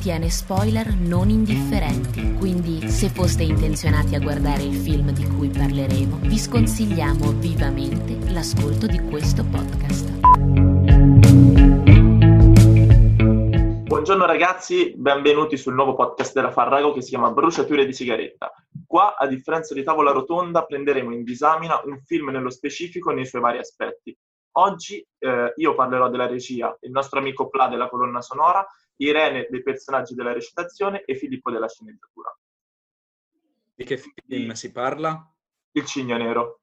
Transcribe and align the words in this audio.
contiene 0.00 0.30
spoiler 0.30 0.94
non 0.94 1.28
indifferenti, 1.28 2.32
quindi 2.38 2.88
se 2.88 3.10
foste 3.10 3.42
intenzionati 3.42 4.14
a 4.14 4.18
guardare 4.18 4.62
il 4.62 4.74
film 4.74 5.10
di 5.10 5.26
cui 5.26 5.50
parleremo, 5.50 6.20
vi 6.22 6.38
sconsigliamo 6.38 7.32
vivamente 7.32 8.16
l'ascolto 8.32 8.86
di 8.86 8.98
questo 9.10 9.44
podcast. 9.44 10.08
Buongiorno 13.84 14.24
ragazzi, 14.24 14.94
benvenuti 14.96 15.58
sul 15.58 15.74
nuovo 15.74 15.94
podcast 15.94 16.32
della 16.32 16.50
Farrago 16.50 16.94
che 16.94 17.02
si 17.02 17.10
chiama 17.10 17.32
Bruciature 17.32 17.84
di 17.84 17.92
sigaretta. 17.92 18.50
Qua, 18.86 19.18
a 19.18 19.26
differenza 19.26 19.74
di 19.74 19.82
Tavola 19.82 20.12
Rotonda, 20.12 20.64
prenderemo 20.64 21.12
in 21.12 21.24
disamina 21.24 21.78
un 21.84 22.00
film 22.06 22.30
nello 22.30 22.48
specifico 22.48 23.10
nei 23.10 23.26
suoi 23.26 23.42
vari 23.42 23.58
aspetti. 23.58 24.16
Oggi 24.52 25.06
eh, 25.18 25.52
io 25.54 25.74
parlerò 25.74 26.08
della 26.08 26.26
regia, 26.26 26.74
il 26.80 26.90
nostro 26.90 27.18
amico 27.18 27.50
Pla 27.50 27.68
della 27.68 27.90
colonna 27.90 28.22
sonora, 28.22 28.66
Irene 29.00 29.46
dei 29.48 29.62
personaggi 29.62 30.14
della 30.14 30.32
recitazione 30.32 31.04
e 31.04 31.14
Filippo 31.14 31.50
della 31.50 31.68
sceneggiatura. 31.68 32.36
Di 33.74 33.84
che 33.84 33.96
film 33.96 34.52
si 34.52 34.72
parla? 34.72 35.32
Il 35.72 35.84
Cigno 35.84 36.16
Nero, 36.16 36.60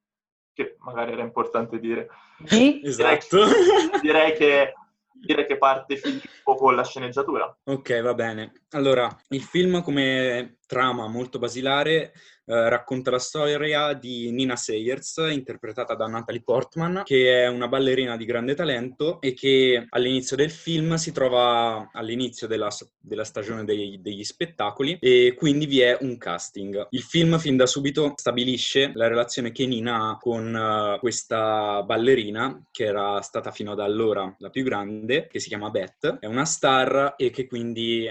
che 0.53 0.75
magari 0.79 1.13
era 1.13 1.23
importante 1.23 1.79
dire. 1.79 2.09
Sì? 2.45 2.81
Esatto. 2.85 3.45
Direi, 3.45 3.99
direi 4.01 4.33
che 4.33 4.73
direi 5.19 5.45
che 5.47 5.57
parte 5.57 5.97
Filippo 5.97 6.55
con 6.55 6.75
la 6.75 6.83
sceneggiatura. 6.83 7.57
Ok, 7.63 8.01
va 8.01 8.13
bene. 8.13 8.51
Allora, 8.71 9.09
il 9.29 9.41
film 9.41 9.81
come 9.81 10.56
trama 10.67 11.07
molto 11.07 11.39
basilare 11.39 12.13
eh, 12.49 12.69
racconta 12.69 13.11
la 13.11 13.19
storia 13.19 13.91
di 13.91 14.31
Nina 14.31 14.55
Sayers, 14.55 15.17
interpretata 15.31 15.95
da 15.95 16.05
Natalie 16.05 16.41
Portman, 16.41 17.01
che 17.03 17.43
è 17.43 17.47
una 17.47 17.67
ballerina 17.67 18.15
di 18.15 18.23
grande 18.23 18.55
talento 18.55 19.19
e 19.19 19.33
che 19.33 19.85
all'inizio 19.89 20.37
del 20.37 20.49
film 20.49 20.95
si 20.95 21.11
trova 21.11 21.89
all'inizio 21.91 22.47
della, 22.47 22.69
della 22.99 23.25
stagione 23.25 23.65
dei, 23.65 23.99
degli 24.01 24.23
spettacoli 24.23 24.97
e 25.01 25.35
quindi 25.37 25.65
vi 25.65 25.81
è 25.81 25.97
un 25.99 26.17
casting. 26.17 26.87
Il 26.91 27.01
film 27.01 27.37
fin 27.37 27.57
da 27.57 27.65
subito 27.65 28.13
stabilisce 28.15 28.91
la 28.93 29.09
relazione 29.09 29.51
che 29.51 29.65
Nina 29.65 30.11
ha 30.11 30.17
con 30.17 30.53
uh, 30.53 30.99
questa 30.99 31.83
ballerina, 31.83 32.63
che 32.71 32.85
era 32.85 33.19
stata 33.21 33.51
fino 33.51 33.73
ad 33.73 33.81
allora 33.81 34.33
la 34.39 34.49
più 34.49 34.63
grande, 34.63 35.27
che 35.27 35.41
si 35.41 35.49
chiama 35.49 35.69
Beth, 35.69 36.19
è 36.19 36.27
una 36.27 36.45
star 36.45 37.15
e 37.17 37.29
che 37.29 37.45
quindi 37.45 38.09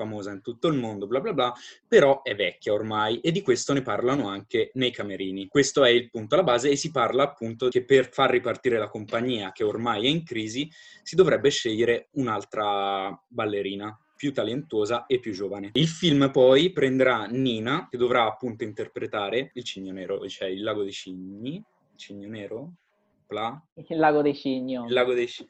famosa 0.00 0.32
in 0.32 0.40
tutto 0.40 0.68
il 0.68 0.78
mondo, 0.78 1.06
bla 1.06 1.20
bla 1.20 1.34
bla, 1.34 1.52
però 1.86 2.22
è 2.22 2.34
vecchia 2.34 2.72
ormai 2.72 3.20
e 3.20 3.30
di 3.32 3.42
questo 3.42 3.74
ne 3.74 3.82
parlano 3.82 4.28
anche 4.28 4.70
nei 4.74 4.90
camerini. 4.90 5.46
Questo 5.46 5.84
è 5.84 5.90
il 5.90 6.08
punto 6.08 6.34
alla 6.34 6.44
base 6.44 6.70
e 6.70 6.76
si 6.76 6.90
parla 6.90 7.24
appunto 7.24 7.68
che 7.68 7.84
per 7.84 8.08
far 8.10 8.30
ripartire 8.30 8.78
la 8.78 8.88
compagnia 8.88 9.52
che 9.52 9.64
ormai 9.64 10.06
è 10.06 10.08
in 10.08 10.24
crisi 10.24 10.70
si 11.02 11.16
dovrebbe 11.16 11.50
scegliere 11.50 12.08
un'altra 12.12 13.18
ballerina 13.28 13.94
più 14.16 14.32
talentuosa 14.32 15.06
e 15.06 15.18
più 15.18 15.32
giovane. 15.32 15.70
Il 15.74 15.88
film 15.88 16.30
poi 16.30 16.72
prenderà 16.72 17.24
Nina, 17.26 17.88
che 17.90 17.96
dovrà 17.96 18.26
appunto 18.26 18.64
interpretare 18.64 19.50
il 19.54 19.64
cigno 19.64 19.92
nero, 19.92 20.26
cioè 20.28 20.48
il 20.48 20.62
lago 20.62 20.82
dei 20.82 20.92
cigni, 20.92 21.54
il 21.56 21.96
cigno 21.96 22.28
nero, 22.28 22.72
Pla? 23.26 23.62
Il 23.74 23.98
lago 23.98 24.22
dei 24.22 24.34
cigni. 24.34 24.74
Il 24.74 24.92
lago 24.92 25.14
dei 25.14 25.28
cigni 25.28 25.48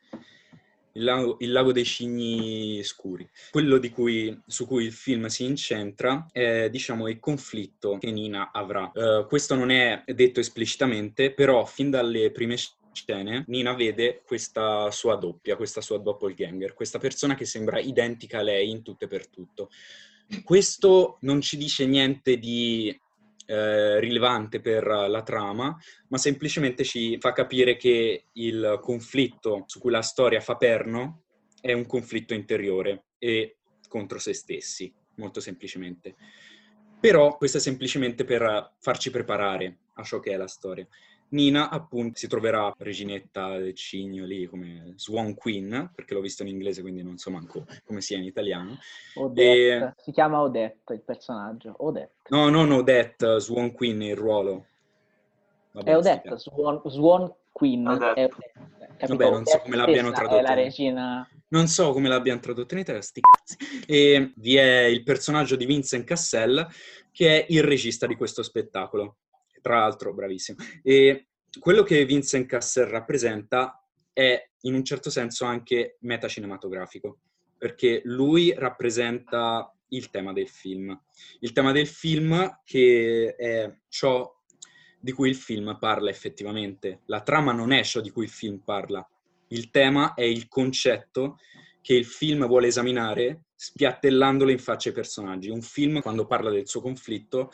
il 0.92 1.04
lago, 1.04 1.36
il 1.40 1.52
lago, 1.52 1.72
dei 1.72 1.84
cigni 1.84 2.82
scuri. 2.82 3.28
Quello 3.50 3.80
cui, 3.92 4.38
su 4.46 4.66
cui 4.66 4.84
il 4.84 4.92
film 4.92 5.26
si 5.26 5.44
incentra 5.44 6.26
è, 6.32 6.68
diciamo, 6.70 7.08
il 7.08 7.18
conflitto 7.18 7.98
che 7.98 8.10
Nina 8.10 8.50
avrà. 8.52 8.90
Uh, 8.94 9.26
questo 9.26 9.54
non 9.54 9.70
è 9.70 10.02
detto 10.06 10.40
esplicitamente, 10.40 11.32
però 11.32 11.64
fin 11.64 11.90
dalle 11.90 12.30
prime 12.30 12.56
scene 12.92 13.44
Nina 13.46 13.72
vede 13.74 14.22
questa 14.24 14.90
sua 14.90 15.16
doppia, 15.16 15.56
questa 15.56 15.80
sua 15.80 15.98
doppelganger, 15.98 16.74
questa 16.74 16.98
persona 16.98 17.34
che 17.34 17.44
sembra 17.44 17.78
identica 17.78 18.38
a 18.38 18.42
lei 18.42 18.70
in 18.70 18.82
tutto 18.82 19.04
e 19.04 19.08
per 19.08 19.28
tutto. 19.28 19.70
Questo 20.44 21.18
non 21.22 21.40
ci 21.40 21.56
dice 21.56 21.86
niente 21.86 22.36
di 22.38 22.96
eh, 23.50 23.98
rilevante 23.98 24.60
per 24.60 24.86
la 24.86 25.22
trama, 25.24 25.76
ma 26.08 26.18
semplicemente 26.18 26.84
ci 26.84 27.18
fa 27.18 27.32
capire 27.32 27.76
che 27.76 28.26
il 28.34 28.78
conflitto 28.80 29.64
su 29.66 29.80
cui 29.80 29.90
la 29.90 30.02
storia 30.02 30.40
fa 30.40 30.54
perno 30.54 31.24
è 31.60 31.72
un 31.72 31.84
conflitto 31.84 32.32
interiore 32.32 33.06
e 33.18 33.56
contro 33.88 34.20
se 34.20 34.34
stessi, 34.34 34.94
molto 35.16 35.40
semplicemente. 35.40 36.14
Però 37.00 37.36
questo 37.36 37.56
è 37.56 37.60
semplicemente 37.60 38.24
per 38.24 38.74
farci 38.78 39.10
preparare 39.10 39.78
a 39.94 40.04
ciò 40.04 40.20
che 40.20 40.30
è 40.30 40.36
la 40.36 40.46
storia. 40.46 40.86
Nina 41.30 41.70
appunto 41.70 42.18
si 42.18 42.26
troverà 42.26 42.74
reginetta 42.78 43.56
del 43.56 43.74
cigno 43.74 44.24
lì 44.24 44.46
come 44.46 44.94
Swan 44.96 45.34
Queen, 45.34 45.90
perché 45.94 46.14
l'ho 46.14 46.20
visto 46.20 46.42
in 46.42 46.48
inglese 46.48 46.80
quindi 46.80 47.02
non 47.02 47.18
so 47.18 47.30
manco 47.30 47.66
come 47.84 48.00
sia 48.00 48.16
in 48.16 48.24
italiano. 48.24 48.78
Odette, 49.14 49.76
e... 49.76 49.94
si 50.02 50.10
chiama 50.10 50.40
Odette 50.40 50.94
il 50.94 51.02
personaggio, 51.02 51.74
Odette. 51.78 52.28
No, 52.30 52.48
non 52.48 52.72
Odette, 52.72 53.38
Swan 53.38 53.70
Queen 53.72 54.02
il 54.02 54.16
ruolo. 54.16 54.66
Vabbè, 55.72 55.90
è 55.90 55.96
Odette, 55.96 56.36
Swan, 56.36 56.80
Swan 56.86 57.32
Queen. 57.52 57.86
Odette. 57.86 58.50
È, 58.96 59.06
Vabbè, 59.06 59.30
non 59.30 59.44
so 59.44 59.60
come 59.60 59.76
l'abbiano 59.76 60.10
tradotto. 60.10 60.40
la 60.40 60.54
regina... 60.54 61.28
Non 61.52 61.66
so 61.66 61.92
come 61.92 62.08
l'abbiano 62.08 62.38
tradotto 62.38 62.74
in 62.74 62.80
Italia, 62.80 63.00
sti 63.02 63.20
cazzi. 63.20 63.56
E 63.86 64.32
vi 64.36 64.56
è 64.56 64.82
il 64.82 65.02
personaggio 65.02 65.56
di 65.56 65.64
Vincent 65.64 66.04
Cassell, 66.04 66.66
che 67.12 67.40
è 67.40 67.46
il 67.48 67.62
regista 67.62 68.06
di 68.06 68.14
questo 68.14 68.42
spettacolo 68.42 69.16
tra 69.60 69.80
l'altro 69.80 70.12
bravissimo. 70.12 70.58
E 70.82 71.28
quello 71.58 71.82
che 71.82 72.04
Vincent 72.04 72.46
Cassel 72.46 72.86
rappresenta 72.86 73.84
è 74.12 74.50
in 74.62 74.74
un 74.74 74.84
certo 74.84 75.10
senso 75.10 75.44
anche 75.44 75.96
metacinematografico, 76.00 77.20
perché 77.56 78.02
lui 78.04 78.52
rappresenta 78.54 79.72
il 79.88 80.10
tema 80.10 80.32
del 80.32 80.48
film. 80.48 80.98
Il 81.40 81.52
tema 81.52 81.72
del 81.72 81.86
film 81.86 82.60
che 82.64 83.34
è 83.36 83.72
ciò 83.88 84.30
di 85.00 85.12
cui 85.12 85.30
il 85.30 85.36
film 85.36 85.76
parla 85.78 86.10
effettivamente. 86.10 87.00
La 87.06 87.22
trama 87.22 87.52
non 87.52 87.72
è 87.72 87.82
ciò 87.82 88.00
di 88.00 88.10
cui 88.10 88.24
il 88.24 88.30
film 88.30 88.58
parla. 88.58 89.06
Il 89.48 89.70
tema 89.70 90.14
è 90.14 90.22
il 90.22 90.46
concetto 90.46 91.38
che 91.80 91.94
il 91.94 92.04
film 92.04 92.46
vuole 92.46 92.66
esaminare 92.66 93.44
spiattellandolo 93.54 94.50
in 94.50 94.58
faccia 94.58 94.90
ai 94.90 94.94
personaggi. 94.94 95.48
Un 95.48 95.62
film, 95.62 96.00
quando 96.02 96.26
parla 96.26 96.50
del 96.50 96.68
suo 96.68 96.80
conflitto, 96.80 97.50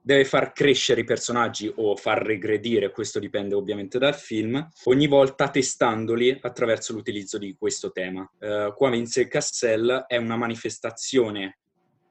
deve 0.00 0.24
far 0.24 0.52
crescere 0.52 1.02
i 1.02 1.04
personaggi 1.04 1.70
o 1.76 1.96
far 1.96 2.22
regredire, 2.22 2.90
questo 2.90 3.18
dipende 3.18 3.54
ovviamente 3.54 3.98
dal 3.98 4.14
film, 4.14 4.66
ogni 4.84 5.06
volta 5.06 5.50
testandoli 5.50 6.38
attraverso 6.40 6.92
l'utilizzo 6.92 7.38
di 7.38 7.54
questo 7.58 7.90
tema. 7.92 8.28
Uh, 8.38 8.72
qua 8.74 8.90
Vince 8.90 9.28
Cassell 9.28 10.06
è 10.06 10.16
una 10.16 10.36
manifestazione 10.36 11.58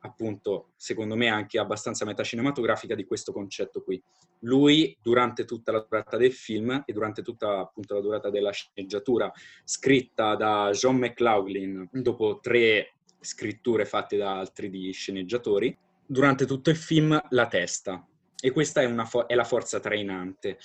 appunto, 0.01 0.69
secondo 0.75 1.15
me 1.15 1.27
anche 1.27 1.59
abbastanza 1.59 2.05
metacinematografica 2.05 2.95
di 2.95 3.05
questo 3.05 3.31
concetto 3.31 3.81
qui. 3.81 4.01
Lui, 4.41 4.95
durante 5.01 5.45
tutta 5.45 5.71
la 5.71 5.85
durata 5.87 6.17
del 6.17 6.33
film 6.33 6.83
e 6.85 6.93
durante 6.93 7.21
tutta 7.21 7.59
appunto 7.59 7.95
la 7.95 8.01
durata 8.01 8.29
della 8.29 8.51
sceneggiatura, 8.51 9.31
scritta 9.63 10.35
da 10.35 10.69
John 10.71 10.97
McLaughlin, 10.97 11.89
dopo 11.91 12.39
tre 12.39 12.93
scritture 13.19 13.85
fatte 13.85 14.17
da 14.17 14.37
altri 14.37 14.69
di 14.69 14.91
sceneggiatori, 14.91 15.75
durante 16.07 16.45
tutto 16.45 16.69
il 16.69 16.77
film 16.77 17.19
la 17.29 17.47
testa 17.47 18.03
e 18.39 18.51
questa 18.51 18.81
è, 18.81 19.05
fo- 19.05 19.27
è 19.27 19.35
la 19.35 19.43
forza 19.43 19.79
trainante. 19.79 20.57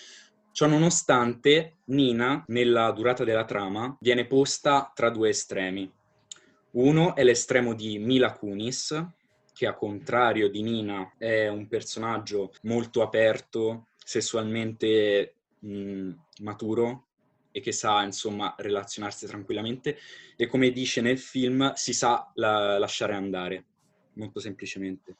Ciò 0.53 0.67
nonostante, 0.67 1.79
Nina, 1.87 2.45
nella 2.49 2.91
durata 2.93 3.25
della 3.25 3.45
trama, 3.45 3.97
viene 4.01 4.27
posta 4.27 4.93
tra 4.95 5.11
due 5.11 5.31
estremi. 5.31 5.91
Uno 6.73 7.15
è 7.15 7.25
l'estremo 7.25 7.75
di 7.75 7.99
Mila 7.99 8.33
Kunis, 8.33 9.07
che 9.53 9.67
a 9.67 9.75
contrario 9.75 10.49
di 10.49 10.63
Nina 10.63 11.13
è 11.19 11.49
un 11.49 11.67
personaggio 11.69 12.53
molto 12.63 13.03
aperto, 13.03 13.87
sessualmente 14.05 15.35
mh, 15.61 16.11
maturo 16.41 17.07
e 17.51 17.61
che 17.61 17.73
sa 17.73 18.03
insomma 18.03 18.55
relazionarsi 18.57 19.27
tranquillamente 19.27 19.99
e 20.37 20.47
come 20.47 20.71
dice 20.71 21.03
nel 21.03 21.19
film 21.19 21.73
si 21.75 21.93
sa 21.93 22.31
la- 22.35 22.79
lasciare 22.79 23.15
andare 23.15 23.65
molto 24.15 24.41
semplicemente. 24.41 25.17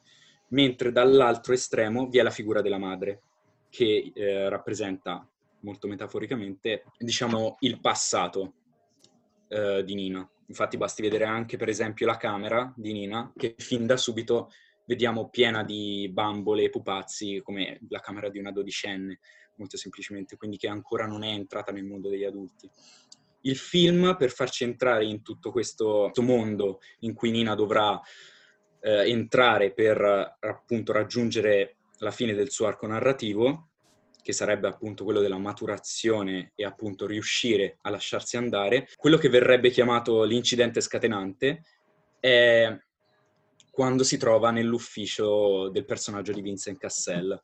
Mentre 0.49 0.91
dall'altro 0.91 1.53
estremo 1.53 2.07
vi 2.07 2.19
è 2.19 2.21
la 2.21 2.29
figura 2.29 2.61
della 2.61 2.77
madre, 2.77 3.21
che 3.69 4.11
eh, 4.13 4.49
rappresenta 4.49 5.27
molto 5.61 5.87
metaforicamente, 5.87 6.83
diciamo, 6.97 7.57
il 7.61 7.79
passato 7.79 8.53
eh, 9.47 9.83
di 9.83 9.95
Nina. 9.95 10.29
Infatti 10.47 10.77
basti 10.77 11.01
vedere 11.01 11.23
anche, 11.23 11.57
per 11.57 11.69
esempio, 11.69 12.05
la 12.05 12.17
camera 12.17 12.71
di 12.75 12.93
Nina, 12.93 13.31
che 13.35 13.55
fin 13.57 13.85
da 13.85 13.97
subito 13.97 14.51
vediamo 14.85 15.29
piena 15.29 15.63
di 15.63 16.09
bambole 16.11 16.63
e 16.63 16.69
pupazzi, 16.69 17.41
come 17.41 17.79
la 17.89 17.99
camera 17.99 18.29
di 18.29 18.39
una 18.39 18.51
dodicenne, 18.51 19.19
molto 19.55 19.77
semplicemente, 19.77 20.35
quindi 20.35 20.57
che 20.57 20.67
ancora 20.67 21.05
non 21.05 21.23
è 21.23 21.29
entrata 21.29 21.71
nel 21.71 21.85
mondo 21.85 22.09
degli 22.09 22.25
adulti. 22.25 22.69
Il 23.41 23.57
film, 23.57 24.15
per 24.17 24.31
farci 24.31 24.63
entrare 24.63 25.05
in 25.05 25.21
tutto 25.21 25.51
questo 25.51 26.11
mondo 26.17 26.79
in 26.99 27.13
cui 27.13 27.31
Nina 27.31 27.55
dovrà 27.55 27.99
eh, 28.83 29.09
entrare 29.09 29.71
per 29.71 30.37
appunto 30.39 30.91
raggiungere 30.91 31.77
la 31.99 32.11
fine 32.11 32.33
del 32.33 32.51
suo 32.51 32.67
arco 32.67 32.85
narrativo, 32.85 33.69
che 34.21 34.33
sarebbe 34.33 34.67
appunto 34.67 35.03
quello 35.03 35.21
della 35.21 35.37
maturazione 35.37 36.51
e 36.55 36.65
appunto 36.65 37.05
riuscire 37.05 37.77
a 37.81 37.89
lasciarsi 37.89 38.37
andare, 38.37 38.87
quello 38.97 39.17
che 39.17 39.29
verrebbe 39.29 39.69
chiamato 39.69 40.23
l'incidente 40.23 40.81
scatenante 40.81 41.63
è 42.19 42.77
quando 43.71 44.03
si 44.03 44.17
trova 44.17 44.51
nell'ufficio 44.51 45.69
del 45.69 45.85
personaggio 45.85 46.31
di 46.31 46.41
Vincent 46.41 46.77
Cassel, 46.77 47.39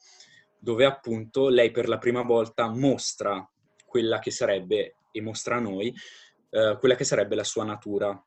dove 0.60 0.86
appunto 0.86 1.48
lei 1.50 1.72
per 1.72 1.88
la 1.88 1.98
prima 1.98 2.22
volta 2.22 2.70
mostra 2.70 3.50
quella 3.86 4.20
che 4.20 4.30
sarebbe, 4.30 4.96
e 5.12 5.22
mostra 5.22 5.56
a 5.56 5.60
noi, 5.60 5.94
eh, 6.50 6.78
quella 6.80 6.96
che 6.96 7.04
sarebbe 7.04 7.36
la 7.36 7.44
sua 7.44 7.64
natura. 7.64 8.22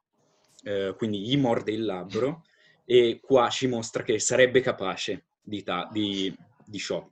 Eh, 0.65 0.95
quindi 0.97 1.21
gli 1.21 1.37
morde 1.37 1.73
il 1.73 1.85
labbro 1.85 2.45
e 2.93 3.21
qua 3.23 3.49
ci 3.49 3.69
mostra 3.69 4.03
che 4.03 4.19
sarebbe 4.19 4.61
capace 4.61 5.25
di, 5.41 5.63
ta- 5.63 5.89
di, 5.91 6.31
di 6.67 6.77
ciò. 6.79 7.03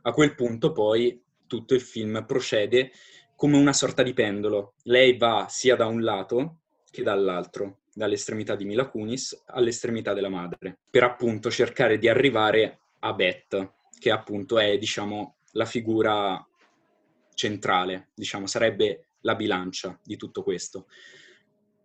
A 0.00 0.12
quel 0.12 0.34
punto 0.34 0.72
poi 0.72 1.22
tutto 1.46 1.74
il 1.74 1.82
film 1.82 2.24
procede 2.24 2.90
come 3.36 3.58
una 3.58 3.74
sorta 3.74 4.02
di 4.02 4.14
pendolo. 4.14 4.72
Lei 4.84 5.18
va 5.18 5.48
sia 5.50 5.76
da 5.76 5.84
un 5.84 6.02
lato 6.02 6.60
che 6.90 7.02
dall'altro, 7.02 7.80
dall'estremità 7.92 8.54
di 8.54 8.64
Mila 8.64 8.88
Kunis 8.88 9.42
all'estremità 9.48 10.14
della 10.14 10.30
madre, 10.30 10.78
per 10.90 11.02
appunto 11.02 11.50
cercare 11.50 11.98
di 11.98 12.08
arrivare 12.08 12.78
a 13.00 13.12
Beth, 13.12 13.72
che 13.98 14.10
appunto 14.10 14.58
è, 14.58 14.78
diciamo, 14.78 15.36
la 15.52 15.66
figura 15.66 16.42
centrale, 17.34 18.12
diciamo, 18.14 18.46
sarebbe 18.46 19.08
la 19.20 19.34
bilancia 19.34 20.00
di 20.02 20.16
tutto 20.16 20.42
questo. 20.42 20.86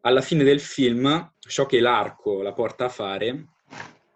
Alla 0.02 0.22
fine 0.22 0.46
del 0.46 0.62
film, 0.62 1.34
ciò 1.40 1.66
che 1.66 1.82
l'arco 1.82 2.42
la 2.42 2.54
porta 2.54 2.86
a 2.86 2.90
fare 2.90 3.48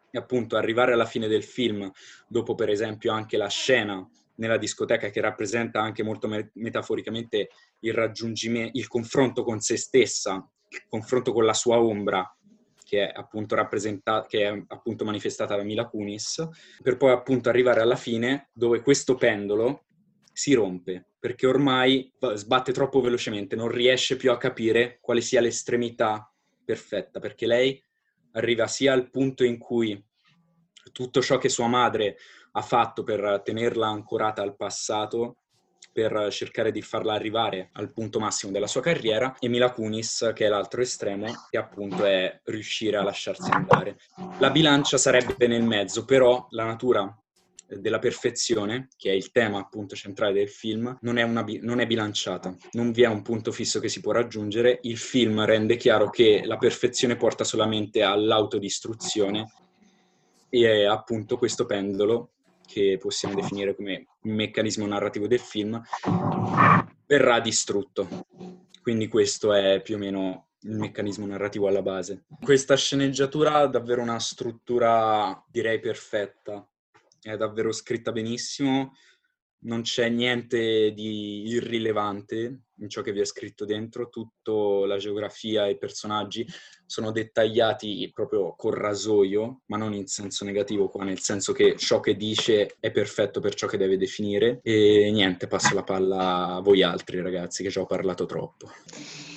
e 0.09 0.18
appunto 0.18 0.56
arrivare 0.56 0.94
alla 0.94 1.06
fine 1.06 1.27
del 1.27 1.44
film, 1.44 1.91
dopo 2.27 2.56
per 2.56 2.69
esempio 2.69 3.12
anche 3.12 3.35
la 3.35 3.50
scena 3.50 4.07
nella 4.35 4.57
discoteca 4.57 5.09
che 5.09 5.19
rappresenta 5.19 5.81
anche 5.81 6.01
molto 6.01 6.30
me- 6.30 6.51
metaforicamente 6.53 7.50
il 7.80 7.94
raggiungimento, 7.94 8.77
il 8.77 8.88
confronto 8.88 9.44
con 9.44 9.59
se 9.59 9.75
stessa, 9.75 10.35
il 10.69 10.85
confronto 10.88 11.33
con 11.33 11.44
la 11.44 11.53
sua 11.53 11.80
ombra, 11.81 12.33
che 12.85 13.09
è 13.09 13.12
appunto 13.13 13.56
rappresentata, 13.56 14.25
che 14.25 14.47
è 14.47 14.63
appunto 14.68 15.03
manifestata 15.03 15.57
da 15.57 15.63
Mila 15.63 15.88
Kunis, 15.89 16.47
per 16.81 16.95
poi 16.95 17.12
appunto 17.12 17.50
arrivare 17.50 17.81
alla 17.81 17.97
fine 17.97 18.50
dove 18.53 18.81
questo 18.81 19.15
pendolo 19.15 19.83
si 20.31 20.53
rompe, 20.53 21.12
perché 21.24 21.48
ormai 21.48 22.12
sbatte 22.34 22.74
troppo 22.74 23.00
velocemente, 23.00 23.56
non 23.56 23.70
riesce 23.70 24.18
più 24.18 24.30
a 24.30 24.38
capire 24.38 24.98
quale 25.00 25.22
sia 25.22 25.40
l'estremità 25.40 26.30
perfetta, 26.66 27.22
perché 27.22 27.48
lei 27.48 27.81
arriva 28.34 28.68
sia 28.68 28.92
al 28.92 29.10
punto 29.10 29.46
in 29.46 29.58
cui 29.58 30.04
tutto 30.92 31.22
ciò 31.22 31.38
che 31.38 31.48
sua 31.48 31.68
madre 31.68 32.18
ha 32.52 32.62
fatto 32.62 33.04
per 33.04 33.42
tenerla 33.42 33.88
ancorata 33.88 34.42
al 34.42 34.58
passato, 34.58 35.38
per 35.94 36.28
cercare 36.30 36.74
di 36.74 36.81
farla 36.81 37.14
arrivare 37.14 37.69
al 37.72 37.94
punto 37.94 38.19
massimo 38.19 38.52
della 38.52 38.68
sua 38.68 38.81
carriera, 38.81 39.38
e 39.40 39.48
Mila 39.48 39.72
Kunis, 39.72 40.34
che 40.36 40.48
è 40.48 40.50
l'altro 40.50 40.81
estremo, 40.81 41.28
che 41.50 41.58
appunto 41.58 42.04
è 42.04 42.42
riuscire 42.44 42.98
a 42.98 43.04
lasciarsi 43.04 43.50
andare. 43.50 43.98
La 44.40 44.50
bilancia 44.50 44.98
sarebbe 44.98 45.48
nel 45.48 45.64
mezzo, 45.64 46.04
però 46.04 46.48
la 46.50 46.66
natura 46.66 47.18
della 47.80 48.00
perfezione, 48.00 48.90
che 48.98 49.12
è 49.12 49.14
il 49.14 49.31
tema 49.31 49.60
appunto 49.60 49.96
centrale 49.96 50.34
del 50.34 50.50
film, 50.50 50.98
non 51.02 51.18
è, 51.18 51.24
una, 51.24 51.46
non 51.62 51.80
è 51.80 51.86
bilanciata, 51.86 52.56
non 52.72 52.92
vi 52.92 53.04
è 53.04 53.08
un 53.08 53.22
punto 53.22 53.52
fisso 53.52 53.80
che 53.80 53.90
si 53.90 54.02
può 54.02 54.12
raggiungere, 54.12 54.80
il 54.84 54.98
film 54.98 55.44
rende 55.46 55.75
chiaro 55.75 56.10
che 56.10 56.42
la 56.46 56.58
perfezione 56.58 57.16
porta 57.16 57.44
solamente 57.44 58.04
all'autodistruzione 58.04 59.52
e 60.50 60.86
appunto 60.86 61.38
questo 61.38 61.66
pendolo, 61.66 62.34
che 62.66 62.98
possiamo 63.00 63.36
definire 63.36 63.76
come 63.76 64.08
meccanismo 64.22 64.86
narrativo 64.86 65.28
del 65.28 65.40
film, 65.40 65.81
verrà 67.06 67.40
distrutto. 67.40 68.08
Quindi 68.81 69.08
questo 69.08 69.54
è 69.54 69.81
più 69.81 69.96
o 69.96 69.98
meno 69.98 70.48
il 70.62 70.78
meccanismo 70.78 71.26
narrativo 71.26 71.68
alla 71.68 71.81
base. 71.81 72.26
Questa 72.42 72.76
sceneggiatura 72.76 73.56
ha 73.56 73.68
davvero 73.68 74.02
una 74.02 74.19
struttura, 74.19 75.44
direi, 75.50 75.80
perfetta 75.80 76.68
è 77.31 77.38
davvero 77.38 77.72
scritta 77.72 78.12
benissimo, 78.12 78.94
non 79.64 79.81
c'è 79.81 80.10
niente 80.10 80.92
di 80.92 81.48
irrilevante 81.48 82.64
in 82.80 82.90
ciò 82.90 83.02
che 83.02 83.14
vi 83.14 83.22
è 83.22 83.25
scritto 83.25 83.66
dentro, 83.66 84.10
tutta 84.10 84.86
la 84.86 84.98
geografia 84.98 85.66
e 85.66 85.72
i 85.72 85.78
personaggi 85.78 86.46
sono 86.86 87.12
dettagliati 87.12 88.10
proprio 88.14 88.56
col 88.56 88.74
rasoio, 88.74 89.62
ma 89.68 89.78
non 89.78 89.94
in 89.94 90.08
senso 90.08 90.44
negativo 90.44 90.90
qua, 90.90 91.04
nel 91.04 91.20
senso 91.20 91.54
che 91.54 91.75
ciò 91.78 92.00
che 92.00 92.16
dice 92.16 92.75
è 92.80 92.92
perfetto 92.92 93.40
per 93.40 93.54
ciò 93.54 93.68
che 93.68 93.78
deve 93.78 93.98
definire 93.98 94.60
e 94.64 95.10
niente, 95.12 95.48
passo 95.48 95.74
la 95.74 95.84
palla 95.84 96.56
a 96.56 96.60
voi 96.60 96.84
altri 96.84 97.22
ragazzi 97.22 97.64
che 97.64 97.69
già 97.69 97.81
ho 97.81 97.86
parlato 97.86 98.26
troppo. 98.26 98.69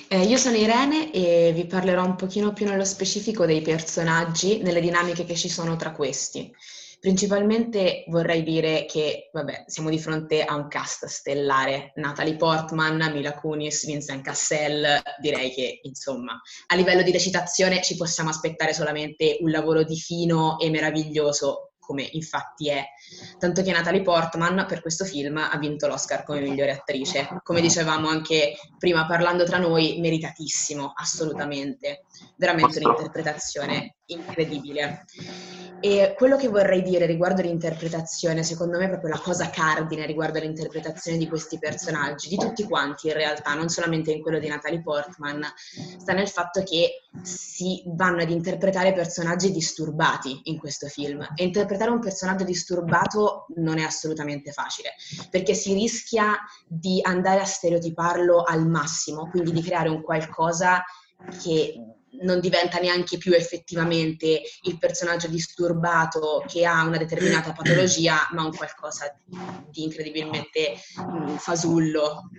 Eh, 0.09 0.23
io 0.23 0.37
sono 0.37 0.55
Irene 0.55 1.11
e 1.11 1.51
vi 1.53 1.65
parlerò 1.65 2.05
un 2.05 2.15
pochino 2.15 2.53
più 2.53 2.65
nello 2.65 2.85
specifico 2.85 3.45
dei 3.45 3.61
personaggi, 3.61 4.61
nelle 4.61 4.81
dinamiche 4.81 5.25
che 5.25 5.35
ci 5.35 5.49
sono 5.49 5.75
tra 5.75 5.91
questi. 5.91 6.53
Principalmente 6.99 8.05
vorrei 8.07 8.41
dire 8.41 8.85
che, 8.85 9.29
vabbè, 9.31 9.65
siamo 9.67 9.89
di 9.89 9.99
fronte 9.99 10.43
a 10.43 10.55
un 10.55 10.67
cast 10.67 11.05
stellare. 11.05 11.91
Natalie 11.95 12.35
Portman, 12.35 13.11
Mila 13.13 13.35
Kunis, 13.35 13.85
Vincent 13.85 14.23
Cassel, 14.23 14.99
direi 15.21 15.51
che, 15.51 15.79
insomma, 15.83 16.41
a 16.67 16.75
livello 16.75 17.03
di 17.03 17.11
recitazione 17.11 17.83
ci 17.83 17.95
possiamo 17.95 18.29
aspettare 18.29 18.73
solamente 18.73 19.37
un 19.41 19.51
lavoro 19.51 19.83
di 19.83 19.95
fino 19.95 20.57
e 20.59 20.69
meraviglioso 20.71 21.73
come 21.87 22.09
infatti 22.11 22.69
è. 22.69 22.83
Tanto 23.39 23.61
che 23.61 23.71
Natalie 23.71 24.01
Portman 24.01 24.65
per 24.67 24.81
questo 24.81 25.05
film 25.05 25.37
ha 25.37 25.57
vinto 25.57 25.87
l'Oscar 25.87 26.23
come 26.23 26.41
migliore 26.41 26.71
attrice. 26.71 27.29
Come 27.43 27.61
dicevamo 27.61 28.09
anche 28.09 28.57
prima 28.77 29.05
parlando 29.05 29.45
tra 29.45 29.57
noi, 29.57 29.97
meritatissimo, 29.99 30.91
assolutamente. 30.93 32.03
Veramente 32.35 32.79
un'interpretazione 32.83 33.96
incredibile. 34.07 35.05
E 35.79 36.15
quello 36.17 36.37
che 36.37 36.47
vorrei 36.47 36.81
dire 36.81 37.05
riguardo 37.05 37.43
l'interpretazione, 37.43 38.41
secondo 38.41 38.79
me 38.79 38.85
è 38.85 38.89
proprio 38.89 39.11
la 39.11 39.19
cosa 39.19 39.51
cardine 39.51 40.07
riguardo 40.07 40.39
l'interpretazione 40.39 41.19
di 41.19 41.27
questi 41.27 41.59
personaggi, 41.59 42.29
di 42.29 42.37
tutti 42.37 42.63
quanti 42.63 43.07
in 43.07 43.13
realtà, 43.13 43.53
non 43.53 43.69
solamente 43.69 44.11
in 44.11 44.23
quello 44.23 44.39
di 44.39 44.47
Natalie 44.47 44.81
Portman, 44.81 45.45
sta 45.99 46.13
nel 46.13 46.27
fatto 46.27 46.63
che 46.63 47.03
si 47.21 47.83
vanno 47.85 48.23
ad 48.23 48.31
interpretare 48.31 48.91
personaggi 48.93 49.51
disturbati 49.51 50.41
in 50.45 50.57
questo 50.57 50.87
film. 50.87 51.21
E 51.35 51.43
interpretare 51.43 51.91
un 51.91 51.99
personaggio 51.99 52.43
disturbato 52.43 53.45
non 53.57 53.77
è 53.77 53.83
assolutamente 53.83 54.51
facile, 54.51 54.93
perché 55.29 55.53
si 55.53 55.73
rischia 55.73 56.37
di 56.65 57.01
andare 57.03 57.41
a 57.41 57.45
stereotiparlo 57.45 58.41
al 58.41 58.67
massimo, 58.67 59.29
quindi 59.29 59.51
di 59.51 59.61
creare 59.61 59.89
un 59.89 60.01
qualcosa 60.01 60.83
che 61.41 61.75
non 62.21 62.39
diventa 62.39 62.79
neanche 62.79 63.17
più 63.17 63.33
effettivamente 63.33 64.41
il 64.63 64.77
personaggio 64.77 65.27
disturbato 65.27 66.43
che 66.47 66.65
ha 66.65 66.83
una 66.83 66.97
determinata 66.97 67.51
patologia, 67.51 68.27
ma 68.31 68.43
un 68.43 68.55
qualcosa 68.55 69.15
di 69.69 69.83
incredibilmente 69.83 70.75
mh, 70.95 71.35
fasullo, 71.35 72.29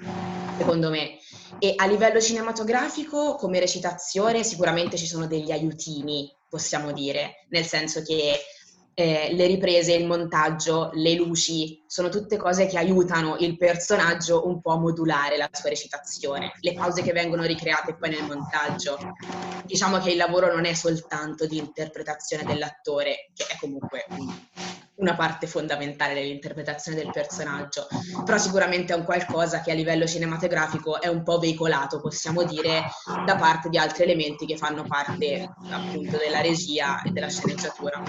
secondo 0.57 0.91
me. 0.91 1.19
E 1.59 1.75
a 1.77 1.87
livello 1.87 2.21
cinematografico, 2.21 3.35
come 3.37 3.61
recitazione, 3.61 4.43
sicuramente 4.43 4.97
ci 4.97 5.07
sono 5.07 5.27
degli 5.27 5.51
aiutini, 5.51 6.35
possiamo 6.49 6.93
dire, 6.93 7.47
nel 7.51 7.65
senso 7.65 8.03
che 8.03 8.39
eh, 8.99 9.33
le 9.33 9.47
riprese, 9.47 9.95
il 9.95 10.09
montaggio, 10.09 10.91
le 10.95 11.15
luci, 11.15 11.85
sono 11.87 12.09
tutte 12.09 12.37
cose 12.37 12.67
che 12.67 12.79
aiutano 12.79 13.37
il 13.39 13.57
personaggio 13.57 14.49
un 14.49 14.61
po' 14.61 14.73
a 14.73 14.79
modulare 14.81 15.37
la 15.37 15.49
sua 15.53 15.69
recitazione. 15.69 16.51
Le 16.59 16.73
pause 16.73 17.03
che 17.03 17.13
vengono 17.13 17.45
ricreate 17.45 17.95
poi 17.95 18.11
nel 18.11 18.25
montaggio. 18.25 18.99
Diciamo 19.65 20.01
che 20.01 20.11
il 20.11 20.17
lavoro 20.17 20.53
non 20.53 20.65
è 20.65 20.75
soltanto 20.75 21.47
di 21.47 21.59
interpretazione 21.59 22.43
dell'attore, 22.43 23.31
che 23.35 23.47
è 23.47 23.57
comunque 23.61 24.05
una 24.97 25.15
parte 25.15 25.47
fondamentale 25.47 26.15
dell'interpretazione 26.15 26.97
del 27.01 27.13
personaggio, 27.13 27.87
però 28.25 28.37
sicuramente 28.37 28.93
è 28.93 28.97
un 28.97 29.05
qualcosa 29.05 29.61
che 29.61 29.71
a 29.71 29.75
livello 29.75 30.09
cinematografico 30.09 31.01
è 31.01 31.07
un 31.07 31.23
po' 31.23 31.39
veicolato, 31.39 32.01
possiamo 32.01 32.43
dire, 32.43 32.83
da 33.25 33.37
parte 33.37 33.69
di 33.69 33.79
altri 33.79 34.03
elementi 34.03 34.45
che 34.45 34.57
fanno 34.57 34.83
parte 34.83 35.55
appunto 35.71 36.17
della 36.17 36.41
regia 36.41 37.01
e 37.03 37.11
della 37.11 37.29
sceneggiatura. 37.29 38.03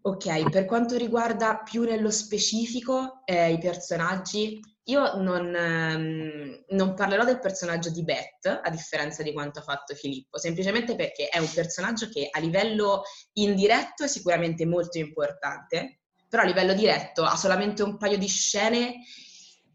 Ok, 0.00 0.50
per 0.50 0.64
quanto 0.64 0.96
riguarda 0.96 1.58
più 1.58 1.82
nello 1.82 2.10
specifico 2.10 3.22
eh, 3.24 3.52
i 3.52 3.58
personaggi, 3.58 4.60
io 4.84 5.16
non, 5.16 5.54
ehm, 5.54 6.64
non, 6.68 6.94
parlerò 6.94 7.24
del 7.24 7.40
personaggio 7.40 7.90
di 7.90 8.04
Beth, 8.04 8.46
a 8.62 8.70
differenza 8.70 9.22
di 9.22 9.32
quanto 9.32 9.58
ha 9.58 9.62
fatto 9.62 9.94
Filippo, 9.94 10.38
semplicemente 10.38 10.94
perché 10.94 11.28
è 11.28 11.38
un 11.38 11.50
personaggio 11.52 12.08
che 12.08 12.28
a 12.30 12.38
livello 12.38 13.02
indiretto 13.34 14.04
è 14.04 14.08
sicuramente 14.08 14.64
molto 14.64 14.98
importante, 14.98 16.00
però 16.28 16.42
a 16.42 16.46
livello 16.46 16.74
diretto 16.74 17.24
ha 17.24 17.36
solamente 17.36 17.82
un 17.82 17.98
paio 17.98 18.18
di 18.18 18.28
scene 18.28 18.94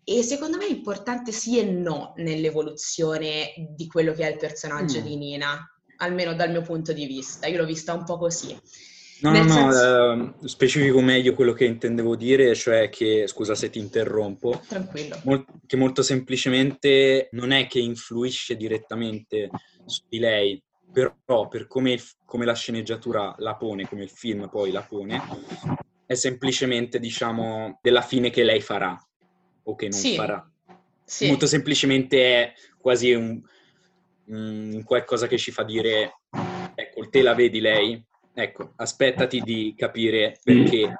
e 0.06 0.24
secondo 0.24 0.58
me 0.58 0.66
è 0.66 0.72
importante 0.72 1.32
sì 1.32 1.60
e 1.60 1.64
no 1.64 2.14
nell'evoluzione 2.16 3.54
di 3.76 3.88
quello 3.88 4.14
che 4.14 4.26
è 4.28 4.32
il 4.32 4.38
personaggio 4.38 5.00
mm. 5.00 5.04
di 5.04 5.16
Nina, 5.18 5.80
almeno 5.98 6.34
dal 6.34 6.50
mio 6.50 6.62
punto 6.62 6.92
di 6.94 7.06
vista. 7.06 7.46
Io 7.48 7.58
l'ho 7.58 7.66
vista 7.66 7.94
un 7.94 8.04
po' 8.04 8.18
così 8.18 8.60
No, 9.24 9.32
no, 9.32 9.50
senso... 9.50 10.16
no, 10.16 10.36
eh, 10.42 10.48
specifico 10.50 11.00
meglio 11.00 11.34
quello 11.34 11.54
che 11.54 11.64
intendevo 11.64 12.18
dire, 12.18 12.54
cioè 12.56 12.90
che, 12.90 13.26
scusa 13.28 13.56
se 13.56 13.70
ti 13.70 13.80
interrompo, 13.80 14.62
Tranquillo. 14.68 15.22
Mol- 15.24 15.46
che 15.66 15.78
molto 15.78 16.02
semplicemente 16.02 17.30
non 17.32 17.52
è 17.52 17.68
che 17.68 17.80
influisce 17.80 18.58
direttamente 18.58 19.50
su 19.86 20.02
di 20.10 20.20
lei, 20.20 20.62
però 20.92 21.48
per 21.48 21.68
come, 21.68 21.98
come 22.26 22.44
la 22.44 22.54
sceneggiatura 22.54 23.34
la 23.38 23.56
pone, 23.56 23.88
come 23.88 24.04
il 24.04 24.10
film 24.10 24.50
poi 24.50 24.72
la 24.72 24.84
pone, 24.84 25.22
è 26.06 26.16
semplicemente, 26.16 27.00
diciamo, 27.00 27.80
della 27.82 28.02
fine 28.02 28.30
che 28.30 28.44
lei 28.44 28.60
farà 28.60 28.98
o 29.64 29.76
che 29.76 29.88
non 29.88 30.00
sì. 30.00 30.16
farà. 30.16 30.46
Sì. 31.06 31.28
Molto 31.28 31.46
semplicemente 31.46 32.18
è 32.26 32.54
quasi 32.78 33.14
un, 33.14 33.42
un 34.26 34.82
qualcosa 34.84 35.28
che 35.28 35.38
ci 35.38 35.52
fa 35.52 35.64
dire, 35.64 36.20
ecco, 36.76 37.08
te 37.10 37.22
la 37.22 37.34
vedi 37.34 37.62
lei, 37.62 38.06
Ecco, 38.36 38.72
aspettati 38.78 39.42
di 39.42 39.76
capire 39.78 40.40
perché, 40.44 40.92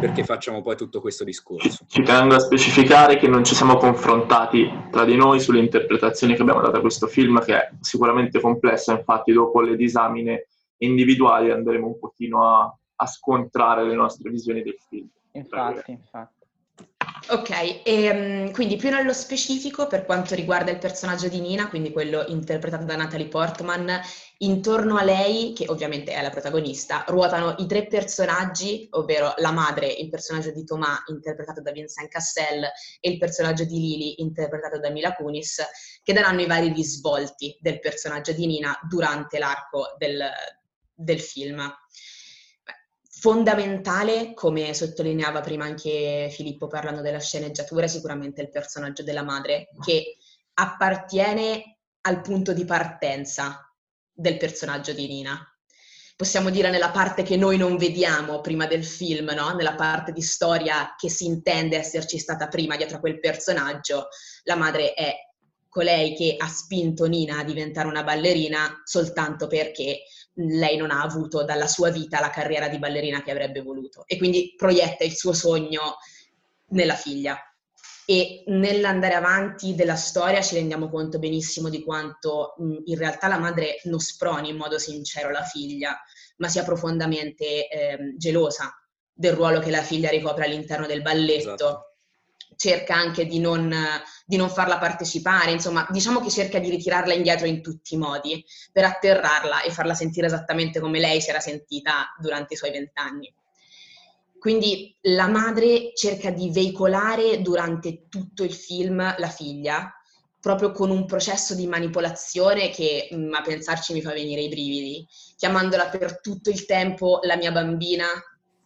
perché, 0.00 0.24
facciamo 0.24 0.62
poi 0.62 0.74
tutto 0.74 1.02
questo 1.02 1.22
discorso. 1.22 1.84
Ci 1.86 2.02
tengo 2.02 2.34
a 2.34 2.38
specificare 2.38 3.18
che 3.18 3.28
non 3.28 3.44
ci 3.44 3.54
siamo 3.54 3.76
confrontati 3.76 4.86
tra 4.90 5.04
di 5.04 5.14
noi 5.14 5.38
sulle 5.38 5.58
interpretazioni 5.58 6.34
che 6.34 6.40
abbiamo 6.40 6.62
dato 6.62 6.78
a 6.78 6.80
questo 6.80 7.06
film, 7.06 7.44
che 7.44 7.54
è 7.54 7.70
sicuramente 7.80 8.40
complessa, 8.40 8.92
infatti 8.92 9.32
dopo 9.32 9.60
le 9.60 9.76
disamine 9.76 10.46
individuali 10.78 11.50
andremo 11.50 11.88
un 11.88 11.98
pochino 11.98 12.46
a, 12.46 12.74
a 12.96 13.06
scontrare 13.06 13.84
le 13.84 13.94
nostre 13.94 14.30
visioni 14.30 14.62
del 14.62 14.78
film. 14.88 15.08
Infatti, 15.32 15.90
infatti. 15.90 16.37
Ok, 17.30 17.50
e, 17.50 17.82
ehm, 17.84 18.52
quindi 18.52 18.76
più 18.76 18.90
nello 18.90 19.12
specifico 19.12 19.86
per 19.86 20.04
quanto 20.04 20.34
riguarda 20.34 20.70
il 20.70 20.78
personaggio 20.78 21.28
di 21.28 21.40
Nina, 21.40 21.68
quindi 21.68 21.92
quello 21.92 22.24
interpretato 22.28 22.84
da 22.84 22.96
Natalie 22.96 23.28
Portman, 23.28 24.00
intorno 24.38 24.96
a 24.96 25.02
lei, 25.02 25.52
che 25.52 25.66
ovviamente 25.68 26.12
è 26.12 26.22
la 26.22 26.30
protagonista, 26.30 27.04
ruotano 27.08 27.54
i 27.58 27.66
tre 27.66 27.86
personaggi, 27.86 28.86
ovvero 28.92 29.34
la 29.38 29.52
madre, 29.52 29.86
il 29.86 30.08
personaggio 30.08 30.50
di 30.52 30.64
Thomas, 30.64 31.02
interpretato 31.08 31.60
da 31.60 31.72
Vincent 31.72 32.08
Cassel, 32.08 32.64
e 33.00 33.10
il 33.10 33.18
personaggio 33.18 33.64
di 33.64 33.78
Lily, 33.78 34.14
interpretato 34.18 34.78
da 34.78 34.90
Mila 34.90 35.14
Kunis, 35.14 35.62
che 36.02 36.12
daranno 36.12 36.40
i 36.40 36.46
vari 36.46 36.72
risvolti 36.72 37.56
del 37.60 37.80
personaggio 37.80 38.32
di 38.32 38.46
Nina 38.46 38.78
durante 38.88 39.38
l'arco 39.38 39.94
del, 39.98 40.30
del 40.94 41.20
film. 41.20 41.70
Fondamentale, 43.20 44.32
come 44.32 44.72
sottolineava 44.72 45.40
prima 45.40 45.64
anche 45.64 46.28
Filippo 46.30 46.68
parlando 46.68 47.00
della 47.00 47.18
sceneggiatura, 47.18 47.86
è 47.86 47.88
sicuramente 47.88 48.42
il 48.42 48.48
personaggio 48.48 49.02
della 49.02 49.24
madre, 49.24 49.70
che 49.84 50.18
appartiene 50.54 51.78
al 52.02 52.20
punto 52.20 52.52
di 52.52 52.64
partenza 52.64 53.74
del 54.12 54.36
personaggio 54.36 54.92
di 54.92 55.08
Nina. 55.08 55.44
Possiamo 56.14 56.50
dire 56.50 56.70
nella 56.70 56.90
parte 56.90 57.24
che 57.24 57.36
noi 57.36 57.56
non 57.56 57.76
vediamo 57.76 58.40
prima 58.40 58.66
del 58.66 58.84
film, 58.84 59.32
no? 59.34 59.52
nella 59.52 59.74
parte 59.74 60.12
di 60.12 60.22
storia 60.22 60.94
che 60.96 61.10
si 61.10 61.24
intende 61.24 61.76
esserci 61.76 62.18
stata 62.18 62.46
prima 62.46 62.76
dietro 62.76 62.98
a 62.98 63.00
quel 63.00 63.18
personaggio, 63.18 64.10
la 64.44 64.54
madre 64.54 64.94
è 64.94 65.12
colei 65.68 66.14
che 66.14 66.36
ha 66.38 66.48
spinto 66.48 67.06
Nina 67.06 67.38
a 67.38 67.44
diventare 67.44 67.88
una 67.88 68.04
ballerina 68.04 68.80
soltanto 68.84 69.48
perché 69.48 70.02
lei 70.38 70.76
non 70.76 70.90
ha 70.90 71.02
avuto 71.02 71.44
dalla 71.44 71.66
sua 71.66 71.90
vita 71.90 72.20
la 72.20 72.30
carriera 72.30 72.68
di 72.68 72.78
ballerina 72.78 73.22
che 73.22 73.30
avrebbe 73.30 73.62
voluto 73.62 74.04
e 74.06 74.16
quindi 74.18 74.54
proietta 74.56 75.04
il 75.04 75.16
suo 75.16 75.32
sogno 75.32 75.96
nella 76.68 76.94
figlia. 76.94 77.40
E 78.06 78.44
nell'andare 78.46 79.14
avanti 79.14 79.74
della 79.74 79.96
storia 79.96 80.40
ci 80.40 80.54
rendiamo 80.54 80.88
conto 80.88 81.18
benissimo 81.18 81.68
di 81.68 81.82
quanto 81.82 82.54
in 82.86 82.96
realtà 82.96 83.28
la 83.28 83.38
madre 83.38 83.80
non 83.84 83.98
sproni 83.98 84.48
in 84.48 84.56
modo 84.56 84.78
sincero 84.78 85.30
la 85.30 85.42
figlia, 85.42 85.94
ma 86.38 86.48
sia 86.48 86.64
profondamente 86.64 87.68
eh, 87.68 88.14
gelosa 88.16 88.72
del 89.12 89.34
ruolo 89.34 89.60
che 89.60 89.70
la 89.70 89.82
figlia 89.82 90.08
ricopre 90.08 90.46
all'interno 90.46 90.86
del 90.86 91.02
balletto. 91.02 91.54
Esatto 91.54 91.87
cerca 92.58 92.96
anche 92.96 93.24
di 93.24 93.38
non, 93.38 93.72
di 94.26 94.36
non, 94.36 94.50
farla 94.50 94.78
partecipare, 94.78 95.52
insomma, 95.52 95.86
diciamo 95.90 96.20
che 96.20 96.28
cerca 96.28 96.58
di 96.58 96.68
ritirarla 96.68 97.14
indietro 97.14 97.46
in 97.46 97.62
tutti 97.62 97.94
i 97.94 97.98
modi 97.98 98.44
per 98.72 98.84
atterrarla 98.84 99.62
e 99.62 99.70
farla 99.70 99.94
sentire 99.94 100.26
esattamente 100.26 100.80
come 100.80 100.98
lei 100.98 101.20
si 101.20 101.30
era 101.30 101.38
sentita 101.38 102.16
durante 102.18 102.54
i 102.54 102.56
suoi 102.56 102.72
vent'anni. 102.72 103.32
Quindi 104.40 104.92
la 105.02 105.28
madre 105.28 105.92
cerca 105.94 106.30
di 106.30 106.50
veicolare 106.50 107.42
durante 107.42 108.08
tutto 108.08 108.42
il 108.42 108.52
film 108.52 109.14
la 109.18 109.28
figlia, 109.28 109.92
proprio 110.40 110.72
con 110.72 110.90
un 110.90 111.06
processo 111.06 111.54
di 111.54 111.68
manipolazione 111.68 112.70
che 112.70 113.08
mm, 113.14 113.34
a 113.34 113.42
pensarci 113.42 113.92
mi 113.92 114.02
fa 114.02 114.12
venire 114.12 114.40
i 114.40 114.48
brividi, 114.48 115.06
chiamandola 115.36 115.90
per 115.90 116.20
tutto 116.20 116.50
il 116.50 116.64
tempo 116.66 117.20
la 117.22 117.36
mia 117.36 117.52
bambina, 117.52 118.06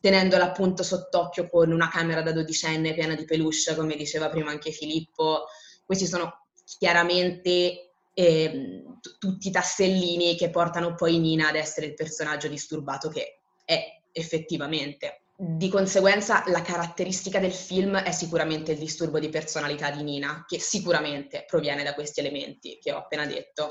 tenendola 0.03 0.47
appunto 0.47 0.83
sott'occhio 0.83 1.49
con 1.49 1.71
una 1.71 1.89
camera 1.89 2.23
da 2.23 2.33
dodicenne 2.33 2.93
piena 2.93 3.15
di 3.15 3.25
peluche, 3.25 3.77
come 3.77 3.95
diceva 3.95 4.29
prima 4.29 4.51
anche 4.51 4.73
Filippo. 4.73 5.45
Questi 5.87 6.07
sono 6.07 6.49
chiaramente 6.77 7.93
eh, 8.13 8.83
tutti 9.21 9.49
i 9.49 9.51
tassellini 9.53 10.37
che 10.37 10.51
portano 10.51 10.97
poi 10.97 11.21
Nina 11.21 11.49
ad 11.49 11.55
essere 11.55 11.87
il 11.87 11.95
personaggio 11.95 12.49
disturbato 12.49 13.09
che 13.09 13.39
è 13.65 14.01
effettivamente. 14.11 15.21
Di 15.37 15.69
conseguenza 15.69 16.43
la 16.49 16.63
caratteristica 16.63 17.39
del 17.39 17.53
film 17.53 17.97
è 17.97 18.11
sicuramente 18.11 18.73
il 18.73 18.79
disturbo 18.79 19.21
di 19.21 19.29
personalità 19.29 19.91
di 19.91 20.03
Nina, 20.03 20.45
che 20.49 20.59
sicuramente 20.59 21.45
proviene 21.47 21.85
da 21.85 21.95
questi 21.95 22.19
elementi 22.19 22.79
che 22.83 22.91
ho 22.91 22.99
appena 22.99 23.25
detto 23.25 23.69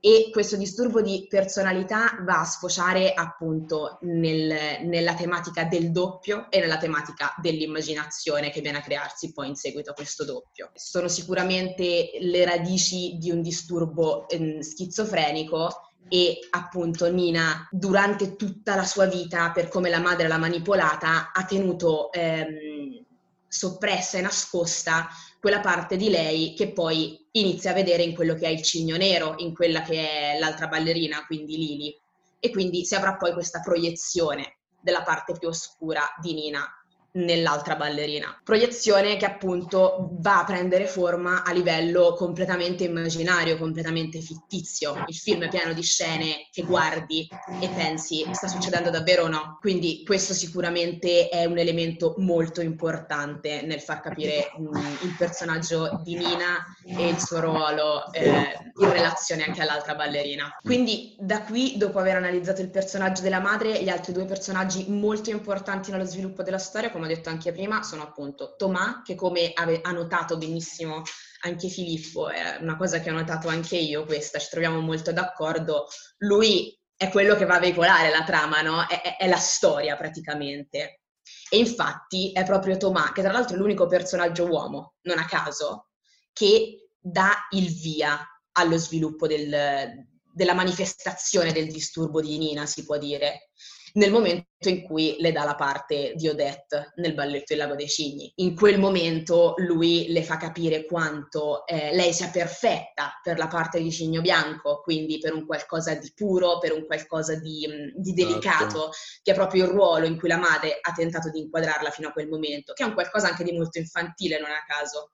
e 0.00 0.30
questo 0.32 0.56
disturbo 0.56 1.02
di 1.02 1.26
personalità 1.28 2.18
va 2.22 2.40
a 2.40 2.44
sfociare 2.44 3.12
appunto 3.12 3.98
nel, 4.02 4.80
nella 4.86 5.14
tematica 5.14 5.64
del 5.64 5.92
doppio 5.92 6.50
e 6.50 6.58
nella 6.58 6.78
tematica 6.78 7.34
dell'immaginazione 7.40 8.50
che 8.50 8.62
viene 8.62 8.78
a 8.78 8.82
crearsi 8.82 9.32
poi 9.32 9.48
in 9.48 9.56
seguito 9.56 9.90
a 9.90 9.94
questo 9.94 10.24
doppio. 10.24 10.70
Sono 10.74 11.08
sicuramente 11.08 12.12
le 12.18 12.44
radici 12.46 13.16
di 13.18 13.30
un 13.30 13.42
disturbo 13.42 14.26
eh, 14.28 14.62
schizofrenico 14.62 15.90
e 16.08 16.38
appunto 16.50 17.10
Nina 17.10 17.68
durante 17.70 18.36
tutta 18.36 18.74
la 18.74 18.84
sua 18.84 19.04
vita, 19.04 19.50
per 19.52 19.68
come 19.68 19.90
la 19.90 20.00
madre 20.00 20.28
l'ha 20.28 20.38
manipolata, 20.38 21.30
ha 21.32 21.44
tenuto 21.44 22.10
ehm, 22.10 23.04
soppressa 23.46 24.18
e 24.18 24.22
nascosta 24.22 25.08
quella 25.40 25.60
parte 25.60 25.96
di 25.96 26.10
lei 26.10 26.54
che 26.54 26.72
poi 26.72 27.26
inizia 27.32 27.70
a 27.70 27.74
vedere 27.74 28.02
in 28.02 28.14
quello 28.14 28.34
che 28.34 28.46
è 28.46 28.50
il 28.50 28.62
cigno 28.62 28.96
nero, 28.96 29.34
in 29.38 29.54
quella 29.54 29.82
che 29.82 30.34
è 30.34 30.38
l'altra 30.38 30.68
ballerina, 30.68 31.24
quindi 31.26 31.56
Lili. 31.56 32.00
E 32.38 32.50
quindi 32.50 32.84
si 32.84 32.94
avrà 32.94 33.16
poi 33.16 33.32
questa 33.32 33.60
proiezione 33.60 34.58
della 34.80 35.02
parte 35.02 35.34
più 35.38 35.48
oscura 35.48 36.02
di 36.20 36.34
Nina 36.34 36.66
nell'altra 37.12 37.76
ballerina. 37.76 38.40
Proiezione 38.42 39.16
che 39.16 39.26
appunto 39.26 40.10
va 40.12 40.40
a 40.40 40.44
prendere 40.44 40.86
forma 40.86 41.42
a 41.42 41.52
livello 41.52 42.14
completamente 42.14 42.84
immaginario, 42.84 43.58
completamente 43.58 44.20
fittizio. 44.20 45.04
Il 45.06 45.14
film 45.14 45.44
è 45.44 45.48
pieno 45.48 45.72
di 45.72 45.82
scene 45.82 46.48
che 46.50 46.62
guardi 46.62 47.28
e 47.60 47.68
pensi 47.68 48.24
sta 48.32 48.48
succedendo 48.48 48.90
davvero 48.90 49.24
o 49.24 49.28
no. 49.28 49.58
Quindi 49.60 50.02
questo 50.04 50.34
sicuramente 50.34 51.28
è 51.28 51.44
un 51.44 51.58
elemento 51.58 52.14
molto 52.18 52.60
importante 52.60 53.62
nel 53.62 53.80
far 53.80 54.00
capire 54.00 54.52
mm, 54.58 54.74
il 55.02 55.14
personaggio 55.16 56.00
di 56.02 56.16
Nina 56.16 56.64
e 56.84 57.08
il 57.08 57.18
suo 57.18 57.40
ruolo 57.40 58.12
eh, 58.12 58.58
in 58.80 58.92
relazione 58.92 59.44
anche 59.44 59.62
all'altra 59.62 59.94
ballerina. 59.94 60.56
Quindi 60.62 61.14
da 61.18 61.42
qui, 61.42 61.74
dopo 61.76 61.98
aver 61.98 62.16
analizzato 62.16 62.60
il 62.60 62.70
personaggio 62.70 63.22
della 63.22 63.40
madre, 63.40 63.82
gli 63.82 63.88
altri 63.88 64.12
due 64.12 64.24
personaggi 64.24 64.86
molto 64.88 65.30
importanti 65.30 65.90
nello 65.90 66.04
sviluppo 66.04 66.42
della 66.42 66.58
storia, 66.58 66.90
come 67.00 67.12
ho 67.12 67.16
detto 67.16 67.30
anche 67.30 67.52
prima, 67.52 67.82
sono 67.82 68.02
appunto 68.02 68.54
Tomà, 68.56 69.02
che 69.02 69.14
come 69.14 69.52
ave- 69.54 69.80
ha 69.82 69.90
notato 69.92 70.36
benissimo 70.36 71.02
anche 71.42 71.68
Filippo, 71.68 72.28
è 72.28 72.58
una 72.60 72.76
cosa 72.76 73.00
che 73.00 73.10
ho 73.10 73.14
notato 73.14 73.48
anche 73.48 73.76
io 73.76 74.04
questa, 74.04 74.38
ci 74.38 74.48
troviamo 74.50 74.80
molto 74.80 75.12
d'accordo, 75.12 75.86
lui 76.18 76.78
è 76.94 77.08
quello 77.08 77.34
che 77.34 77.46
va 77.46 77.56
a 77.56 77.60
veicolare 77.60 78.10
la 78.10 78.24
trama, 78.24 78.60
no? 78.60 78.86
È, 78.86 79.00
è, 79.00 79.16
è 79.16 79.26
la 79.26 79.38
storia 79.38 79.96
praticamente. 79.96 81.00
E 81.48 81.56
infatti 81.56 82.32
è 82.32 82.44
proprio 82.44 82.76
Tomà, 82.76 83.12
che 83.12 83.22
tra 83.22 83.32
l'altro 83.32 83.56
è 83.56 83.58
l'unico 83.58 83.86
personaggio 83.86 84.44
uomo, 84.44 84.96
non 85.02 85.18
a 85.18 85.24
caso, 85.24 85.88
che 86.32 86.90
dà 86.98 87.46
il 87.50 87.72
via 87.72 88.22
allo 88.52 88.76
sviluppo 88.76 89.26
del, 89.26 90.06
della 90.30 90.54
manifestazione 90.54 91.52
del 91.52 91.72
disturbo 91.72 92.20
di 92.20 92.36
Nina, 92.36 92.66
si 92.66 92.84
può 92.84 92.98
dire 92.98 93.49
nel 93.94 94.10
momento 94.10 94.68
in 94.68 94.82
cui 94.82 95.16
le 95.18 95.32
dà 95.32 95.44
la 95.44 95.54
parte 95.54 96.12
di 96.16 96.28
Odette 96.28 96.92
nel 96.96 97.14
balletto 97.14 97.52
Il 97.52 97.58
lago 97.58 97.74
dei 97.74 97.88
cigni. 97.88 98.30
In 98.36 98.54
quel 98.54 98.78
momento 98.78 99.54
lui 99.58 100.06
le 100.08 100.22
fa 100.22 100.36
capire 100.36 100.84
quanto 100.84 101.66
eh, 101.66 101.94
lei 101.94 102.12
sia 102.12 102.28
perfetta 102.28 103.18
per 103.22 103.38
la 103.38 103.46
parte 103.46 103.80
di 103.80 103.90
Cigno 103.90 104.20
Bianco, 104.20 104.80
quindi 104.82 105.18
per 105.18 105.34
un 105.34 105.46
qualcosa 105.46 105.94
di 105.94 106.12
puro, 106.14 106.58
per 106.58 106.72
un 106.72 106.86
qualcosa 106.86 107.36
di, 107.36 107.66
mm, 107.68 107.88
di 107.94 108.12
delicato, 108.12 108.60
certo. 108.60 108.90
che 109.22 109.32
è 109.32 109.34
proprio 109.34 109.64
il 109.64 109.70
ruolo 109.70 110.06
in 110.06 110.18
cui 110.18 110.28
la 110.28 110.36
madre 110.36 110.78
ha 110.80 110.92
tentato 110.92 111.30
di 111.30 111.40
inquadrarla 111.40 111.90
fino 111.90 112.08
a 112.08 112.12
quel 112.12 112.28
momento, 112.28 112.72
che 112.72 112.82
è 112.82 112.86
un 112.86 112.94
qualcosa 112.94 113.28
anche 113.28 113.44
di 113.44 113.52
molto 113.52 113.78
infantile, 113.78 114.38
non 114.38 114.50
a 114.50 114.64
caso 114.66 115.12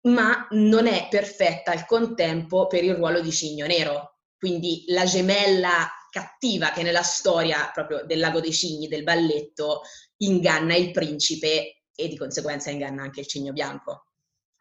ma 0.00 0.46
non 0.50 0.86
è 0.86 1.08
perfetta 1.10 1.72
al 1.72 1.84
contempo 1.84 2.66
per 2.66 2.84
il 2.84 2.94
ruolo 2.94 3.20
di 3.20 3.32
Cigno 3.32 3.66
Nero. 3.66 4.18
Quindi 4.38 4.84
la 4.86 5.04
gemella 5.04 5.90
cattiva 6.10 6.70
che 6.70 6.82
nella 6.82 7.02
storia 7.02 7.70
proprio 7.72 8.04
del 8.04 8.18
Lago 8.18 8.40
dei 8.40 8.52
Cigni, 8.52 8.88
del 8.88 9.02
balletto, 9.02 9.82
inganna 10.18 10.74
il 10.74 10.90
principe 10.90 11.82
e 11.94 12.08
di 12.08 12.16
conseguenza 12.16 12.70
inganna 12.70 13.02
anche 13.02 13.20
il 13.20 13.26
cigno 13.26 13.52
bianco. 13.52 14.04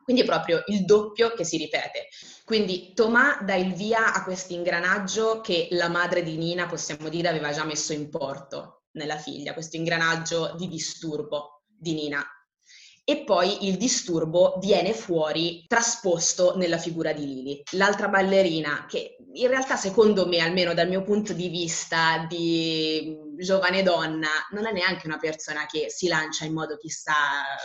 Quindi 0.04 0.24
è 0.24 0.26
proprio 0.26 0.64
il 0.68 0.86
doppio 0.86 1.34
che 1.34 1.44
si 1.44 1.58
ripete. 1.58 2.08
Quindi 2.46 2.94
Tomà 2.94 3.40
dà 3.42 3.56
il 3.56 3.74
via 3.74 4.14
a 4.14 4.24
questo 4.24 4.54
ingranaggio 4.54 5.42
che 5.42 5.68
la 5.72 5.90
madre 5.90 6.24
di 6.24 6.38
Nina, 6.38 6.66
possiamo 6.66 7.10
dire, 7.10 7.28
aveva 7.28 7.52
già 7.52 7.66
messo 7.66 7.92
in 7.92 8.10
porto 8.10 8.84
nella 8.92 9.18
figlia, 9.18 9.54
questo 9.54 9.76
ingranaggio 9.76 10.56
di 10.58 10.68
disturbo 10.68 11.64
di 11.68 11.94
Nina 11.94 12.26
e 13.10 13.24
poi 13.24 13.68
il 13.68 13.78
disturbo 13.78 14.58
viene 14.60 14.92
fuori 14.92 15.64
trasposto 15.66 16.58
nella 16.58 16.78
figura 16.78 17.14
di 17.14 17.26
Lili. 17.26 17.64
L'altra 17.72 18.10
ballerina, 18.10 18.86
che 18.86 19.16
in 19.32 19.48
realtà 19.48 19.78
secondo 19.78 20.28
me, 20.28 20.40
almeno 20.40 20.74
dal 20.74 20.90
mio 20.90 21.04
punto 21.04 21.32
di 21.32 21.48
vista 21.48 22.26
di 22.28 23.18
giovane 23.38 23.82
donna, 23.82 24.28
non 24.52 24.66
è 24.66 24.74
neanche 24.74 25.08
una 25.08 25.20
persona 25.20 25.66
che 25.68 25.86
si 25.90 26.10
lancia 26.10 26.44
in 26.44 26.52
modo 26.52 26.76
chissà 26.76 27.14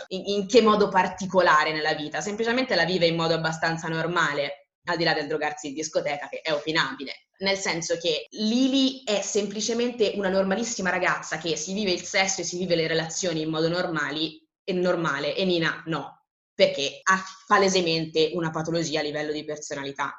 in, 0.07 0.21
in 0.27 0.47
che 0.47 0.61
modo 0.61 0.87
particolare 0.87 1.73
nella 1.73 1.93
vita, 1.93 2.21
semplicemente 2.21 2.73
la 2.75 2.85
vive 2.85 3.07
in 3.07 3.17
modo 3.17 3.33
abbastanza 3.33 3.89
normale, 3.89 4.69
al 4.85 4.95
di 4.95 5.03
là 5.03 5.13
del 5.13 5.27
drogarsi 5.27 5.67
in 5.67 5.73
discoteca, 5.73 6.29
che 6.29 6.39
è 6.39 6.53
opinabile. 6.53 7.27
Nel 7.39 7.57
senso 7.57 7.97
che 7.97 8.27
Lili 8.29 9.03
è 9.03 9.19
semplicemente 9.21 10.13
una 10.15 10.29
normalissima 10.29 10.89
ragazza 10.89 11.37
che 11.37 11.57
si 11.57 11.73
vive 11.73 11.91
il 11.91 12.03
sesso 12.03 12.39
e 12.39 12.45
si 12.45 12.57
vive 12.57 12.75
le 12.75 12.87
relazioni 12.87 13.41
in 13.41 13.49
modo 13.49 13.67
normali 13.67 14.42
è 14.63 14.71
normale 14.73 15.35
e 15.35 15.45
Nina 15.45 15.83
no, 15.87 16.23
perché 16.53 16.99
ha 17.03 17.23
palesemente 17.47 18.31
una 18.33 18.49
patologia 18.51 18.99
a 18.99 19.03
livello 19.03 19.31
di 19.31 19.43
personalità. 19.43 20.15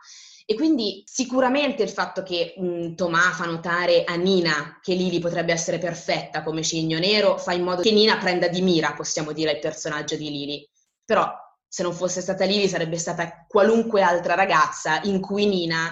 E 0.47 0.55
quindi 0.57 1.03
sicuramente 1.07 1.83
il 1.83 1.89
fatto 1.89 2.23
che 2.23 2.53
um, 2.57 2.95
Tomà 2.95 3.33
fa 3.33 3.47
notare 3.47 4.05
a 4.05 4.15
Nina 4.15 4.79
che 4.83 4.93
Lili 4.93 5.19
potrebbe 5.19 5.53
essere 5.53 5.79
perfetta 5.79 6.43
come 6.43 6.63
cigno 6.63 6.99
nero 6.99 7.39
fa 7.39 7.55
in 7.55 7.63
modo 7.63 7.81
che 7.81 7.93
Nina 7.93 8.19
prenda 8.19 8.49
di 8.49 8.61
mira, 8.61 8.93
possiamo 8.93 9.33
dire, 9.33 9.53
il 9.53 9.59
personaggio 9.59 10.17
di 10.17 10.29
Lili. 10.29 10.69
Però 11.03 11.33
se 11.67 11.83
non 11.83 11.95
fosse 11.95 12.21
stata 12.21 12.45
Lili 12.45 12.69
sarebbe 12.69 12.99
stata 12.99 13.47
qualunque 13.49 14.03
altra 14.03 14.35
ragazza 14.35 15.01
in 15.05 15.21
cui 15.21 15.47
Nina 15.47 15.91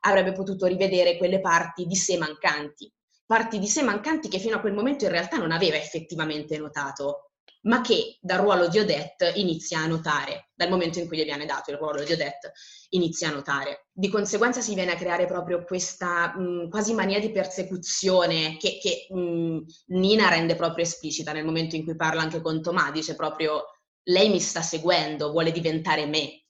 avrebbe 0.00 0.32
potuto 0.32 0.66
rivedere 0.66 1.16
quelle 1.16 1.40
parti 1.40 1.86
di 1.86 1.96
sé 1.96 2.18
mancanti, 2.18 2.92
parti 3.24 3.58
di 3.58 3.66
sé 3.66 3.82
mancanti 3.82 4.28
che 4.28 4.38
fino 4.38 4.56
a 4.56 4.60
quel 4.60 4.74
momento 4.74 5.04
in 5.04 5.10
realtà 5.10 5.38
non 5.38 5.52
aveva 5.52 5.76
effettivamente 5.76 6.58
notato 6.58 7.25
ma 7.66 7.80
che 7.80 8.18
dal 8.20 8.40
ruolo 8.40 8.68
di 8.68 8.78
Odette 8.78 9.32
inizia 9.36 9.80
a 9.80 9.86
notare, 9.86 10.50
dal 10.54 10.68
momento 10.68 10.98
in 10.98 11.06
cui 11.06 11.18
gli 11.18 11.24
viene 11.24 11.46
dato 11.46 11.70
il 11.70 11.76
ruolo 11.76 12.02
di 12.04 12.12
Odette, 12.12 12.52
inizia 12.90 13.28
a 13.28 13.32
notare. 13.32 13.88
Di 13.92 14.08
conseguenza 14.08 14.60
si 14.60 14.74
viene 14.74 14.92
a 14.92 14.96
creare 14.96 15.26
proprio 15.26 15.64
questa 15.64 16.36
mh, 16.36 16.68
quasi 16.68 16.94
mania 16.94 17.18
di 17.18 17.30
persecuzione 17.32 18.56
che, 18.56 18.78
che 18.80 19.06
mh, 19.12 19.58
Nina 19.86 20.28
rende 20.28 20.54
proprio 20.54 20.84
esplicita 20.84 21.32
nel 21.32 21.44
momento 21.44 21.74
in 21.76 21.84
cui 21.84 21.96
parla 21.96 22.22
anche 22.22 22.40
con 22.40 22.62
Tomà, 22.62 22.90
dice 22.92 23.16
proprio 23.16 23.64
lei 24.04 24.28
mi 24.28 24.40
sta 24.40 24.62
seguendo, 24.62 25.30
vuole 25.30 25.50
diventare 25.50 26.06
me. 26.06 26.44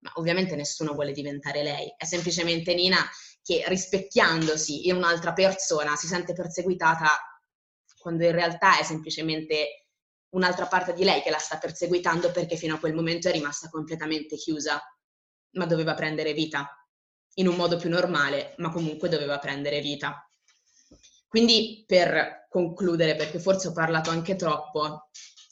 Ma 0.00 0.12
ovviamente 0.14 0.56
nessuno 0.56 0.92
vuole 0.92 1.12
diventare 1.12 1.62
lei, 1.62 1.92
è 1.96 2.04
semplicemente 2.04 2.74
Nina 2.74 2.98
che 3.42 3.64
rispecchiandosi 3.66 4.88
in 4.88 4.96
un'altra 4.96 5.32
persona 5.32 5.96
si 5.96 6.06
sente 6.06 6.34
perseguitata 6.34 7.08
quando 7.98 8.24
in 8.24 8.32
realtà 8.32 8.78
è 8.78 8.82
semplicemente 8.82 9.89
un'altra 10.30 10.66
parte 10.66 10.92
di 10.92 11.04
lei 11.04 11.22
che 11.22 11.30
la 11.30 11.38
sta 11.38 11.58
perseguitando 11.58 12.30
perché 12.30 12.56
fino 12.56 12.74
a 12.74 12.78
quel 12.78 12.94
momento 12.94 13.28
è 13.28 13.32
rimasta 13.32 13.68
completamente 13.68 14.36
chiusa, 14.36 14.80
ma 15.52 15.66
doveva 15.66 15.94
prendere 15.94 16.32
vita, 16.32 16.68
in 17.34 17.48
un 17.48 17.56
modo 17.56 17.76
più 17.76 17.88
normale, 17.88 18.54
ma 18.58 18.70
comunque 18.70 19.08
doveva 19.08 19.38
prendere 19.38 19.80
vita. 19.80 20.24
Quindi 21.26 21.84
per 21.86 22.46
concludere, 22.48 23.14
perché 23.14 23.38
forse 23.38 23.68
ho 23.68 23.72
parlato 23.72 24.10
anche 24.10 24.34
troppo, 24.36 25.10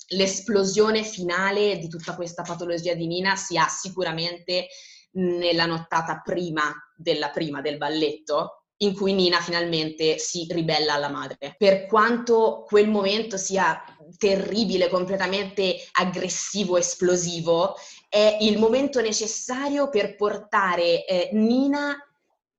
l'esplosione 0.08 1.04
finale 1.04 1.78
di 1.78 1.88
tutta 1.88 2.14
questa 2.14 2.42
patologia 2.42 2.94
di 2.94 3.06
Nina 3.06 3.36
si 3.36 3.56
ha 3.56 3.68
sicuramente 3.68 4.68
nella 5.12 5.66
nottata 5.66 6.20
prima 6.20 6.72
della 6.96 7.30
prima 7.30 7.60
del 7.60 7.76
balletto, 7.76 8.57
in 8.78 8.94
cui 8.94 9.12
Nina 9.12 9.40
finalmente 9.40 10.18
si 10.18 10.46
ribella 10.50 10.94
alla 10.94 11.08
madre. 11.08 11.54
Per 11.56 11.86
quanto 11.86 12.64
quel 12.66 12.88
momento 12.88 13.36
sia 13.36 13.82
terribile, 14.16 14.88
completamente 14.88 15.76
aggressivo, 15.92 16.76
esplosivo, 16.76 17.74
è 18.08 18.38
il 18.40 18.58
momento 18.58 19.00
necessario 19.00 19.88
per 19.88 20.14
portare 20.14 21.04
eh, 21.04 21.30
Nina 21.32 21.96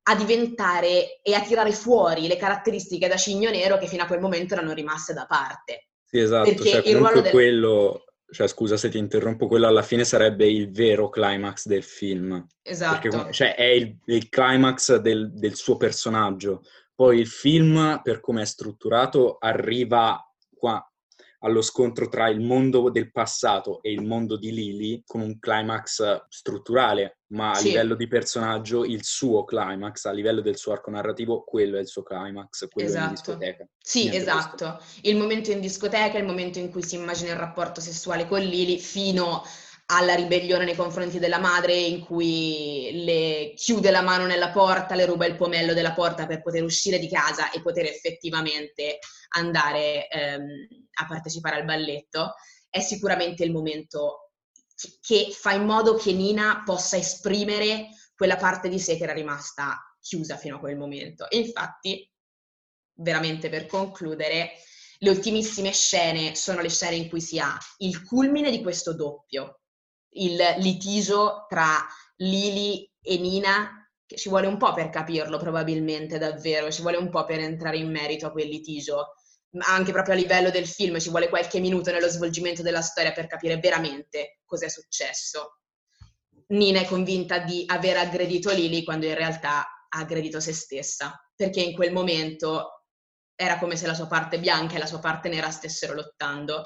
a 0.03 0.15
diventare 0.15 1.21
e 1.21 1.33
a 1.33 1.41
tirare 1.41 1.71
fuori 1.71 2.27
le 2.27 2.37
caratteristiche 2.37 3.07
da 3.07 3.15
cigno 3.15 3.49
nero 3.51 3.77
che 3.77 3.87
fino 3.87 4.03
a 4.03 4.07
quel 4.07 4.19
momento 4.19 4.53
erano 4.55 4.73
rimaste 4.73 5.13
da 5.13 5.25
parte. 5.25 5.89
Sì, 6.03 6.19
esatto, 6.19 6.49
Perché 6.49 6.69
cioè, 6.69 6.93
comunque 6.93 7.21
del... 7.21 7.31
quello, 7.31 8.05
cioè 8.31 8.47
scusa 8.47 8.77
se 8.77 8.89
ti 8.89 8.97
interrompo, 8.97 9.47
quello 9.47 9.67
alla 9.67 9.81
fine 9.81 10.03
sarebbe 10.03 10.47
il 10.47 10.71
vero 10.71 11.09
climax 11.09 11.65
del 11.67 11.83
film. 11.83 12.45
Esatto. 12.61 13.09
Perché, 13.09 13.31
cioè 13.33 13.55
è 13.55 13.63
il, 13.63 13.97
il 14.05 14.29
climax 14.29 14.97
del, 14.97 15.31
del, 15.33 15.55
suo 15.55 15.77
personaggio. 15.77 16.63
Poi 16.93 17.19
il 17.19 17.27
film, 17.27 18.01
per 18.03 18.19
come 18.19 18.41
è 18.41 18.45
strutturato, 18.45 19.37
arriva 19.39 20.21
qua 20.55 20.83
allo 21.39 21.61
scontro 21.61 22.09
tra 22.09 22.27
il 22.27 22.41
mondo 22.41 22.89
del 22.89 23.11
passato 23.11 23.81
e 23.81 23.91
il 23.91 24.03
mondo 24.03 24.37
di 24.37 24.51
Lily 24.51 25.03
con 25.05 25.21
un 25.21 25.39
climax 25.39 26.25
strutturale, 26.27 27.19
ma 27.27 27.51
a 27.51 27.55
sì. 27.55 27.67
livello 27.67 27.95
di 27.95 28.07
personaggio 28.07 28.83
il 28.83 29.03
suo 29.03 29.45
climax, 29.45 30.05
a 30.05 30.11
livello 30.11 30.41
del 30.41 30.57
suo 30.57 30.73
arco 30.73 30.89
narrativo, 30.89 31.43
quello 31.43 31.77
è 31.77 31.81
il 31.81 31.87
suo 31.87 32.03
climax, 32.03 32.67
quello 32.69 32.89
esatto. 32.89 33.05
in 33.05 33.13
discoteca. 33.13 33.67
Sì, 33.77 34.09
Niente 34.09 34.17
esatto. 34.17 34.75
Questo. 34.77 35.07
Il 35.07 35.17
momento 35.17 35.51
in 35.51 35.61
discoteca, 35.61 36.17
il 36.17 36.25
momento 36.25 36.59
in 36.59 36.69
cui 36.69 36.83
si 36.83 36.95
immagina 36.95 37.31
il 37.31 37.39
rapporto 37.39 37.79
sessuale 37.79 38.27
con 38.27 38.39
Lily 38.39 38.77
fino 38.77 39.43
alla 39.91 40.13
ribellione 40.13 40.65
nei 40.65 40.75
confronti 40.75 41.17
della 41.17 41.39
madre 41.39 41.73
in 41.75 42.01
cui 42.01 42.91
le 43.05 43.53
chiude 43.55 43.89
la 43.89 44.01
mano 44.01 44.25
nella 44.25 44.51
porta, 44.51 44.93
le 44.93 45.05
ruba 45.05 45.25
il 45.25 45.35
pomello 45.35 45.73
della 45.73 45.93
porta 45.93 46.27
per 46.27 46.41
poter 46.41 46.63
uscire 46.63 46.99
di 46.99 47.09
casa 47.09 47.49
e 47.49 47.61
poter 47.61 47.85
effettivamente 47.85 48.99
andare 49.29 50.07
ehm, 50.07 50.45
a 50.93 51.05
partecipare 51.07 51.55
al 51.55 51.65
balletto, 51.65 52.35
è 52.69 52.81
sicuramente 52.81 53.43
il 53.43 53.51
momento 53.51 54.31
che 55.01 55.29
fa 55.31 55.53
in 55.53 55.65
modo 55.65 55.95
che 55.95 56.13
Nina 56.13 56.61
possa 56.63 56.95
esprimere 56.95 57.87
quella 58.15 58.37
parte 58.37 58.69
di 58.69 58.79
sé 58.79 58.95
che 58.95 59.03
era 59.03 59.13
rimasta 59.13 59.77
chiusa 59.99 60.37
fino 60.37 60.57
a 60.57 60.59
quel 60.59 60.77
momento. 60.77 61.27
E 61.29 61.37
infatti, 61.37 62.07
veramente 62.93 63.49
per 63.49 63.65
concludere, 63.65 64.51
le 64.99 65.09
ultimissime 65.09 65.71
scene 65.71 66.35
sono 66.35 66.61
le 66.61 66.69
scene 66.69 66.95
in 66.95 67.09
cui 67.09 67.21
si 67.21 67.39
ha 67.39 67.57
il 67.77 68.03
culmine 68.03 68.51
di 68.51 68.61
questo 68.61 68.93
doppio, 68.93 69.58
il 70.11 70.37
litigio 70.57 71.45
tra 71.47 71.85
Lili 72.17 72.89
e 73.01 73.17
Nina, 73.17 73.87
che 74.05 74.17
ci 74.17 74.29
vuole 74.29 74.47
un 74.47 74.57
po' 74.57 74.73
per 74.73 74.89
capirlo 74.89 75.37
probabilmente 75.37 76.17
davvero, 76.17 76.71
ci 76.71 76.81
vuole 76.81 76.97
un 76.97 77.09
po' 77.09 77.25
per 77.25 77.39
entrare 77.39 77.77
in 77.77 77.91
merito 77.91 78.27
a 78.27 78.31
quel 78.31 78.47
litigio, 78.47 79.13
anche 79.59 79.91
proprio 79.91 80.13
a 80.13 80.17
livello 80.17 80.49
del 80.49 80.67
film 80.67 80.99
ci 80.99 81.09
vuole 81.09 81.29
qualche 81.29 81.59
minuto 81.59 81.91
nello 81.91 82.09
svolgimento 82.09 82.61
della 82.61 82.81
storia 82.81 83.11
per 83.11 83.27
capire 83.27 83.57
veramente 83.57 84.39
cos'è 84.45 84.69
successo. 84.69 85.59
Nina 86.47 86.81
è 86.81 86.85
convinta 86.85 87.39
di 87.39 87.63
aver 87.67 87.97
aggredito 87.97 88.51
Lili 88.51 88.83
quando 88.83 89.05
in 89.05 89.15
realtà 89.15 89.59
ha 89.89 89.99
aggredito 89.99 90.39
se 90.39 90.53
stessa, 90.53 91.19
perché 91.35 91.61
in 91.61 91.73
quel 91.73 91.91
momento 91.91 92.85
era 93.35 93.57
come 93.57 93.75
se 93.75 93.87
la 93.87 93.93
sua 93.93 94.07
parte 94.07 94.39
bianca 94.39 94.75
e 94.75 94.79
la 94.79 94.85
sua 94.85 94.99
parte 94.99 95.29
nera 95.29 95.49
stessero 95.51 95.93
lottando 95.93 96.63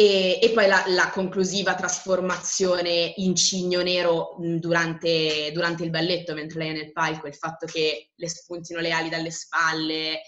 e, 0.00 0.38
e 0.40 0.50
poi 0.52 0.66
la, 0.66 0.82
la, 0.86 1.10
conclusiva 1.10 1.74
trasformazione 1.74 3.12
in 3.16 3.34
cigno 3.36 3.82
nero 3.82 4.34
durante, 4.38 5.50
durante, 5.52 5.84
il 5.84 5.90
balletto, 5.90 6.32
mentre 6.32 6.60
lei 6.60 6.70
è 6.70 6.72
nel 6.72 6.92
palco, 6.92 7.26
il 7.26 7.34
fatto 7.34 7.66
che 7.66 8.08
le 8.14 8.28
spuntino 8.30 8.80
le 8.80 8.92
ali 8.92 9.10
dalle 9.10 9.30
spalle, 9.30 10.22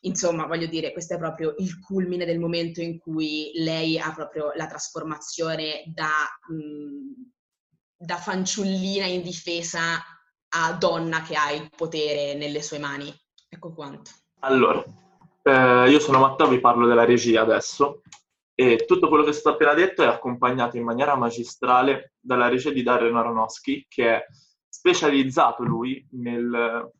insomma, 0.00 0.46
voglio 0.46 0.66
dire, 0.66 0.90
questo 0.90 1.14
è 1.14 1.18
proprio 1.18 1.54
il 1.58 1.78
culmine 1.78 2.24
del 2.24 2.40
momento 2.40 2.80
in 2.80 2.98
cui 2.98 3.52
lei 3.54 3.96
ha 3.96 4.12
proprio 4.12 4.50
la 4.56 4.66
trasformazione 4.66 5.84
da, 5.86 6.26
mh, 6.48 8.04
da 8.04 8.16
fanciullina 8.16 9.06
indifesa 9.06 10.02
a 10.48 10.72
donna 10.72 11.22
che 11.22 11.36
ha 11.36 11.52
il 11.52 11.70
potere 11.76 12.34
nelle 12.34 12.60
sue 12.60 12.80
mani. 12.80 13.14
Ecco 13.48 13.72
quanto. 13.72 14.10
Allora, 14.40 14.82
eh, 15.44 15.88
io 15.88 16.00
sono 16.00 16.18
Matteo, 16.18 16.48
vi 16.48 16.58
parlo 16.58 16.88
della 16.88 17.04
regia 17.04 17.42
adesso. 17.42 18.00
E 18.56 18.84
tutto 18.86 19.08
quello 19.08 19.24
che 19.24 19.32
sto 19.32 19.50
appena 19.50 19.74
detto 19.74 20.02
è 20.02 20.06
accompagnato 20.06 20.76
in 20.76 20.84
maniera 20.84 21.16
magistrale 21.16 22.12
dalla 22.20 22.48
regia 22.48 22.70
di 22.70 22.82
Darren 22.82 23.16
Aronofsky, 23.16 23.86
che 23.88 24.14
è 24.14 24.26
specializzato 24.68 25.64
lui 25.64 26.06
nel, 26.12 26.92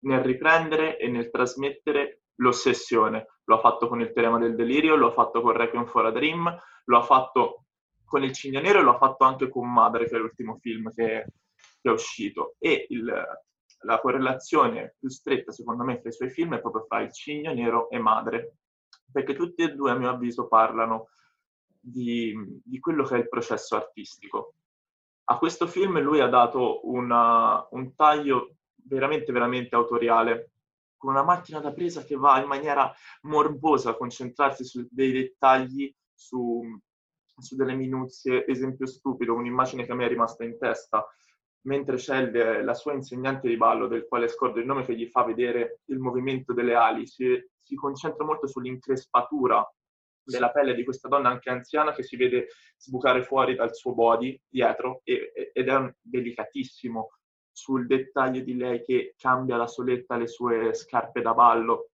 nel 0.00 0.20
riprendere 0.20 0.98
e 0.98 1.08
nel 1.08 1.30
trasmettere 1.30 2.22
l'ossessione. 2.36 3.26
Lo 3.44 3.56
ha 3.56 3.60
fatto 3.60 3.86
con 3.86 4.00
il 4.00 4.12
teorema 4.12 4.38
del 4.38 4.56
delirio, 4.56 4.96
lo 4.96 5.08
ha 5.08 5.12
fatto 5.12 5.40
con 5.40 5.52
Requiem 5.52 5.86
for 5.86 6.06
a 6.06 6.10
Dream, 6.10 6.60
lo 6.84 6.98
ha 6.98 7.02
fatto 7.02 7.64
con 8.04 8.24
Il 8.24 8.32
Cigno 8.32 8.60
Nero 8.60 8.80
e 8.80 8.82
lo 8.82 8.94
ha 8.94 8.98
fatto 8.98 9.24
anche 9.24 9.48
con 9.48 9.72
Madre, 9.72 10.06
che 10.06 10.16
è 10.16 10.18
l'ultimo 10.18 10.56
film 10.56 10.92
che, 10.92 11.26
che 11.80 11.88
è 11.88 11.90
uscito. 11.90 12.56
E 12.58 12.86
il, 12.88 13.04
la 13.84 14.00
correlazione 14.00 14.96
più 14.98 15.08
stretta, 15.08 15.52
secondo 15.52 15.84
me, 15.84 16.00
tra 16.00 16.08
i 16.08 16.12
suoi 16.12 16.30
film 16.30 16.56
è 16.56 16.60
proprio 16.60 16.84
fra 16.84 17.00
Il 17.00 17.12
Cigno 17.12 17.52
Nero 17.52 17.88
e 17.88 17.98
Madre, 17.98 18.56
perché 19.12 19.34
tutti 19.34 19.62
e 19.62 19.74
due, 19.74 19.90
a 19.90 19.96
mio 19.96 20.10
avviso, 20.10 20.48
parlano 20.48 21.08
di, 21.78 22.34
di 22.64 22.78
quello 22.78 23.04
che 23.04 23.16
è 23.16 23.18
il 23.18 23.28
processo 23.28 23.76
artistico. 23.76 24.54
A 25.24 25.38
questo 25.38 25.66
film 25.66 26.00
lui 26.00 26.20
ha 26.20 26.28
dato 26.28 26.88
una, 26.88 27.66
un 27.70 27.94
taglio 27.94 28.56
veramente, 28.74 29.32
veramente 29.32 29.74
autoriale, 29.74 30.50
con 30.96 31.10
una 31.10 31.24
macchina 31.24 31.58
da 31.58 31.72
presa 31.72 32.04
che 32.04 32.16
va 32.16 32.40
in 32.40 32.46
maniera 32.46 32.92
morbosa 33.22 33.90
a 33.90 33.96
concentrarsi 33.96 34.64
su 34.64 34.86
dei 34.90 35.12
dettagli, 35.12 35.92
su, 36.14 36.62
su 37.36 37.56
delle 37.56 37.74
minuzie. 37.74 38.46
Esempio 38.46 38.86
stupido, 38.86 39.34
un'immagine 39.34 39.84
che 39.84 39.92
a 39.92 39.94
me 39.94 40.06
è 40.06 40.08
rimasta 40.08 40.44
in 40.44 40.58
testa, 40.58 41.04
mentre 41.62 41.96
c'è 41.96 42.30
la 42.62 42.74
sua 42.74 42.92
insegnante 42.92 43.48
di 43.48 43.56
ballo, 43.56 43.86
del 43.86 44.06
quale 44.06 44.28
scordo 44.28 44.58
il 44.58 44.66
nome, 44.66 44.84
che 44.84 44.96
gli 44.96 45.06
fa 45.06 45.24
vedere 45.24 45.80
il 45.86 45.98
movimento 45.98 46.52
delle 46.52 46.74
ali, 46.74 47.06
si, 47.06 47.26
si 47.60 47.74
concentra 47.74 48.24
molto 48.24 48.46
sull'increspatura 48.46 49.64
della 50.24 50.50
pelle 50.50 50.74
di 50.74 50.84
questa 50.84 51.08
donna 51.08 51.30
anche 51.30 51.50
anziana 51.50 51.92
che 51.92 52.02
si 52.04 52.16
vede 52.16 52.48
sbucare 52.76 53.24
fuori 53.24 53.54
dal 53.54 53.74
suo 53.74 53.92
body 53.92 54.40
dietro 54.48 55.00
e, 55.04 55.32
ed 55.52 55.68
è 55.68 55.94
delicatissimo. 56.00 57.10
Sul 57.50 57.86
dettaglio 57.86 58.40
di 58.40 58.56
lei 58.56 58.82
che 58.82 59.14
cambia 59.18 59.56
la 59.56 59.66
soletta 59.66 60.16
le 60.16 60.26
sue 60.26 60.72
scarpe 60.74 61.20
da 61.20 61.34
ballo 61.34 61.90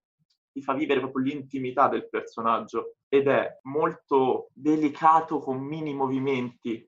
ti 0.52 0.62
fa 0.62 0.72
vivere 0.72 1.00
proprio 1.00 1.24
l'intimità 1.24 1.88
del 1.88 2.08
personaggio 2.08 2.96
ed 3.08 3.28
è 3.28 3.58
molto 3.62 4.50
delicato 4.52 5.38
con 5.40 5.58
mini 5.58 5.94
movimenti 5.94 6.86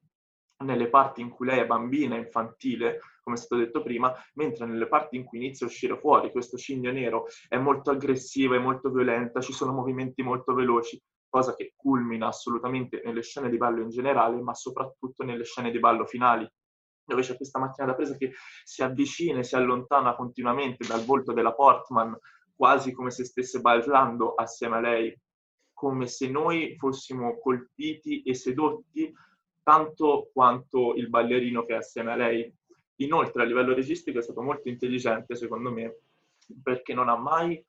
nelle 0.65 0.89
parti 0.89 1.21
in 1.21 1.31
cui 1.31 1.47
lei 1.47 1.61
è 1.61 1.67
bambina, 1.67 2.17
infantile, 2.17 3.01
come 3.23 3.37
è 3.37 3.39
stato 3.39 3.57
detto 3.57 3.83
prima, 3.83 4.15
mentre 4.35 4.67
nelle 4.67 4.89
parti 4.89 5.17
in 5.17 5.25
cui 5.25 5.39
inizia 5.39 5.67
a 5.67 5.69
uscire 5.69 5.99
fuori 5.99 6.31
questo 6.31 6.57
cigno 6.57 6.91
nero 6.93 7.27
è 7.49 7.59
molto 7.59 7.91
aggressiva, 7.91 8.57
è 8.57 8.59
molto 8.59 8.91
violenta, 8.91 9.41
ci 9.41 9.53
sono 9.53 9.73
movimenti 9.73 10.23
molto 10.23 10.55
veloci, 10.55 11.01
cosa 11.29 11.55
che 11.55 11.73
culmina 11.77 12.27
assolutamente 12.27 13.01
nelle 13.05 13.23
scene 13.23 13.49
di 13.49 13.57
ballo 13.57 13.81
in 13.81 13.89
generale, 13.89 14.41
ma 14.41 14.55
soprattutto 14.55 15.25
nelle 15.25 15.45
scene 15.45 15.71
di 15.71 15.79
ballo 15.79 16.05
finali, 16.05 16.49
dove 17.05 17.23
c'è 17.23 17.37
questa 17.37 17.59
macchina 17.59 17.87
da 17.87 17.95
presa 17.95 18.17
che 18.17 18.33
si 18.65 18.83
avvicina 18.83 19.39
e 19.39 19.45
si 19.45 19.57
allontana 19.57 20.15
continuamente 20.15 20.87
dal 20.87 21.05
volto 21.05 21.33
della 21.33 21.55
Portman, 21.55 22.17
quasi 22.55 22.93
come 22.93 23.11
se 23.11 23.25
stesse 23.25 23.61
ballando 23.61 24.35
assieme 24.35 24.77
a 24.77 24.81
lei, 24.81 25.19
come 25.73 26.07
se 26.07 26.29
noi 26.29 26.77
fossimo 26.77 27.39
colpiti 27.39 28.23
e 28.23 28.35
sedotti 28.35 29.11
tanto 29.63 30.31
quanto 30.33 30.95
il 30.95 31.09
ballerino 31.09 31.65
che 31.65 31.75
è 31.75 31.77
assieme 31.77 32.13
a 32.13 32.17
lei. 32.17 32.53
Inoltre, 32.97 33.43
a 33.43 33.47
livello 33.47 33.75
registico 33.75 34.19
è 34.19 34.23
stato 34.23 34.43
molto 34.43 34.69
intelligente, 34.69 35.35
secondo 35.35 35.71
me, 35.71 36.01
perché 36.63 36.93
non 36.93 37.09
ha 37.09 37.17
mai 37.17 37.65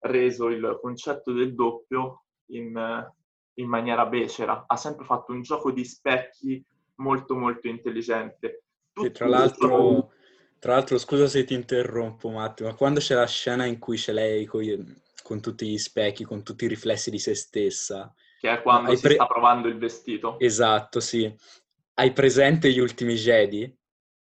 reso 0.00 0.48
il 0.48 0.78
concetto 0.80 1.32
del 1.32 1.54
doppio 1.54 2.24
in, 2.46 3.12
in 3.54 3.68
maniera 3.68 4.06
becera, 4.06 4.64
ha 4.66 4.76
sempre 4.76 5.04
fatto 5.04 5.32
un 5.32 5.42
gioco 5.42 5.70
di 5.70 5.84
specchi 5.84 6.64
molto 6.96 7.34
molto 7.34 7.68
intelligente. 7.68 8.64
e 8.92 9.10
tra 9.10 9.26
l'altro, 9.26 10.12
tra 10.58 10.74
l'altro, 10.74 10.98
scusa 10.98 11.26
se 11.26 11.44
ti 11.44 11.54
interrompo 11.54 12.28
un 12.28 12.36
attimo, 12.36 12.68
ma 12.68 12.74
quando 12.74 13.00
c'è 13.00 13.14
la 13.14 13.26
scena 13.26 13.64
in 13.64 13.78
cui 13.78 13.96
c'è 13.96 14.12
lei 14.12 14.44
con, 14.46 14.62
con 15.22 15.40
tutti 15.40 15.66
gli 15.66 15.78
specchi, 15.78 16.24
con 16.24 16.42
tutti 16.42 16.64
i 16.64 16.68
riflessi 16.68 17.10
di 17.10 17.18
se 17.18 17.34
stessa, 17.34 18.12
che 18.44 18.50
è 18.50 18.60
quando 18.60 18.90
Hai 18.90 18.96
si 18.96 19.02
pre- 19.02 19.14
sta 19.14 19.26
provando 19.26 19.68
il 19.68 19.78
vestito. 19.78 20.38
Esatto, 20.38 21.00
sì. 21.00 21.34
Hai 21.94 22.12
presente 22.12 22.70
gli 22.70 22.78
ultimi 22.78 23.14
Jedi? 23.14 23.74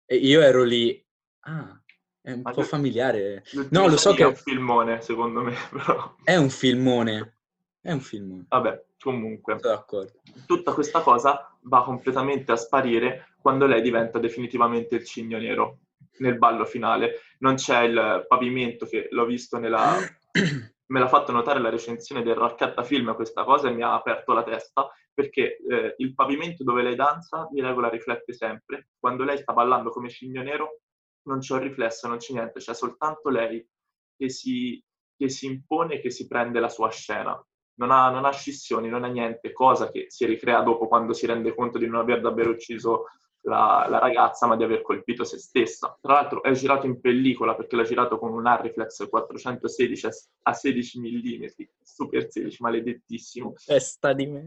E 0.05 0.15
io 0.15 0.41
ero 0.41 0.63
lì, 0.63 1.05
ah, 1.41 1.79
è 2.19 2.31
un 2.31 2.41
Ma 2.41 2.51
po' 2.51 2.63
familiare. 2.63 3.43
No, 3.69 3.87
lo 3.87 3.95
so 3.95 4.13
che... 4.13 4.23
È 4.23 4.25
un 4.25 4.35
filmone, 4.35 5.01
secondo 5.01 5.41
me, 5.41 5.53
però. 5.69 6.15
È 6.23 6.35
un 6.35 6.49
filmone. 6.49 7.41
È 7.79 7.91
un 7.91 7.99
filmone. 7.99 8.45
Vabbè, 8.49 8.85
comunque. 8.99 9.59
Sono 9.59 9.75
d'accordo. 9.75 10.21
Tutta 10.47 10.73
questa 10.73 11.01
cosa 11.01 11.55
va 11.61 11.83
completamente 11.83 12.51
a 12.51 12.55
sparire 12.55 13.35
quando 13.39 13.67
lei 13.67 13.83
diventa 13.83 14.17
definitivamente 14.17 14.95
il 14.95 15.05
cigno 15.05 15.37
nero 15.37 15.81
nel 16.17 16.39
ballo 16.39 16.65
finale. 16.65 17.19
Non 17.39 17.53
c'è 17.53 17.83
il 17.83 18.25
pavimento 18.27 18.87
che 18.87 19.09
l'ho 19.11 19.25
visto 19.25 19.59
nella 19.59 19.95
me 20.87 20.99
l'ha 20.99 21.07
fatto 21.07 21.31
notare 21.31 21.59
la 21.59 21.69
recensione 21.69 22.23
del 22.23 22.35
Raccatta 22.35 22.83
Film 22.83 23.13
questa 23.15 23.43
cosa 23.43 23.67
e 23.67 23.73
mi 23.73 23.81
ha 23.81 23.93
aperto 23.93 24.33
la 24.33 24.43
testa 24.43 24.89
perché 25.13 25.57
eh, 25.57 25.95
il 25.97 26.13
pavimento 26.13 26.63
dove 26.63 26.83
lei 26.83 26.95
danza 26.95 27.47
di 27.51 27.59
regola 27.59 27.89
riflette 27.89 28.33
sempre. 28.33 28.89
Quando 28.99 29.23
lei 29.23 29.37
sta 29.37 29.51
ballando 29.51 29.89
come 29.89 30.09
cigno 30.09 30.43
nero 30.43 30.81
non 31.23 31.39
c'è 31.39 31.55
un 31.55 31.61
riflesso, 31.61 32.07
non 32.07 32.17
c'è 32.17 32.33
niente, 32.33 32.59
c'è 32.59 32.73
soltanto 32.73 33.29
lei 33.29 33.67
che 34.15 34.29
si, 34.29 34.81
che 35.17 35.29
si 35.29 35.47
impone, 35.47 35.99
che 35.99 36.11
si 36.11 36.27
prende 36.27 36.59
la 36.59 36.69
sua 36.69 36.89
scena. 36.89 37.43
Non 37.79 37.91
ha, 37.91 38.09
non 38.09 38.25
ha 38.25 38.31
scissioni, 38.31 38.89
non 38.89 39.03
ha 39.03 39.07
niente, 39.07 39.51
cosa 39.51 39.89
che 39.91 40.05
si 40.09 40.25
ricrea 40.25 40.61
dopo 40.61 40.87
quando 40.87 41.13
si 41.13 41.25
rende 41.25 41.53
conto 41.53 41.77
di 41.77 41.87
non 41.87 41.99
aver 41.99 42.21
davvero 42.21 42.51
ucciso 42.51 43.05
la, 43.47 43.87
la, 43.89 43.99
ragazza, 43.99 44.45
ma 44.45 44.55
di 44.55 44.63
aver 44.63 44.81
colpito 44.81 45.23
se 45.23 45.37
stessa. 45.37 45.97
Tra 46.01 46.13
l'altro 46.13 46.43
è 46.43 46.51
girato 46.51 46.85
in 46.85 46.99
pellicola 46.99 47.55
perché 47.55 47.75
l'ha 47.75 47.83
girato 47.83 48.19
con 48.19 48.33
un 48.33 48.45
Arriflex 48.45 49.07
416 49.09 50.07
a 50.43 50.53
16 50.53 50.99
mm, 50.99 51.45
super 51.81 52.29
16, 52.29 52.61
maledettissimo. 52.61 53.53
Testa 53.65 54.13
di 54.13 54.27
me. 54.27 54.45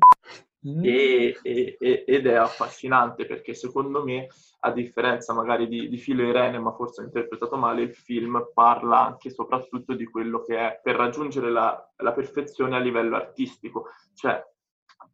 E, 0.63 1.39
e, 1.43 2.05
ed 2.07 2.27
è 2.27 2.35
affascinante 2.35 3.25
perché 3.25 3.55
secondo 3.55 4.05
me, 4.05 4.27
a 4.61 4.73
differenza 4.73 5.33
magari 5.33 5.67
di, 5.67 5.89
di 5.89 5.97
Filo 5.97 6.23
Irene, 6.23 6.59
ma 6.59 6.73
forse 6.73 7.01
ho 7.01 7.05
interpretato 7.05 7.57
male, 7.57 7.83
il 7.83 7.95
film 7.95 8.51
parla 8.53 9.07
anche 9.07 9.29
e 9.29 9.33
soprattutto 9.33 9.95
di 9.95 10.05
quello 10.05 10.43
che 10.45 10.59
è 10.59 10.81
per 10.83 10.97
raggiungere 10.97 11.51
la, 11.51 11.91
la 11.97 12.13
perfezione 12.13 12.77
a 12.77 12.81
livello 12.81 13.17
artistico. 13.17 13.87
Cioè, 14.15 14.39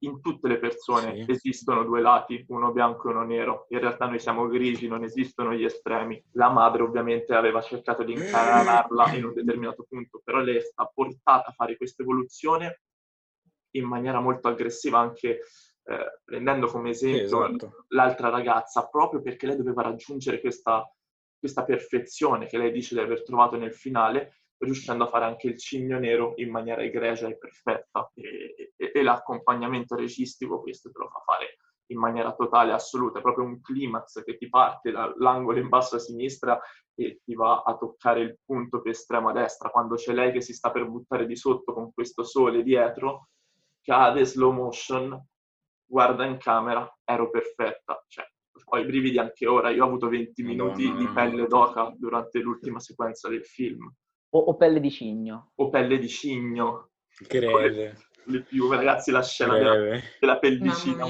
in 0.01 0.21
tutte 0.21 0.49
le 0.49 0.59
persone 0.59 1.25
sì. 1.25 1.31
esistono 1.31 1.85
due 1.85 2.01
lati, 2.01 2.45
uno 2.49 2.73
bianco 2.73 3.09
e 3.09 3.13
uno 3.13 3.25
nero. 3.25 3.67
In 3.71 3.81
realtà 3.81 4.07
noi 4.07 4.19
siamo 4.19 4.47
grigi, 4.47 4.89
non 4.89 5.05
esistono 5.05 5.55
gli 5.55 5.65
estremi. 5.65 6.23
La 6.33 6.51
madre 6.51 6.83
ovviamente 6.83 7.35
aveva 7.35 7.63
cercato 7.63 8.03
di 8.03 8.13
incanarla 8.13 9.13
in 9.15 9.25
un 9.25 9.35
determinato 9.35 9.87
punto, 9.89 10.21
però 10.23 10.39
lei 10.39 10.57
è 10.57 10.61
stata 10.61 10.91
portata 10.93 11.51
a 11.51 11.53
fare 11.53 11.77
questa 11.77 12.03
evoluzione 12.03 12.83
in 13.71 13.85
maniera 13.85 14.21
molto 14.21 14.49
aggressiva 14.49 14.99
anche 14.99 15.41
eh, 15.89 16.21
prendendo 16.25 16.67
come 16.67 16.91
esempio 16.91 17.47
esatto. 17.47 17.85
l'altra 17.89 18.29
ragazza, 18.29 18.89
proprio 18.89 19.23
perché 19.23 19.47
lei 19.47 19.57
doveva 19.57 19.83
raggiungere 19.83 20.41
questa, 20.41 20.85
questa 21.39 21.65
perfezione 21.65 22.47
che 22.47 22.59
lei 22.59 22.73
dice 22.73 22.95
di 22.95 23.01
aver 23.01 23.23
trovato 23.23 23.57
nel 23.57 23.73
finale 23.73 24.41
riuscendo 24.59 25.05
a 25.05 25.09
fare 25.09 25.25
anche 25.25 25.49
il 25.49 25.59
cigno 25.59 25.99
nero 25.99 26.33
in 26.37 26.51
maniera 26.51 26.83
egregia 26.83 27.29
e 27.29 27.39
perfetta. 27.39 28.11
E, 28.15 28.73
e, 28.77 28.93
e 28.95 29.03
l'accompagnamento 29.03 29.95
registico 29.95 30.61
questo 30.61 30.91
te 30.91 30.99
lo 30.99 31.09
fa 31.09 31.21
fare 31.25 31.57
in 31.89 31.99
maniera 31.99 32.35
totale, 32.35 32.73
assoluta, 32.73 33.19
è 33.19 33.23
proprio 33.23 33.45
un 33.45 33.61
climax 33.61 34.25
che 34.25 34.37
ti 34.37 34.49
parte 34.49 34.91
dall'angolo 34.91 35.59
in 35.59 35.69
basso 35.69 35.97
a 35.97 36.01
sinistra 36.01 36.61
e 36.95 37.21
ti 37.25 37.35
va 37.35 37.63
a 37.65 37.77
toccare 37.77 38.21
il 38.21 38.39
punto 38.45 38.81
più 38.81 38.91
estremo 38.91 39.29
a 39.29 39.33
destra, 39.33 39.71
quando 39.71 39.95
c'è 39.97 40.13
lei 40.13 40.33
che 40.33 40.41
si 40.41 40.53
sta 40.53 40.71
per 40.71 40.89
buttare 40.89 41.27
di 41.27 41.37
sotto 41.37 41.73
con 41.73 41.93
questo 41.93 42.25
sole 42.25 42.63
dietro, 42.63 43.29
cade 43.83 44.25
slow 44.25 44.53
motion, 44.53 45.27
guarda 45.85 46.25
in 46.25 46.39
camera, 46.39 46.91
ero 47.05 47.31
perfetta, 47.31 48.03
cioè 48.09 48.27
ho 48.69 48.79
i 48.79 48.87
brividi 48.87 49.19
anche 49.19 49.47
ora, 49.47 49.71
io 49.71 49.85
ho 49.85 49.87
avuto 49.87 50.09
20 50.09 50.43
minuti 50.43 50.87
no, 50.87 50.95
no, 50.95 50.99
no. 50.99 51.07
di 51.07 51.13
pelle 51.13 51.47
d'oca 51.47 51.95
durante 51.97 52.41
l'ultima 52.41 52.81
sequenza 52.81 53.29
del 53.29 53.45
film. 53.45 53.93
O, 54.37 54.41
o, 54.41 54.57
pelle 54.57 54.81
di 54.81 54.91
cigno. 54.91 55.53
O 55.55 55.71
pelle 55.71 55.99
di 55.99 56.09
cigno. 56.09 56.91
Greve. 57.27 57.97
Le 58.25 58.43
più, 58.43 58.71
ragazzi, 58.71 59.11
la 59.11 59.23
scena 59.23 59.57
della, 59.57 59.99
della 60.21 60.39
pellicina. 60.39 61.07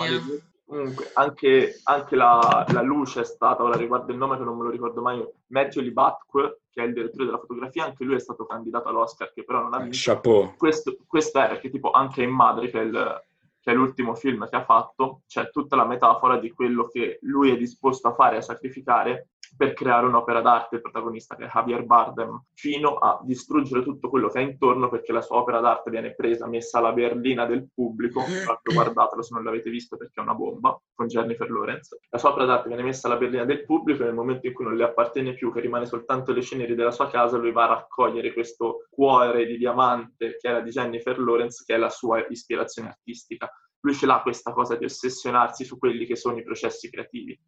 Comunque, 0.64 1.10
anche, 1.14 1.80
anche 1.84 2.16
la, 2.16 2.64
la, 2.72 2.82
luce 2.82 3.20
è 3.20 3.24
stata, 3.24 3.62
ora 3.62 3.76
riguardo 3.76 4.10
il 4.10 4.18
nome 4.18 4.36
che 4.36 4.42
non 4.42 4.56
me 4.56 4.64
lo 4.64 4.70
ricordo 4.70 5.00
mai, 5.00 5.24
Matthew 5.46 5.82
Libatque, 5.82 6.62
che 6.70 6.82
è 6.82 6.86
il 6.86 6.92
direttore 6.92 7.24
della 7.26 7.38
fotografia, 7.38 7.84
anche 7.84 8.02
lui 8.02 8.16
è 8.16 8.20
stato 8.20 8.46
candidato 8.46 8.88
all'Oscar, 8.88 9.32
che 9.32 9.44
però 9.44 9.62
non 9.62 9.74
ha 9.74 9.78
vinto. 9.78 9.96
Chapeau. 9.96 10.56
Questo, 10.56 10.96
questo 11.06 11.40
è 11.40 11.48
perché 11.48 11.70
tipo 11.70 11.92
anche 11.92 12.24
in 12.24 12.30
Madre, 12.30 12.68
che 12.68 12.80
è, 12.80 12.82
il, 12.82 13.22
che 13.60 13.70
è 13.70 13.74
l'ultimo 13.74 14.16
film 14.16 14.48
che 14.48 14.56
ha 14.56 14.64
fatto, 14.64 15.22
c'è 15.28 15.50
tutta 15.50 15.76
la 15.76 15.86
metafora 15.86 16.36
di 16.36 16.50
quello 16.50 16.88
che 16.88 17.18
lui 17.22 17.52
è 17.52 17.56
disposto 17.56 18.08
a 18.08 18.14
fare, 18.14 18.38
a 18.38 18.42
sacrificare 18.42 19.28
per 19.56 19.74
creare 19.74 20.06
un'opera 20.06 20.40
d'arte, 20.40 20.76
il 20.76 20.80
protagonista 20.80 21.36
che 21.36 21.44
è 21.44 21.48
Javier 21.48 21.84
Bardem, 21.84 22.44
fino 22.54 22.96
a 22.96 23.20
distruggere 23.22 23.82
tutto 23.82 24.08
quello 24.08 24.28
che 24.28 24.38
ha 24.38 24.42
intorno 24.42 24.88
perché 24.88 25.12
la 25.12 25.20
sua 25.20 25.36
opera 25.36 25.60
d'arte 25.60 25.90
viene 25.90 26.14
presa, 26.14 26.46
messa 26.46 26.78
alla 26.78 26.92
berlina 26.92 27.46
del 27.46 27.68
pubblico, 27.72 28.22
guardatelo 28.62 29.22
se 29.22 29.34
non 29.34 29.44
l'avete 29.44 29.70
visto 29.70 29.96
perché 29.96 30.20
è 30.20 30.22
una 30.22 30.34
bomba, 30.34 30.78
con 30.94 31.06
Jennifer 31.06 31.50
Lawrence. 31.50 31.98
La 32.10 32.18
sua 32.18 32.30
opera 32.30 32.46
d'arte 32.46 32.68
viene 32.68 32.82
messa 32.82 33.06
alla 33.06 33.16
berlina 33.16 33.44
del 33.44 33.64
pubblico 33.64 34.02
e 34.02 34.06
nel 34.06 34.14
momento 34.14 34.46
in 34.46 34.52
cui 34.52 34.64
non 34.64 34.76
le 34.76 34.84
appartiene 34.84 35.34
più, 35.34 35.52
che 35.52 35.60
rimane 35.60 35.86
soltanto 35.86 36.32
le 36.32 36.42
ceneri 36.42 36.74
della 36.74 36.90
sua 36.90 37.08
casa, 37.08 37.36
lui 37.36 37.52
va 37.52 37.64
a 37.64 37.74
raccogliere 37.74 38.32
questo 38.32 38.86
cuore 38.90 39.46
di 39.46 39.56
diamante 39.56 40.36
che 40.36 40.48
era 40.48 40.60
di 40.60 40.70
Jennifer 40.70 41.18
Lawrence, 41.18 41.64
che 41.64 41.74
è 41.74 41.78
la 41.78 41.90
sua 41.90 42.24
ispirazione 42.28 42.88
artistica. 42.88 43.50
Lui 43.80 43.94
ce 43.94 44.06
l'ha 44.06 44.20
questa 44.22 44.52
cosa 44.52 44.74
di 44.76 44.84
ossessionarsi 44.84 45.64
su 45.64 45.78
quelli 45.78 46.06
che 46.06 46.16
sono 46.16 46.38
i 46.38 46.42
processi 46.42 46.90
creativi 46.90 47.38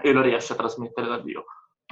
e 0.00 0.12
lo 0.12 0.22
riesce 0.22 0.52
a 0.52 0.56
trasmettere 0.56 1.06
da 1.06 1.18
Dio. 1.18 1.44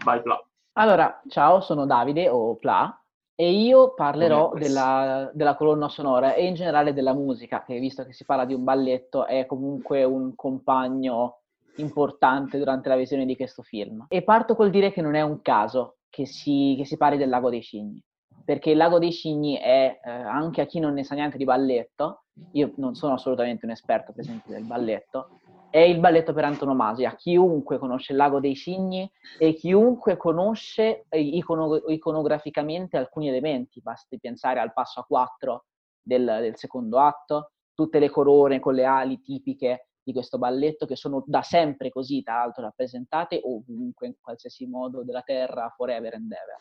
Vai 0.05 0.23
Pla. 0.23 0.41
Allora, 0.75 1.21
ciao, 1.29 1.61
sono 1.61 1.87
Davide 1.87 2.29
o 2.29 2.57
Pla 2.57 2.99
e 3.35 3.53
io 3.53 3.95
parlerò 3.95 4.53
della, 4.55 5.31
della, 5.33 5.55
colonna 5.55 5.89
sonora 5.89 6.35
e 6.35 6.47
in 6.47 6.55
generale 6.55 6.93
della 6.93 7.15
musica, 7.15 7.63
che 7.65 7.79
visto 7.79 8.05
che 8.05 8.13
si 8.13 8.25
parla 8.25 8.45
di 8.45 8.53
un 8.53 8.65
balletto 8.65 9.27
è 9.27 9.47
comunque 9.47 10.03
un 10.03 10.35
compagno 10.35 11.43
importante 11.77 12.59
durante 12.59 12.89
la 12.89 12.97
visione 12.97 13.25
di 13.25 13.37
questo 13.37 13.63
film. 13.63 14.07
E 14.09 14.23
parto 14.23 14.57
col 14.57 14.71
dire 14.71 14.93
che 14.93 15.03
non 15.03 15.15
è 15.15 15.23
un 15.23 15.41
caso 15.41 15.99
che 16.11 16.27
si, 16.27 16.75
che 16.77 16.85
si 16.85 16.97
parli 16.97 17.17
del 17.17 17.29
Lago 17.29 17.51
dei 17.51 17.63
Cigni, 17.63 18.03
perché 18.45 18.71
il 18.71 18.77
Lago 18.77 18.99
dei 18.99 19.13
Cigni 19.13 19.57
è, 19.57 20.01
eh, 20.03 20.11
anche 20.11 20.61
a 20.61 20.67
chi 20.67 20.81
non 20.81 20.95
ne 20.95 21.05
sa 21.05 21.15
niente 21.15 21.37
di 21.37 21.45
balletto, 21.45 22.25
io 22.53 22.73
non 22.77 22.95
sono 22.95 23.15
assolutamente 23.15 23.65
un 23.67 23.71
esperto 23.71 24.13
per 24.13 24.25
esempio 24.25 24.53
del 24.53 24.65
balletto, 24.65 25.41
è 25.71 25.79
il 25.79 25.99
balletto 25.99 26.33
per 26.33 26.45
antonomasia. 26.45 27.15
Chiunque 27.15 27.79
conosce 27.79 28.13
il 28.13 28.19
Lago 28.19 28.41
dei 28.41 28.55
Cigni 28.55 29.11
e 29.39 29.55
chiunque 29.55 30.17
conosce 30.17 31.05
eh, 31.09 31.21
icono- 31.21 31.77
iconograficamente 31.89 32.97
alcuni 32.97 33.29
elementi, 33.29 33.81
basti 33.81 34.19
pensare 34.19 34.61
al 34.61 34.73
passo 34.73 35.01
a 35.01 35.05
quattro 35.05 35.67
del, 36.01 36.25
del 36.25 36.57
secondo 36.57 36.99
atto, 36.99 37.53
tutte 37.75 37.99
le 37.99 38.09
corone 38.09 38.61
con 38.61 38.75
le 38.75 38.85
ali 38.85 39.21
tipiche 39.21 39.89
di 40.03 40.15
questo 40.15 40.39
balletto 40.39 40.87
che 40.87 40.97
sono 40.97 41.23
da 41.27 41.43
sempre 41.43 41.91
così, 41.91 42.23
tra 42.23 42.37
l'altro, 42.37 42.63
rappresentate 42.63 43.41
ovunque, 43.45 44.07
in 44.07 44.15
qualsiasi 44.21 44.67
modo 44.67 45.05
della 45.05 45.21
terra, 45.21 45.73
forever 45.77 46.15
and 46.15 46.33
ever. 46.33 46.57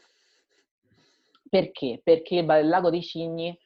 Perché? 1.49 2.01
Perché 2.03 2.39
il 2.39 2.67
Lago 2.67 2.89
dei 2.89 3.01
Cigni 3.01 3.57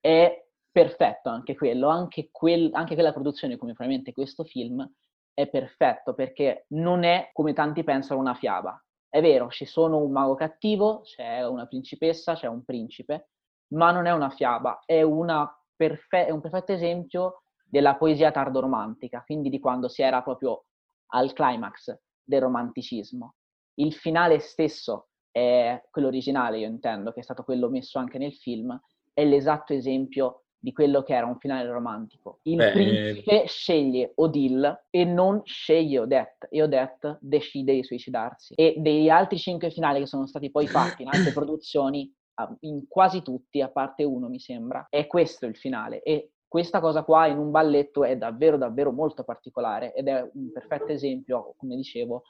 è 0.00 0.48
perfetto 0.70 1.28
anche 1.28 1.54
quello, 1.54 1.88
anche, 1.88 2.28
quel, 2.30 2.70
anche 2.72 2.94
quella 2.94 3.12
produzione, 3.12 3.56
come 3.56 3.72
probabilmente 3.72 4.12
questo 4.12 4.44
film, 4.44 4.88
è 5.32 5.48
perfetto 5.48 6.14
perché 6.14 6.66
non 6.68 7.02
è, 7.04 7.30
come 7.32 7.52
tanti 7.52 7.82
pensano, 7.84 8.20
una 8.20 8.34
fiaba. 8.34 8.82
È 9.08 9.20
vero, 9.20 9.48
ci 9.48 9.64
sono 9.64 9.98
un 9.98 10.12
mago 10.12 10.34
cattivo, 10.34 11.00
c'è 11.00 11.44
una 11.46 11.66
principessa, 11.66 12.34
c'è 12.34 12.46
un 12.46 12.64
principe, 12.64 13.30
ma 13.74 13.90
non 13.90 14.06
è 14.06 14.12
una 14.12 14.30
fiaba, 14.30 14.82
è, 14.84 15.02
una 15.02 15.50
perfe- 15.74 16.26
è 16.26 16.30
un 16.30 16.40
perfetto 16.40 16.72
esempio 16.72 17.42
della 17.64 17.96
poesia 17.96 18.30
tardoromantica, 18.30 19.22
quindi 19.24 19.48
di 19.48 19.60
quando 19.60 19.88
si 19.88 20.02
era 20.02 20.22
proprio 20.22 20.66
al 21.12 21.32
climax 21.32 21.98
del 22.22 22.42
romanticismo. 22.42 23.34
Il 23.74 23.94
finale 23.94 24.38
stesso 24.38 25.08
è 25.30 25.82
quello 25.90 26.08
originale, 26.08 26.58
io 26.58 26.66
intendo, 26.66 27.12
che 27.12 27.20
è 27.20 27.22
stato 27.22 27.44
quello 27.44 27.68
messo 27.68 27.98
anche 27.98 28.18
nel 28.18 28.34
film, 28.34 28.78
è 29.12 29.24
l'esatto 29.24 29.72
esempio 29.72 30.39
di 30.60 30.72
quello 30.72 31.02
che 31.02 31.14
era 31.14 31.26
un 31.26 31.38
finale 31.38 31.68
romantico. 31.70 32.40
Il 32.42 32.56
Beh, 32.56 32.72
principe 32.72 33.42
eh... 33.42 33.46
sceglie 33.48 34.12
Odile 34.16 34.84
e 34.90 35.04
non 35.04 35.40
sceglie 35.44 36.00
Odette 36.00 36.48
e 36.50 36.62
Odette 36.62 37.16
decide 37.20 37.72
di 37.72 37.82
suicidarsi. 37.82 38.54
E 38.54 38.74
degli 38.76 39.08
altri 39.08 39.38
cinque 39.38 39.70
finali 39.70 40.00
che 40.00 40.06
sono 40.06 40.26
stati 40.26 40.50
poi 40.50 40.66
fatti 40.66 41.02
in 41.02 41.08
altre 41.10 41.32
produzioni, 41.32 42.12
in 42.60 42.86
quasi 42.88 43.22
tutti, 43.22 43.60
a 43.60 43.68
parte 43.68 44.04
uno 44.04 44.28
mi 44.28 44.38
sembra, 44.38 44.86
è 44.90 45.06
questo 45.06 45.46
il 45.46 45.56
finale. 45.56 46.02
E 46.02 46.32
questa 46.46 46.80
cosa 46.80 47.04
qua 47.04 47.26
in 47.26 47.38
un 47.38 47.50
balletto 47.50 48.04
è 48.04 48.16
davvero, 48.16 48.58
davvero 48.58 48.92
molto 48.92 49.24
particolare 49.24 49.94
ed 49.94 50.08
è 50.08 50.28
un 50.34 50.52
perfetto 50.52 50.92
esempio, 50.92 51.54
come 51.56 51.76
dicevo, 51.76 52.24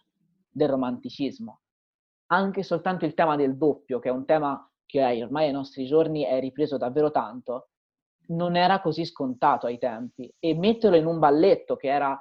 del 0.48 0.68
romanticismo. 0.68 1.60
Anche 2.26 2.62
soltanto 2.62 3.06
il 3.06 3.14
tema 3.14 3.34
del 3.34 3.56
doppio, 3.56 3.98
che 3.98 4.08
è 4.08 4.12
un 4.12 4.24
tema 4.24 4.64
che 4.86 5.22
ormai 5.22 5.46
ai 5.46 5.52
nostri 5.52 5.86
giorni 5.86 6.22
è 6.22 6.38
ripreso 6.38 6.76
davvero 6.76 7.10
tanto, 7.10 7.69
non 8.30 8.56
era 8.56 8.80
così 8.80 9.04
scontato 9.04 9.66
ai 9.66 9.78
tempi 9.78 10.32
e 10.38 10.54
metterlo 10.54 10.96
in 10.96 11.06
un 11.06 11.18
balletto 11.18 11.76
che 11.76 11.88
era 11.88 12.18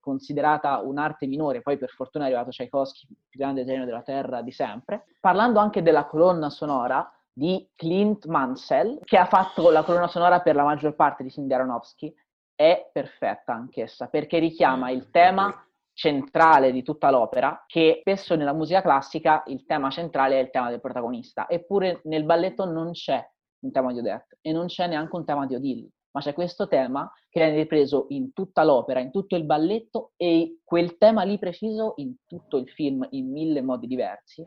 considerata 0.00 0.80
un'arte 0.80 1.26
minore, 1.26 1.62
poi 1.62 1.78
per 1.78 1.90
fortuna 1.90 2.24
è 2.24 2.26
arrivato 2.28 2.50
Tchaikovsky, 2.50 3.06
il 3.08 3.16
più 3.28 3.38
grande 3.38 3.64
genio 3.64 3.84
della 3.84 4.02
Terra 4.02 4.42
di 4.42 4.50
sempre. 4.50 5.04
Parlando 5.20 5.60
anche 5.60 5.80
della 5.80 6.06
colonna 6.06 6.50
sonora 6.50 7.08
di 7.32 7.70
Clint 7.76 8.26
Mansell, 8.26 8.98
che 9.04 9.16
ha 9.16 9.26
fatto 9.26 9.70
la 9.70 9.84
colonna 9.84 10.08
sonora 10.08 10.40
per 10.40 10.56
la 10.56 10.64
maggior 10.64 10.96
parte 10.96 11.22
di 11.22 11.32
di 11.34 11.54
Aronofsky, 11.54 12.12
è 12.54 12.90
perfetta 12.92 13.54
anch'essa, 13.54 14.08
perché 14.08 14.38
richiama 14.38 14.90
il 14.90 15.10
tema 15.10 15.64
centrale 15.92 16.72
di 16.72 16.82
tutta 16.82 17.10
l'opera, 17.10 17.64
che 17.66 17.98
spesso 18.00 18.34
nella 18.34 18.52
musica 18.52 18.82
classica 18.82 19.44
il 19.46 19.64
tema 19.66 19.88
centrale 19.90 20.38
è 20.38 20.42
il 20.42 20.50
tema 20.50 20.68
del 20.68 20.80
protagonista, 20.80 21.48
eppure 21.48 22.00
nel 22.04 22.24
balletto 22.24 22.64
non 22.64 22.90
c'è 22.90 23.24
un 23.62 23.72
tema 23.72 23.92
di 23.92 23.98
Odette 23.98 24.38
e 24.40 24.52
non 24.52 24.66
c'è 24.66 24.86
neanche 24.86 25.16
un 25.16 25.24
tema 25.24 25.46
di 25.46 25.54
Odile, 25.54 25.88
ma 26.12 26.20
c'è 26.20 26.34
questo 26.34 26.68
tema 26.68 27.10
che 27.28 27.40
viene 27.40 27.56
ripreso 27.56 28.06
in 28.10 28.32
tutta 28.32 28.62
l'opera, 28.64 29.00
in 29.00 29.10
tutto 29.10 29.36
il 29.36 29.44
balletto 29.44 30.12
e 30.16 30.58
quel 30.62 30.98
tema 30.98 31.22
lì 31.22 31.38
preciso 31.38 31.94
in 31.96 32.14
tutto 32.26 32.58
il 32.58 32.68
film 32.68 33.06
in 33.10 33.30
mille 33.30 33.62
modi 33.62 33.86
diversi, 33.86 34.46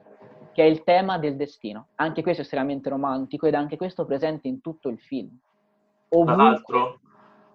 che 0.53 0.63
è 0.63 0.65
il 0.65 0.83
tema 0.83 1.17
del 1.17 1.35
destino. 1.35 1.87
Anche 1.95 2.21
questo 2.21 2.41
è 2.41 2.43
estremamente 2.43 2.89
romantico 2.89 3.47
ed 3.47 3.55
anche 3.55 3.77
questo 3.77 4.05
presente 4.05 4.47
in 4.47 4.61
tutto 4.61 4.89
il 4.89 4.99
film. 4.99 5.35
Ovunque... 6.09 6.35
Tra 6.35 6.43
l'altro, 6.43 6.99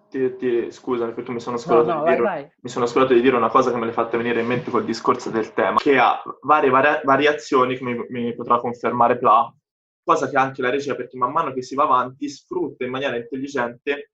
ti, 0.09 0.35
ti, 0.35 0.71
scusami 0.71 1.13
perché 1.13 1.31
mi 1.31 1.39
sono, 1.39 1.57
no, 1.65 1.81
no, 1.83 2.01
vai, 2.01 2.15
dire, 2.15 2.21
vai. 2.21 2.51
mi 2.59 2.69
sono, 2.69 2.85
scordato 2.85 3.13
di 3.13 3.21
dire, 3.21 3.37
una 3.37 3.49
cosa 3.49 3.71
che 3.71 3.77
me 3.77 3.85
l'hai 3.85 3.93
fatta 3.93 4.17
venire 4.17 4.41
in 4.41 4.47
mente 4.47 4.69
col 4.69 4.83
discorso 4.83 5.29
del 5.29 5.53
tema, 5.53 5.77
che 5.77 5.97
ha 5.97 6.21
varie 6.41 6.69
vari- 6.69 7.01
variazioni, 7.05 7.77
che 7.77 7.83
mi, 7.85 8.05
mi 8.09 8.35
potrà 8.35 8.59
confermare 8.59 9.17
Pla, 9.17 9.51
cosa 10.11 10.29
che 10.29 10.37
anche 10.37 10.61
la 10.61 10.69
regia, 10.69 10.95
perché 10.95 11.17
man 11.17 11.31
mano 11.31 11.53
che 11.53 11.61
si 11.61 11.73
va 11.73 11.83
avanti, 11.83 12.27
sfrutta 12.27 12.83
in 12.83 12.91
maniera 12.91 13.15
intelligente 13.15 14.11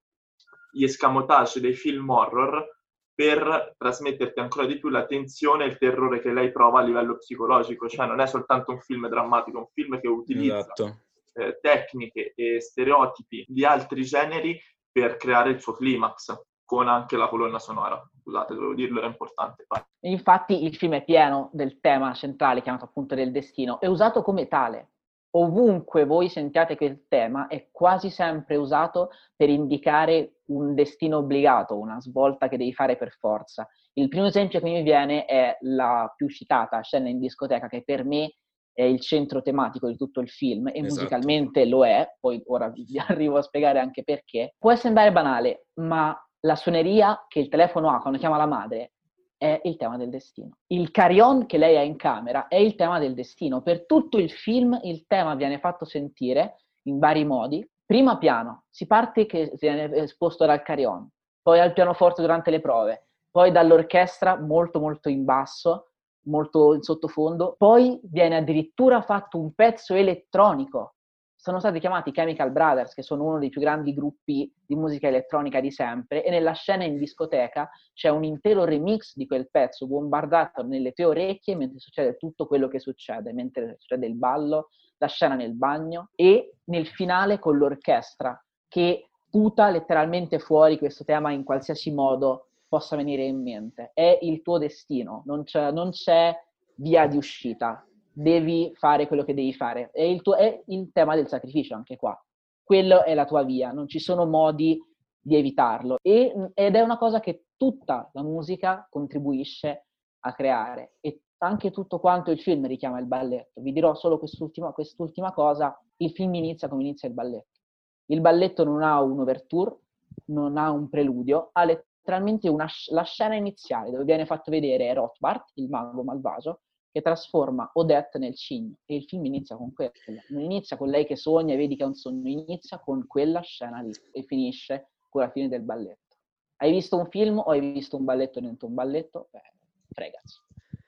gli 0.70 0.84
escamotage 0.84 1.60
dei 1.60 1.72
film 1.72 2.08
horror 2.08 2.76
per 3.12 3.74
trasmetterti 3.76 4.38
ancora 4.38 4.64
di 4.66 4.78
più 4.78 4.90
la 4.90 5.06
tensione 5.06 5.64
e 5.64 5.68
il 5.68 5.78
terrore 5.78 6.20
che 6.20 6.32
lei 6.32 6.52
prova 6.52 6.78
a 6.78 6.84
livello 6.84 7.16
psicologico, 7.16 7.88
cioè 7.88 8.06
non 8.06 8.20
è 8.20 8.26
soltanto 8.28 8.70
un 8.70 8.78
film 8.80 9.08
drammatico, 9.08 9.56
è 9.56 9.60
un 9.60 9.68
film 9.72 9.98
che 9.98 10.06
utilizza 10.06 10.58
esatto. 10.58 11.00
eh, 11.34 11.58
tecniche 11.60 12.32
e 12.36 12.60
stereotipi 12.60 13.44
di 13.48 13.64
altri 13.64 14.04
generi 14.04 14.56
per 14.92 15.16
creare 15.16 15.50
il 15.50 15.60
suo 15.60 15.72
climax, 15.72 16.32
con 16.64 16.86
anche 16.86 17.16
la 17.16 17.28
colonna 17.28 17.58
sonora. 17.58 18.00
Scusate, 18.20 18.54
dovevo 18.54 18.74
dirlo, 18.74 18.98
era 18.98 19.08
importante. 19.08 19.66
Infatti 20.00 20.64
il 20.64 20.76
film 20.76 20.94
è 20.94 21.02
pieno 21.02 21.50
del 21.52 21.80
tema 21.80 22.12
centrale 22.14 22.62
chiamato 22.62 22.84
appunto 22.84 23.16
del 23.16 23.32
destino, 23.32 23.80
è 23.80 23.86
usato 23.86 24.22
come 24.22 24.46
tale, 24.46 24.90
ovunque 25.32 26.04
voi 26.04 26.28
sentiate 26.28 26.76
quel 26.76 27.06
tema 27.08 27.46
è 27.48 27.68
quasi 27.70 28.10
sempre 28.10 28.56
usato 28.56 29.10
per 29.36 29.48
indicare 29.48 30.40
un 30.46 30.74
destino 30.74 31.18
obbligato, 31.18 31.78
una 31.78 32.00
svolta 32.00 32.48
che 32.48 32.56
devi 32.56 32.72
fare 32.72 32.96
per 32.96 33.12
forza. 33.18 33.68
Il 33.94 34.08
primo 34.08 34.26
esempio 34.26 34.60
che 34.60 34.64
mi 34.64 34.82
viene 34.82 35.24
è 35.24 35.56
la 35.60 36.12
più 36.16 36.28
citata 36.28 36.80
scena 36.80 37.08
in 37.08 37.18
discoteca, 37.18 37.68
che 37.68 37.82
per 37.84 38.04
me 38.04 38.34
è 38.72 38.84
il 38.84 39.00
centro 39.00 39.42
tematico 39.42 39.88
di 39.88 39.96
tutto 39.96 40.20
il 40.20 40.28
film 40.28 40.68
e 40.68 40.78
esatto. 40.78 40.94
musicalmente 40.94 41.66
lo 41.66 41.84
è, 41.84 42.16
poi 42.20 42.40
ora 42.46 42.68
vi 42.68 42.86
arrivo 43.08 43.36
a 43.36 43.42
spiegare 43.42 43.80
anche 43.80 44.04
perché. 44.04 44.54
Può 44.56 44.74
sembrare 44.76 45.12
banale, 45.12 45.66
ma 45.80 46.16
la 46.40 46.54
suoneria 46.54 47.24
che 47.26 47.40
il 47.40 47.48
telefono 47.48 47.90
ha 47.90 48.00
quando 48.00 48.18
chiama 48.18 48.36
la 48.36 48.46
madre 48.46 48.92
è 49.38 49.60
il 49.64 49.76
tema 49.76 49.96
del 49.96 50.10
destino. 50.10 50.58
Il 50.66 50.90
carillon 50.90 51.46
che 51.46 51.56
lei 51.56 51.76
ha 51.76 51.82
in 51.82 51.96
camera 51.96 52.48
è 52.48 52.56
il 52.56 52.74
tema 52.74 52.98
del 52.98 53.14
destino. 53.14 53.62
Per 53.62 53.86
tutto 53.86 54.18
il 54.18 54.30
film 54.30 54.78
il 54.82 55.06
tema 55.06 55.36
viene 55.36 55.60
fatto 55.60 55.84
sentire 55.84 56.56
in 56.82 56.98
vari 56.98 57.24
modi. 57.24 57.66
Prima 57.86 58.18
piano, 58.18 58.64
si 58.68 58.86
parte 58.86 59.24
che 59.24 59.52
viene 59.58 59.90
esposto 59.94 60.44
dal 60.44 60.62
carillon, 60.62 61.08
poi 61.40 61.60
al 61.60 61.72
pianoforte 61.72 62.20
durante 62.20 62.50
le 62.50 62.60
prove, 62.60 63.06
poi 63.30 63.50
dall'orchestra 63.50 64.38
molto 64.38 64.78
molto 64.78 65.08
in 65.08 65.24
basso, 65.24 65.92
molto 66.26 66.74
in 66.74 66.82
sottofondo, 66.82 67.54
poi 67.56 67.98
viene 68.02 68.36
addirittura 68.36 69.00
fatto 69.00 69.38
un 69.38 69.54
pezzo 69.54 69.94
elettronico 69.94 70.96
sono 71.40 71.60
stati 71.60 71.78
chiamati 71.78 72.10
Chemical 72.10 72.50
Brothers, 72.50 72.94
che 72.94 73.02
sono 73.02 73.22
uno 73.22 73.38
dei 73.38 73.48
più 73.48 73.60
grandi 73.60 73.94
gruppi 73.94 74.52
di 74.66 74.74
musica 74.74 75.06
elettronica 75.06 75.60
di 75.60 75.70
sempre, 75.70 76.24
e 76.24 76.30
nella 76.30 76.52
scena 76.52 76.82
in 76.82 76.98
discoteca 76.98 77.70
c'è 77.94 78.08
un 78.08 78.24
intero 78.24 78.64
remix 78.64 79.14
di 79.14 79.24
quel 79.24 79.48
pezzo 79.48 79.86
bombardato 79.86 80.64
nelle 80.64 80.90
tue 80.90 81.04
orecchie 81.04 81.54
mentre 81.54 81.78
succede 81.78 82.16
tutto 82.16 82.46
quello 82.46 82.66
che 82.66 82.80
succede, 82.80 83.32
mentre 83.32 83.76
succede 83.78 84.06
il 84.06 84.16
ballo, 84.16 84.70
la 84.98 85.06
scena 85.06 85.36
nel 85.36 85.54
bagno 85.54 86.10
e 86.16 86.56
nel 86.64 86.88
finale 86.88 87.38
con 87.38 87.56
l'orchestra 87.56 88.44
che 88.66 89.08
puta 89.30 89.70
letteralmente 89.70 90.40
fuori 90.40 90.76
questo 90.76 91.04
tema 91.04 91.30
in 91.30 91.44
qualsiasi 91.44 91.92
modo 91.92 92.48
possa 92.66 92.96
venire 92.96 93.22
in 93.22 93.40
mente. 93.40 93.92
È 93.94 94.18
il 94.22 94.42
tuo 94.42 94.58
destino, 94.58 95.22
non 95.26 95.44
c'è, 95.44 95.70
non 95.70 95.90
c'è 95.90 96.36
via 96.74 97.06
di 97.06 97.16
uscita, 97.16 97.87
devi 98.18 98.72
fare 98.74 99.06
quello 99.06 99.22
che 99.22 99.34
devi 99.34 99.54
fare. 99.54 99.90
È 99.92 100.02
il, 100.02 100.22
tuo, 100.22 100.34
è 100.34 100.62
il 100.66 100.90
tema 100.92 101.14
del 101.14 101.28
sacrificio 101.28 101.74
anche 101.74 101.96
qua. 101.96 102.20
Quello 102.64 103.04
è 103.04 103.14
la 103.14 103.24
tua 103.24 103.44
via, 103.44 103.70
non 103.70 103.86
ci 103.86 104.00
sono 104.00 104.26
modi 104.26 104.78
di 105.20 105.36
evitarlo. 105.36 105.98
E, 106.02 106.50
ed 106.54 106.74
è 106.74 106.80
una 106.80 106.98
cosa 106.98 107.20
che 107.20 107.44
tutta 107.56 108.10
la 108.12 108.22
musica 108.22 108.86
contribuisce 108.90 109.86
a 110.20 110.32
creare. 110.32 110.96
E 111.00 111.22
anche 111.38 111.70
tutto 111.70 112.00
quanto 112.00 112.32
il 112.32 112.40
film 112.40 112.66
richiama 112.66 112.98
il 112.98 113.06
balletto. 113.06 113.60
Vi 113.60 113.72
dirò 113.72 113.94
solo 113.94 114.18
quest'ultima, 114.18 114.72
quest'ultima 114.72 115.32
cosa. 115.32 115.80
Il 115.98 116.10
film 116.10 116.34
inizia 116.34 116.68
come 116.68 116.82
inizia 116.82 117.08
il 117.08 117.14
balletto. 117.14 117.60
Il 118.06 118.20
balletto 118.20 118.64
non 118.64 118.82
ha 118.82 119.00
un 119.00 119.20
overture, 119.20 119.78
non 120.26 120.56
ha 120.56 120.70
un 120.70 120.88
preludio, 120.88 121.50
ha 121.52 121.64
letteralmente 121.64 122.48
una, 122.48 122.66
la 122.90 123.02
scena 123.02 123.36
iniziale 123.36 123.90
dove 123.90 124.04
viene 124.04 124.26
fatto 124.26 124.50
vedere 124.50 124.92
Rothbard, 124.92 125.44
il 125.54 125.68
mago 125.68 126.02
malvagio, 126.02 126.62
che 126.98 127.02
trasforma 127.02 127.70
Odette 127.74 128.18
nel 128.18 128.34
cigno 128.34 128.74
e 128.84 128.96
il 128.96 129.04
film 129.04 129.24
inizia 129.24 129.56
con 129.56 129.72
quello. 129.72 129.92
Non 130.28 130.42
inizia 130.42 130.76
con 130.76 130.88
lei 130.88 131.06
che 131.06 131.16
sogna 131.16 131.54
e 131.54 131.56
vedi 131.56 131.76
che 131.76 131.84
è 131.84 131.86
un 131.86 131.94
sogno, 131.94 132.28
inizia 132.28 132.78
con 132.78 133.06
quella 133.06 133.40
scena 133.40 133.80
lì 133.80 133.92
e 134.12 134.24
finisce 134.24 134.90
con 135.08 135.22
la 135.22 135.30
fine 135.30 135.48
del 135.48 135.62
balletto. 135.62 136.16
Hai 136.56 136.72
visto 136.72 136.96
un 136.96 137.08
film 137.08 137.38
o 137.38 137.44
hai 137.44 137.60
visto 137.60 137.96
un 137.96 138.04
balletto 138.04 138.40
dentro 138.40 138.66
un 138.66 138.74
balletto? 138.74 139.28
Beh, 139.30 139.52
fregazzi, 139.92 140.38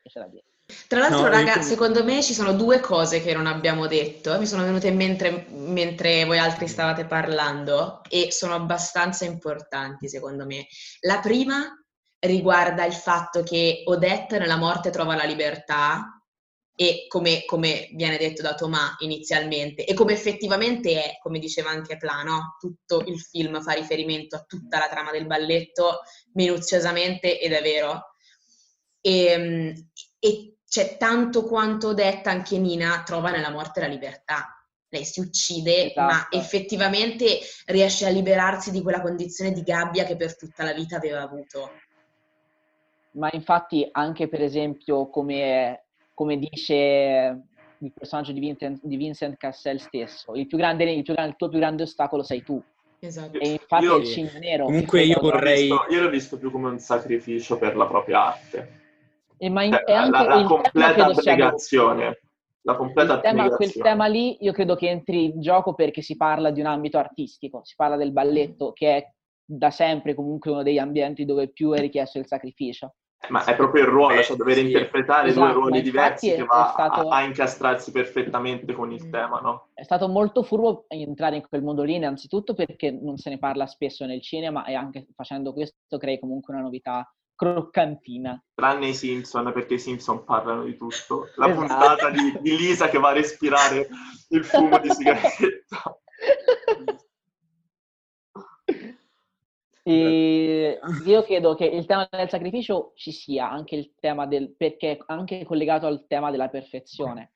che 0.03 0.11
da 0.13 0.27
dire. 0.27 0.45
Tra 0.89 1.01
l'altro, 1.01 1.23
No, 1.23 1.29
raga, 1.29 1.57
io- 1.57 1.63
secondo 1.63 2.05
me 2.05 2.23
ci 2.23 2.33
sono 2.33 2.53
due 2.53 2.81
cose 2.81 3.21
che 3.21 3.35
non 3.35 3.47
abbiamo 3.47 3.87
detto, 3.87 4.39
mi 4.39 4.47
sono 4.47 4.65
venute 4.65 4.89
in 4.89 4.97
mente 4.97 5.47
mentre 5.51 6.25
voi 6.25 6.39
altri 6.39 6.67
stavate 6.69 7.07
parlando 7.07 8.03
e 8.09 8.31
sono 8.31 8.55
abbastanza 8.55 9.25
importanti, 9.25 10.09
secondo 10.09 10.47
me. 10.47 10.67
La 11.01 11.19
prima 11.21 11.80
riguarda 12.21 12.85
il 12.85 12.93
fatto 12.93 13.43
che 13.43 13.83
Odette 13.87 14.39
nella 14.39 14.57
morte 14.57 14.91
trova 14.91 15.17
la 15.17 15.25
libertà 15.25 16.21
e 16.75 17.07
come, 17.09 17.45
come 17.45 17.91
viene 17.93 18.17
detto 18.17 18.41
da 18.41 18.55
Tomà 18.55 18.97
inizialmente 19.01 19.85
e 19.85 19.93
come 19.93 20.13
effettivamente 20.15 20.93
è, 20.93 21.19
come 21.21 21.39
diceva 21.39 21.71
anche 21.71 21.97
Pla, 21.99 22.23
no? 22.23 22.57
tutto 22.59 23.03
il 23.07 23.21
film 23.21 23.61
fa 23.61 23.73
riferimento 23.73 24.37
a 24.37 24.45
tutta 24.47 24.79
la 24.79 24.89
trama 24.89 25.11
del 25.11 25.27
balletto 25.27 26.01
minuziosamente 26.35 27.39
ed 27.39 27.53
è 27.53 27.63
vero. 27.63 28.15
E, 29.01 29.87
e 30.19 30.57
c'è 30.67 30.97
tanto 30.97 31.45
quanto 31.45 31.89
Odette, 31.89 32.29
anche 32.29 32.57
Nina 32.59 33.03
trova 33.03 33.31
nella 33.31 33.51
morte 33.51 33.81
la 33.81 33.87
libertà. 33.87 34.55
Lei 34.89 35.05
si 35.05 35.21
uccide, 35.21 35.91
Esatto. 35.91 36.01
ma 36.01 36.29
effettivamente 36.31 37.41
riesce 37.67 38.07
a 38.07 38.11
liberarsi 38.11 38.71
di 38.71 38.81
quella 38.81 39.01
condizione 39.01 39.53
di 39.53 39.63
gabbia 39.63 40.05
che 40.05 40.17
per 40.17 40.37
tutta 40.37 40.65
la 40.65 40.73
vita 40.73 40.97
aveva 40.97 41.23
avuto. 41.23 41.73
Ma 43.13 43.29
infatti 43.33 43.87
anche 43.91 44.29
per 44.29 44.41
esempio 44.43 45.09
come, 45.09 45.85
come 46.15 46.39
dice 46.39 47.43
il 47.79 47.93
personaggio 47.93 48.33
di 48.33 48.41
Vincent, 48.41 48.81
di 48.83 48.97
Vincent 48.97 49.37
Cassel 49.37 49.81
stesso, 49.81 50.35
il, 50.35 50.47
più 50.47 50.57
grande, 50.59 50.85
il, 50.91 51.03
più 51.03 51.15
grande- 51.15 51.33
il 51.33 51.37
tuo 51.39 51.49
più 51.49 51.59
grande 51.59 51.83
ostacolo 51.83 52.23
sei 52.23 52.43
tu. 52.43 52.63
Esatto. 53.03 53.39
E 53.39 53.53
infatti 53.53 53.85
Io- 53.85 53.97
è 53.97 54.01
il 54.01 54.07
cigno 54.07 54.39
nero. 54.39 54.65
Comunque 54.67 55.03
io 55.03 55.19
vorrei- 55.21 55.69
L'ho 55.69 55.77
visto- 55.79 55.95
io 55.95 56.03
l'ho 56.03 56.11
visto 56.11 56.39
più 56.39 56.51
come 56.51 56.69
un 56.69 56.79
sacrificio 56.79 57.59
per 57.59 57.75
la 57.77 57.87
propria 57.87 58.27
arte. 58.27 58.79
E 59.39 59.49
ma 59.49 59.63
in- 59.63 59.73
Cioè, 59.73 59.85
è 59.85 59.93
anche 59.95 60.25
la, 60.25 60.35
la 60.37 60.45
completa 60.45 61.07
abnegazione. 61.07 62.21
La 62.63 62.77
completa 62.77 63.15
Il 63.15 63.21
tema- 63.23 63.49
quel 63.49 63.73
tema 63.73 64.07
lì 64.07 64.37
io 64.45 64.53
credo 64.53 64.77
che 64.77 64.91
entri 64.91 65.25
in 65.33 65.41
gioco 65.41 65.73
perché 65.73 66.03
si 66.03 66.15
parla 66.17 66.51
di 66.51 66.61
un 66.61 66.67
ambito 66.67 66.99
artistico, 66.99 67.63
si 67.65 67.75
parla 67.75 67.97
del 67.97 68.13
balletto 68.13 68.73
che 68.75 68.97
è 68.97 69.11
da 69.43 69.71
sempre 69.71 70.13
comunque 70.15 70.51
uno 70.51 70.63
degli 70.63 70.77
ambienti 70.79 71.25
dove 71.25 71.49
più 71.49 71.73
è 71.73 71.81
richiesto 71.81 72.19
il 72.19 72.27
sacrificio. 72.27 72.97
Ma 73.29 73.45
è 73.45 73.55
proprio 73.55 73.83
il 73.85 73.89
ruolo, 73.91 74.15
Eh, 74.19 74.25
cioè 74.25 74.37
dover 74.37 74.55
sì. 74.57 74.67
interpretare 74.67 75.29
Esatto, 75.29 75.45
due 75.45 75.55
ruoli 75.55 75.83
diversi 75.83 76.35
che 76.35 76.43
va 76.45 76.71
stato- 76.73 77.11
a, 77.11 77.17
a 77.19 77.23
incastrarsi 77.23 77.93
perfettamente 77.93 78.73
con 78.73 78.91
il 78.93 79.05
Mm. 79.05 79.11
tema, 79.11 79.39
no? 79.41 79.69
È 79.75 79.83
stato 79.83 80.09
molto 80.09 80.43
furbo 80.43 80.87
entrare 80.89 81.37
in 81.37 81.47
quel 81.47 81.63
mondo 81.63 81.83
lì, 81.83 81.95
innanzitutto 81.95 82.55
perché 82.55 82.91
non 82.91 83.19
se 83.19 83.29
ne 83.31 83.39
parla 83.39 83.67
spesso 83.67 84.07
nel 84.07 84.23
cinema 84.23 84.65
e 84.65 84.75
anche 84.75 85.07
facendo 85.15 85.53
questo 85.53 85.99
crei 85.99 86.19
comunque 86.19 86.55
una 86.55 86.63
novità 86.63 87.15
croccantina. 87.35 88.43
Tranne 88.55 88.89
i 88.89 88.95
Simpson, 88.95 89.53
perché 89.53 89.75
i 89.75 89.79
Simpson 89.79 90.25
parlano 90.25 90.65
di 90.65 90.77
tutto. 90.77 91.29
La 91.37 91.47
Esatto. 91.47 91.59
puntata 91.67 92.11
di, 92.11 92.37
di 92.41 92.57
Lisa 92.57 92.89
che 92.89 92.99
va 92.99 93.11
a 93.11 93.15
respirare 93.15 93.89
il 94.31 94.45
fumo 94.45 94.79
di 94.79 94.89
sigaretta. 94.93 95.99
E 99.91 100.81
io 101.07 101.23
credo 101.23 101.55
che 101.55 101.65
il 101.65 101.87
tema 101.87 102.09
del 102.11 102.29
sacrificio 102.29 102.93
ci 102.95 103.13
sia, 103.13 103.51
anche 103.51 103.75
il 103.75 103.95
tema 103.99 104.27
del, 104.27 104.55
perché 104.57 104.93
è 104.93 104.99
anche 105.07 105.45
collegato 105.45 105.87
al 105.87 106.07
tema 106.07 106.31
della 106.31 106.49
perfezione. 106.49 107.33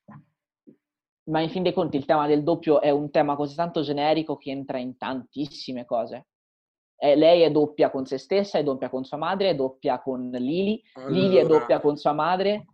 Ma 1.24 1.40
in 1.40 1.48
fin 1.48 1.62
dei 1.62 1.72
conti 1.72 1.96
il 1.96 2.04
tema 2.04 2.26
del 2.26 2.42
doppio 2.42 2.80
è 2.80 2.90
un 2.90 3.10
tema 3.10 3.34
così 3.34 3.54
tanto 3.54 3.80
generico 3.80 4.36
che 4.36 4.50
entra 4.50 4.78
in 4.78 4.96
tantissime 4.96 5.84
cose. 5.84 6.26
Eh, 6.96 7.16
lei 7.16 7.42
è 7.42 7.50
doppia 7.50 7.90
con 7.90 8.06
se 8.06 8.18
stessa, 8.18 8.58
è 8.58 8.62
doppia 8.62 8.88
con 8.88 9.04
sua 9.04 9.16
madre, 9.16 9.50
è 9.50 9.54
doppia 9.54 10.00
con 10.00 10.30
Lily, 10.30 10.82
Lily 11.08 11.36
è 11.36 11.40
Allora, 11.40 11.58
doppia 11.58 11.80
con 11.80 11.96
sua 11.96 12.12
madre. 12.12 12.66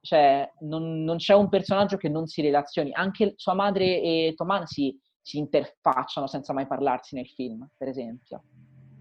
Cioè, 0.00 0.50
non, 0.60 1.04
non 1.04 1.16
c'è 1.18 1.34
un 1.34 1.48
personaggio 1.48 1.96
che 1.96 2.08
non 2.08 2.26
si 2.26 2.40
relazioni. 2.40 2.92
Anche 2.92 3.34
sua 3.36 3.54
madre 3.54 4.00
e 4.00 4.32
Toman 4.36 4.66
si, 4.66 4.98
si 5.20 5.38
interfacciano 5.38 6.26
senza 6.26 6.52
mai 6.52 6.66
parlarsi 6.66 7.14
nel 7.14 7.28
film, 7.28 7.68
per 7.76 7.88
esempio. 7.88 8.42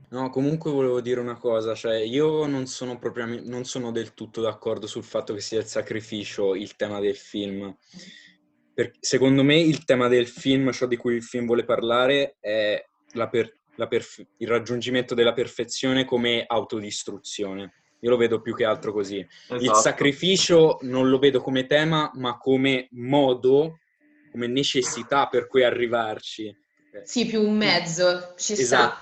No, 0.10 0.30
comunque 0.30 0.72
volevo 0.72 1.02
dire 1.02 1.20
una 1.20 1.38
cosa, 1.38 1.76
cioè 1.76 1.98
io 1.98 2.46
non 2.46 2.66
sono 2.66 2.98
propriamente, 2.98 3.50
non 3.50 3.66
sono 3.66 3.92
del 3.92 4.14
tutto 4.14 4.40
d'accordo 4.42 4.88
sul 4.88 5.04
fatto 5.04 5.34
che 5.34 5.42
sia 5.42 5.60
il 5.60 5.66
sacrificio 5.66 6.56
il 6.56 6.78
tema 6.78 7.02
del 7.02 7.18
film. 7.18 7.76
Per- 8.74 8.94
secondo 9.00 9.44
me 9.44 9.60
il 9.60 9.84
tema 9.84 10.08
del 10.08 10.28
film, 10.28 10.72
ciò 10.72 10.86
di 10.86 10.96
cui 10.96 11.16
il 11.16 11.24
film 11.24 11.46
vuole 11.46 11.66
parlare, 11.66 12.38
è 12.40 12.82
la 13.14 13.28
per- 13.28 13.58
la 13.76 13.88
perf- 13.88 14.26
il 14.38 14.48
raggiungimento 14.48 15.14
della 15.14 15.34
perfezione 15.34 16.06
come 16.06 16.46
autodistruzione. 16.48 17.74
Io 18.00 18.10
lo 18.10 18.18
vedo 18.18 18.42
più 18.42 18.56
che 18.56 18.64
altro 18.64 18.94
così. 18.94 19.18
Il 19.18 19.56
Esatto. 19.58 19.80
sacrificio 19.82 20.78
non 20.82 21.10
lo 21.10 21.20
vedo 21.20 21.42
come 21.42 21.66
tema, 21.66 22.10
ma 22.14 22.38
come 22.38 22.88
modo, 22.92 23.80
come 24.32 24.48
necessità 24.48 25.28
per 25.28 25.48
cui 25.48 25.64
arrivarci. 25.64 26.56
Sì, 27.04 27.26
più 27.26 27.42
un 27.42 27.58
mezzo, 27.58 28.34
ci 28.38 28.56
sta. 28.56 28.98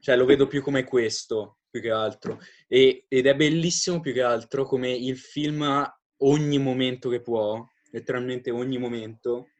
Cioè 0.00 0.16
lo 0.16 0.24
vedo 0.24 0.46
più 0.46 0.62
come 0.62 0.84
questo, 0.84 1.58
più 1.70 1.80
che 1.80 1.90
altro. 1.90 2.40
E- 2.66 3.04
ed 3.08 3.26
è 3.26 3.36
bellissimo 3.36 4.00
più 4.00 4.12
che 4.12 4.22
altro 4.22 4.64
come 4.64 4.90
il 4.90 5.18
film 5.18 5.86
ogni 6.22 6.58
momento 6.58 7.08
che 7.08 7.20
può, 7.20 7.64
letteralmente 7.90 8.50
ogni 8.50 8.78
momento, 8.78 9.50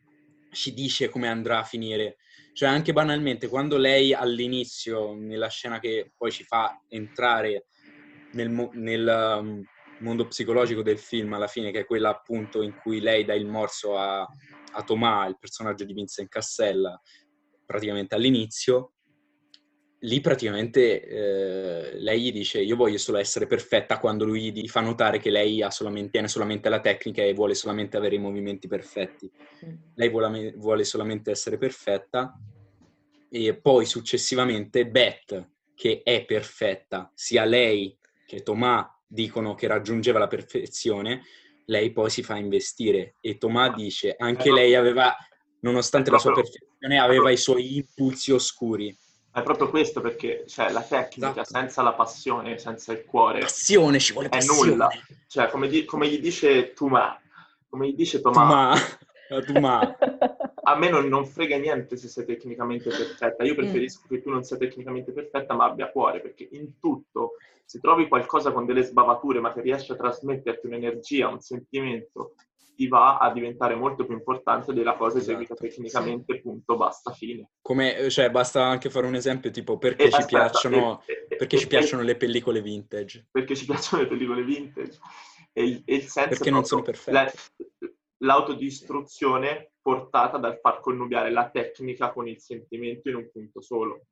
ci 0.50 0.74
dice 0.74 1.08
come 1.08 1.28
andrà 1.28 1.60
a 1.60 1.64
finire. 1.64 2.16
Cioè 2.52 2.68
anche 2.68 2.92
banalmente, 2.92 3.48
quando 3.48 3.76
lei 3.76 4.12
all'inizio, 4.12 5.14
nella 5.14 5.48
scena 5.48 5.78
che 5.78 6.12
poi 6.16 6.32
ci 6.32 6.44
fa 6.44 6.82
entrare 6.88 7.66
nel, 8.32 8.50
nel, 8.72 9.38
um, 9.38 9.64
mondo 10.00 10.26
psicologico 10.26 10.82
del 10.82 10.98
film, 10.98 11.32
alla 11.32 11.46
fine, 11.46 11.70
che 11.70 11.80
è 11.80 11.84
quella 11.86 12.10
appunto 12.10 12.62
in 12.62 12.74
cui 12.74 13.00
lei 13.00 13.24
dà 13.24 13.34
il 13.34 13.46
morso 13.46 13.96
a, 13.96 14.20
a 14.20 14.82
Tomà, 14.82 15.26
il 15.26 15.38
personaggio 15.38 15.84
di 15.84 15.92
Vincent 15.92 16.28
Cassella, 16.28 17.00
praticamente 17.64 18.14
all'inizio, 18.14 18.94
lì 20.00 20.20
praticamente 20.20 21.02
eh, 21.04 21.98
lei 21.98 22.22
gli 22.22 22.32
dice 22.32 22.60
io 22.60 22.76
voglio 22.76 22.96
solo 22.96 23.18
essere 23.18 23.46
perfetta 23.46 23.98
quando 23.98 24.24
lui 24.24 24.52
gli 24.52 24.68
fa 24.68 24.80
notare 24.80 25.18
che 25.18 25.30
lei 25.30 25.62
ha 25.62 25.70
solamente, 25.70 26.10
tiene 26.12 26.28
solamente 26.28 26.68
la 26.68 26.80
tecnica 26.80 27.22
e 27.22 27.34
vuole 27.34 27.54
solamente 27.54 27.96
avere 27.96 28.14
i 28.14 28.20
movimenti 28.20 28.66
perfetti. 28.66 29.30
Lei 29.94 30.08
vuole, 30.08 30.54
vuole 30.56 30.84
solamente 30.84 31.30
essere 31.30 31.58
perfetta 31.58 32.38
e 33.28 33.54
poi 33.56 33.84
successivamente 33.84 34.86
Beth, 34.86 35.48
che 35.74 36.00
è 36.02 36.24
perfetta, 36.24 37.10
sia 37.14 37.44
lei 37.44 37.96
che 38.26 38.42
Tomà 38.42 38.88
dicono 39.06 39.54
che 39.54 39.66
raggiungeva 39.66 40.18
la 40.18 40.28
perfezione, 40.28 41.22
lei 41.66 41.92
poi 41.92 42.10
si 42.10 42.22
fa 42.22 42.36
investire 42.36 43.14
e 43.20 43.36
Tomà 43.38 43.70
dice 43.70 44.14
anche 44.16 44.48
Eh, 44.48 44.52
lei 44.52 44.74
aveva, 44.74 45.14
nonostante 45.60 46.10
la 46.10 46.18
sua 46.18 46.32
perfezione, 46.32 46.98
aveva 46.98 47.30
i 47.30 47.36
suoi 47.36 47.76
impulsi 47.76 48.32
oscuri. 48.32 48.96
È 49.32 49.42
proprio 49.42 49.70
questo 49.70 50.00
perché 50.00 50.44
cioè, 50.48 50.70
la 50.72 50.82
tecnica 50.82 51.30
Esatto. 51.30 51.44
senza 51.50 51.82
la 51.82 51.92
passione, 51.92 52.58
senza 52.58 52.92
il 52.92 53.04
cuore, 53.04 53.40
Passione, 53.40 53.98
ci 54.00 54.12
vuole 54.12 54.26
è 54.28 54.30
passione. 54.30 54.70
nulla. 54.70 54.88
Cioè, 55.28 55.48
come, 55.48 55.68
di- 55.68 55.84
come 55.84 56.08
gli 56.08 56.18
dice 56.20 56.72
Tuma, 56.72 57.16
come 57.68 57.88
gli 57.88 57.94
dice 57.94 58.20
Tomà, 58.20 58.74
la 59.28 59.40
Tomà. 59.40 59.96
a 60.62 60.76
me 60.76 60.88
non, 60.90 61.06
non 61.06 61.24
frega 61.26 61.56
niente 61.58 61.96
se 61.96 62.08
sei 62.08 62.24
tecnicamente 62.24 62.90
perfetta. 62.90 63.44
Io 63.44 63.54
preferisco 63.54 64.02
che 64.08 64.20
tu 64.20 64.30
non 64.30 64.42
sia 64.42 64.56
tecnicamente 64.56 65.12
perfetta, 65.12 65.54
ma 65.54 65.66
abbia 65.66 65.90
cuore, 65.92 66.20
perché 66.20 66.48
in 66.50 66.78
tutto, 66.80 67.34
se 67.64 67.78
trovi 67.78 68.08
qualcosa 68.08 68.50
con 68.50 68.66
delle 68.66 68.82
sbavature, 68.82 69.38
ma 69.38 69.52
che 69.52 69.60
riesce 69.60 69.92
a 69.92 69.96
trasmetterti 69.96 70.66
un'energia, 70.66 71.28
un 71.28 71.40
sentimento, 71.40 72.34
ti 72.80 72.88
va 72.88 73.18
a 73.18 73.30
diventare 73.30 73.74
molto 73.74 74.06
più 74.06 74.14
importante 74.14 74.72
della 74.72 74.94
cosa 74.96 75.18
eseguita 75.18 75.52
Esatto. 75.52 75.68
tecnicamente, 75.68 76.40
punto, 76.40 76.78
basta, 76.78 77.12
fine. 77.12 77.50
Come, 77.60 78.08
cioè, 78.08 78.30
basta 78.30 78.64
anche 78.64 78.88
fare 78.88 79.06
un 79.06 79.14
esempio 79.14 79.50
tipo 79.50 79.76
perché 79.76 80.04
E 80.04 80.10
ci 80.10 80.16
aspetta, 80.16 80.48
piacciono, 80.48 81.02
e- 81.04 81.26
e- 81.28 81.36
perché 81.36 81.58
ci 81.58 81.64
e- 81.64 81.68
piacciono 81.68 82.00
le 82.02 82.16
pellicole 82.16 82.62
vintage. 82.62 83.26
perché 83.30 83.54
ci 83.54 83.66
piacciono 83.66 84.02
le 84.04 84.08
pellicole 84.08 84.42
vintage. 84.44 84.98
E 85.52 85.82
e 85.84 85.94
il 85.94 86.02
senso 86.04 86.28
Perché 86.30 86.48
non 86.48 86.64
sono 86.64 86.80
perfette. 86.80 87.12
la- 87.12 87.30
l'autodistruzione 88.22 89.72
portata 89.82 90.38
dal 90.38 90.58
far 90.58 90.80
connubiare 90.80 91.30
la 91.30 91.50
tecnica 91.50 92.12
con 92.12 92.26
il 92.28 92.40
sentimento 92.40 93.10
in 93.10 93.16
un 93.16 93.30
punto 93.30 93.60
solo. 93.60 94.06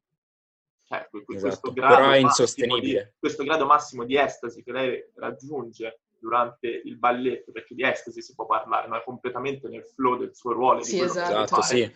Cioè, 0.85 0.99
Esatto, 1.11 1.25
questo, 1.25 1.73
grado 1.73 1.95
però 1.97 2.11
è 2.11 2.17
insostenibile. 2.19 3.03
di, 3.05 3.13
questo 3.19 3.45
grado 3.45 3.65
massimo 3.67 4.05
di 4.05 4.17
estasi 4.17 4.63
che 4.63 4.73
lei 4.73 5.11
raggiunge 5.15 6.01
durante 6.19 6.67
il 6.85 6.99
balletto, 6.99 7.53
perché 7.53 7.75
di 7.75 7.83
estasi 7.85 8.21
si 8.23 8.35
può 8.35 8.47
parlare, 8.47 8.89
ma 8.89 8.99
è 9.01 9.05
completamente 9.05 9.69
nel 9.69 9.85
flow 9.87 10.17
del 10.19 10.35
suo 10.35 10.53
ruolo. 10.53 10.79
di 10.81 10.85
Sì, 10.85 11.01
esatto. 11.01 11.31
Esatto, 11.31 11.63
fare, 11.63 11.65
sì. 11.67 11.93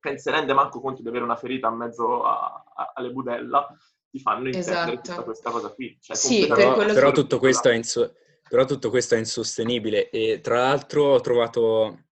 che 0.00 0.08
non 0.10 0.18
si 0.18 0.30
rende 0.30 0.52
manco 0.52 0.80
conto 0.80 1.02
di 1.02 1.08
avere 1.08 1.24
una 1.24 1.36
ferita 1.36 1.68
in 1.68 1.74
mezzo 1.76 2.22
a- 2.24 2.64
a- 2.74 2.92
alle 2.94 3.10
budella, 3.10 3.66
ti 4.10 4.20
fanno 4.20 4.46
intendere 4.48 4.92
Esatto. 4.92 5.00
tutta 5.02 5.22
questa 5.24 5.50
cosa 5.50 5.68
qui. 5.70 5.98
Cioè, 6.00 6.16
Sì, 6.16 6.46
Però, 6.46 6.76
però 6.76 7.10
tutto 7.12 7.38
questo 7.38 7.68
è, 7.68 7.74
inso- 7.74 8.14
Però 8.48 8.64
tutto 8.64 8.88
questo 8.88 9.14
è 9.14 9.18
insostenibile 9.18 10.08
e 10.08 10.40
tra 10.40 10.60
l'altro 10.60 11.04
ho 11.04 11.20
trovato 11.20 12.04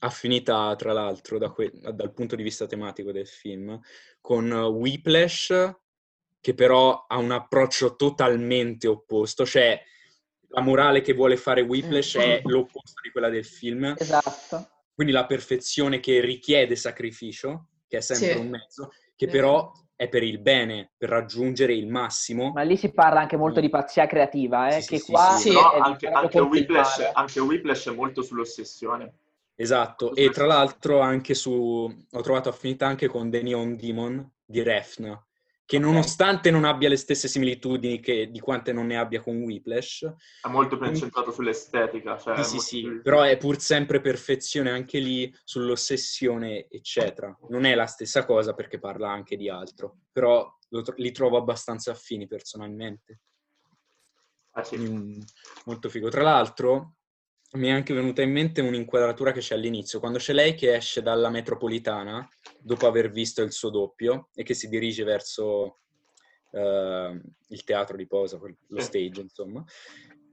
affinità, 0.00 0.74
tra 0.76 0.92
l'altro, 0.92 1.38
da 1.38 1.50
que- 1.50 1.70
dal 1.72 2.12
punto 2.12 2.36
di 2.36 2.42
vista 2.42 2.66
tematico 2.66 3.12
del 3.12 3.26
film, 3.26 3.78
con 4.20 4.50
Whiplash, 4.52 5.78
che 6.40 6.54
però 6.54 7.06
ha 7.06 7.16
un 7.16 7.30
approccio 7.30 7.96
totalmente 7.96 8.86
opposto, 8.88 9.46
cioè 9.46 9.82
la 10.50 10.60
morale 10.60 11.00
che 11.00 11.12
vuole 11.14 11.36
fare 11.36 11.60
Whiplash 11.62 12.16
Mm. 12.16 12.20
è 12.20 12.40
l'opposto 12.44 13.00
di 13.02 13.10
quella 13.10 13.28
del 13.28 13.44
film, 13.44 13.94
Esatto. 13.96 14.68
quindi 14.94 15.12
la 15.12 15.26
perfezione 15.26 16.00
che 16.00 16.20
richiede 16.20 16.76
sacrificio, 16.76 17.68
che 17.88 17.98
è 17.98 18.00
sempre 18.00 18.34
Sì. 18.34 18.40
un 18.40 18.48
mezzo, 18.48 18.90
che 19.16 19.26
Vero. 19.26 19.38
però 19.38 19.72
è 19.96 20.08
per 20.08 20.22
il 20.22 20.38
bene, 20.40 20.92
per 20.96 21.10
raggiungere 21.10 21.74
il 21.74 21.86
massimo. 21.86 22.52
Ma 22.52 22.62
lì 22.62 22.76
si 22.76 22.90
parla 22.90 23.20
anche 23.20 23.36
molto 23.36 23.60
di 23.60 23.68
pazzia 23.68 24.06
creativa, 24.06 24.68
eh, 24.74 24.80
Sì, 24.80 24.88
che 24.88 24.98
sì, 24.98 25.12
qua 25.12 25.36
sì, 25.36 25.48
sì. 25.48 25.54
Però 25.54 25.72
è 25.72 25.78
anche, 25.78 26.08
anche, 26.08 26.40
Whiplash, 26.40 27.10
anche 27.12 27.40
Whiplash 27.40 27.88
è 27.88 27.92
molto 27.92 28.22
sull'ossessione. 28.22 29.12
Esatto, 29.54 30.14
e 30.14 30.30
tra 30.30 30.46
l'altro 30.46 31.00
anche 31.00 31.34
su, 31.34 31.52
ho 32.10 32.20
trovato 32.22 32.48
affinità 32.48 32.86
anche 32.86 33.08
con 33.08 33.30
The 33.30 33.42
Neon 33.42 33.76
Demon 33.76 34.26
di 34.42 34.62
Refn, 34.62 35.22
che 35.70 35.78
nonostante 35.78 36.50
non 36.50 36.64
abbia 36.64 36.88
le 36.88 36.96
stesse 36.96 37.28
similitudini 37.28 38.00
che, 38.00 38.28
di 38.28 38.40
quante 38.40 38.72
non 38.72 38.86
ne 38.86 38.98
abbia 38.98 39.22
con 39.22 39.36
Whiplash, 39.40 40.02
È 40.42 40.48
molto 40.48 40.76
più 40.76 40.88
incentrato 40.88 41.30
sull'estetica. 41.30 42.18
Cioè 42.18 42.42
sì, 42.42 42.58
sì, 42.58 42.58
sì, 42.58 42.80
più- 42.80 43.02
però 43.02 43.22
è 43.22 43.36
pur 43.36 43.60
sempre 43.60 44.00
perfezione 44.00 44.68
anche 44.70 44.98
lì 44.98 45.32
sull'ossessione, 45.44 46.66
eccetera. 46.68 47.38
Non 47.50 47.66
è 47.66 47.76
la 47.76 47.86
stessa 47.86 48.24
cosa 48.24 48.52
perché 48.52 48.80
parla 48.80 49.12
anche 49.12 49.36
di 49.36 49.48
altro, 49.48 49.98
però 50.10 50.52
tro- 50.68 50.94
li 50.96 51.12
trovo 51.12 51.36
abbastanza 51.36 51.92
affini 51.92 52.26
personalmente. 52.26 53.20
Ah, 54.54 54.64
sì. 54.64 54.76
Mm, 54.76 55.20
molto 55.66 55.88
figo. 55.88 56.08
Tra 56.08 56.22
l'altro, 56.22 56.94
mi 57.52 57.68
è 57.68 57.70
anche 57.70 57.94
venuta 57.94 58.22
in 58.22 58.30
mente 58.30 58.60
un'inquadratura 58.60 59.32
che 59.32 59.40
c'è 59.40 59.54
all'inizio, 59.54 59.98
quando 59.98 60.18
c'è 60.18 60.32
lei 60.32 60.54
che 60.54 60.74
esce 60.74 61.02
dalla 61.02 61.30
metropolitana 61.30 62.28
dopo 62.60 62.86
aver 62.86 63.10
visto 63.10 63.42
il 63.42 63.52
suo 63.52 63.70
doppio 63.70 64.28
e 64.34 64.44
che 64.44 64.54
si 64.54 64.68
dirige 64.68 65.02
verso 65.02 65.78
eh, 66.52 67.20
il 67.48 67.64
teatro 67.64 67.96
di 67.96 68.06
posa, 68.06 68.38
lo 68.38 68.80
stage, 68.80 69.20
insomma, 69.20 69.64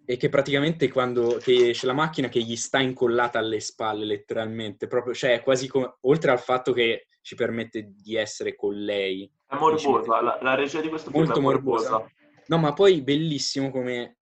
e 0.05 0.15
che 0.15 0.29
praticamente 0.29 0.89
quando 0.89 1.37
che 1.41 1.71
c'è 1.73 1.87
la 1.87 1.93
macchina 1.93 2.29
che 2.29 2.41
gli 2.41 2.55
sta 2.55 2.79
incollata 2.79 3.39
alle 3.39 3.59
spalle, 3.59 4.05
letteralmente, 4.05 4.87
proprio, 4.87 5.13
cioè 5.13 5.41
quasi 5.41 5.67
come, 5.67 5.97
oltre 6.01 6.31
al 6.31 6.39
fatto 6.39 6.71
che 6.71 7.07
ci 7.21 7.35
permette 7.35 7.93
di 7.95 8.15
essere 8.15 8.55
con 8.55 8.75
lei. 8.75 9.29
È 9.47 9.55
morbosa, 9.55 10.21
la, 10.21 10.37
la 10.41 10.55
regia 10.55 10.81
di 10.81 10.87
questo 10.87 11.09
film 11.09 11.23
Molto 11.23 11.39
è 11.39 11.41
morbosa. 11.41 11.89
morbosa. 11.89 12.13
No, 12.47 12.57
ma 12.57 12.73
poi 12.73 13.01
bellissimo 13.01 13.69
come 13.69 14.16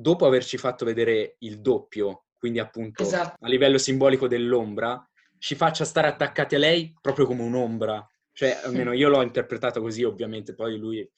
dopo 0.00 0.26
averci 0.26 0.58
fatto 0.58 0.84
vedere 0.84 1.34
il 1.38 1.60
doppio, 1.60 2.26
quindi 2.38 2.60
appunto 2.60 3.02
Esatto. 3.02 3.44
a 3.44 3.48
livello 3.48 3.78
simbolico 3.78 4.28
dell'ombra, 4.28 5.04
ci 5.38 5.56
faccia 5.56 5.84
stare 5.84 6.06
attaccati 6.06 6.54
a 6.54 6.58
lei 6.58 6.94
proprio 7.00 7.26
come 7.26 7.42
un'ombra. 7.42 8.08
Cioè, 8.32 8.60
almeno 8.62 8.92
io 8.92 9.08
l'ho 9.08 9.22
interpretato 9.22 9.80
così, 9.80 10.04
ovviamente, 10.04 10.54
poi 10.54 10.78
lui 10.78 11.10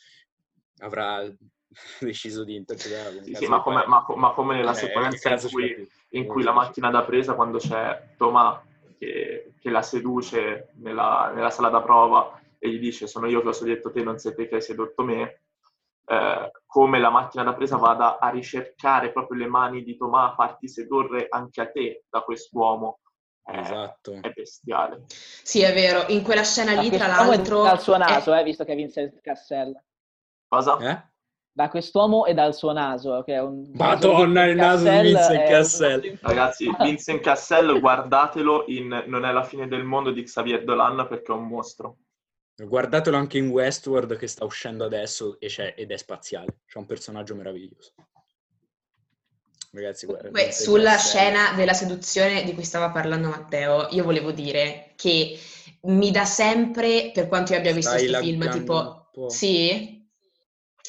avrà 0.78 1.22
deciso 2.01 2.43
di 2.43 2.57
interpretarlo. 2.57 3.18
in 3.18 3.24
Sì, 3.24 3.35
sì, 3.35 3.47
ma, 3.49 3.61
come, 3.61 3.85
ma, 3.87 4.03
ma 4.16 4.31
come 4.33 4.57
nella 4.57 4.72
Eh, 4.72 4.76
sequenza 4.76 5.28
in 5.28 5.51
cui, 5.51 5.89
in 6.11 6.24
Non 6.24 6.33
cui 6.33 6.43
la 6.43 6.53
macchina 6.53 6.91
da 6.91 7.03
presa, 7.05 7.35
quando 7.35 7.59
c'è 7.59 8.14
Tomà 8.16 8.64
che, 8.99 9.53
che 9.61 9.68
la 9.68 9.83
seduce 9.83 10.70
nella, 10.76 11.31
nella 11.35 11.51
sala 11.51 11.68
da 11.68 11.83
prova 11.83 12.41
e 12.59 12.70
gli 12.70 12.78
dice 12.78 13.07
sono 13.07 13.26
io 13.26 13.43
che 13.43 13.49
ho 13.49 13.53
sedotto 13.53 13.91
te, 13.91 14.03
non 14.03 14.18
sei 14.18 14.35
te 14.35 14.49
che 14.49 14.55
hai 14.57 14.62
sedotto 14.62 15.03
me, 15.03 15.41
eh, 16.11 16.51
come 16.67 16.99
la 16.99 17.11
macchina 17.11 17.45
da 17.45 17.55
presa 17.55 17.77
vada 17.77 18.19
a 18.19 18.31
ricercare 18.31 19.13
proprio 19.13 19.39
le 19.39 19.47
mani 19.47 19.85
di 19.85 19.97
Tomà, 19.97 20.31
a 20.31 20.35
farti 20.35 20.67
sedurre 20.69 21.27
anche 21.29 21.61
a 21.61 21.71
te 21.71 22.05
da 22.11 22.21
quest'uomo. 22.23 22.99
eh, 23.47 23.59
Esatto. 23.61 24.19
È 24.21 24.31
bestiale. 24.31 25.05
Sì, 25.09 25.61
è 25.63 25.73
vero, 25.73 26.05
in 26.13 26.23
quella 26.23 26.43
scena 26.43 26.75
Da 26.75 26.81
lì, 26.81 26.91
tra 26.91 27.07
l'altro... 27.07 27.63
dal 27.63 27.81
suo 27.81 27.95
è- 27.95 27.99
naso, 27.99 28.35
eh, 28.35 28.43
visto 28.43 28.65
che 28.65 28.73
è 28.73 28.77
Vincent 28.77 29.21
Cassel. 29.21 29.81
Cosa? 30.49 30.79
Eh? 30.79 31.09
Da 31.53 31.69
quest'uomo 31.69 32.27
e 32.27 32.35
dal 32.35 32.55
suo 32.55 32.73
naso, 32.73 33.23
che 33.23 33.35
è 33.35 33.41
un... 33.41 33.71
Madonna, 33.75 34.45
il 34.47 34.57
naso 34.57 34.89
di 34.89 35.01
Vincent 35.01 35.49
Cassel. 35.49 36.19
Ragazzi, 36.23 36.69
Vincent 36.79 37.21
Cassel, 37.21 37.79
guardatelo 37.79 38.65
in 38.67 39.05
Non 39.07 39.25
è 39.25 39.33
la 39.33 39.45
fine 39.45 39.69
del 39.69 39.85
mondo 39.85 40.11
di 40.11 40.23
Xavier 40.25 40.65
Dolan 40.65 41.07
perché 41.09 41.33
è 41.33 41.37
un 41.37 41.47
mostro. 41.47 41.97
Guardatelo 42.67 43.17
anche 43.17 43.39
in 43.39 43.49
Westworld 43.49 44.17
che 44.17 44.27
sta 44.27 44.45
uscendo 44.45 44.85
adesso 44.85 45.39
e 45.41 45.47
c'è- 45.49 45.75
ed 45.77 45.91
è 45.91 45.97
spaziale. 45.97 46.61
C'è 46.67 46.79
un 46.79 46.87
personaggio 46.87 47.35
meraviglioso. 47.35 47.93
Ragazzi, 49.73 50.07
guarda, 50.07 50.29
Comunque, 50.31 50.53
sulla 50.53 50.97
scena 50.99 51.53
della 51.55 51.75
seduzione 51.75 52.43
di 52.43 52.55
cui 52.55 52.65
stava 52.65 52.91
parlando 52.91 53.29
Matteo, 53.29 53.87
io 53.91 54.03
volevo 54.03 54.33
dire 54.33 54.93
che 54.97 55.39
mi 55.83 56.11
dà 56.11 56.25
sempre, 56.25 57.13
per 57.15 57.29
quanto 57.29 57.53
io 57.53 57.59
abbia 57.59 57.73
visto 57.73 57.91
Stai 57.91 58.07
questo 58.07 58.25
film, 58.25 58.51
tipo... 58.51 59.11
Sì? 59.29 60.07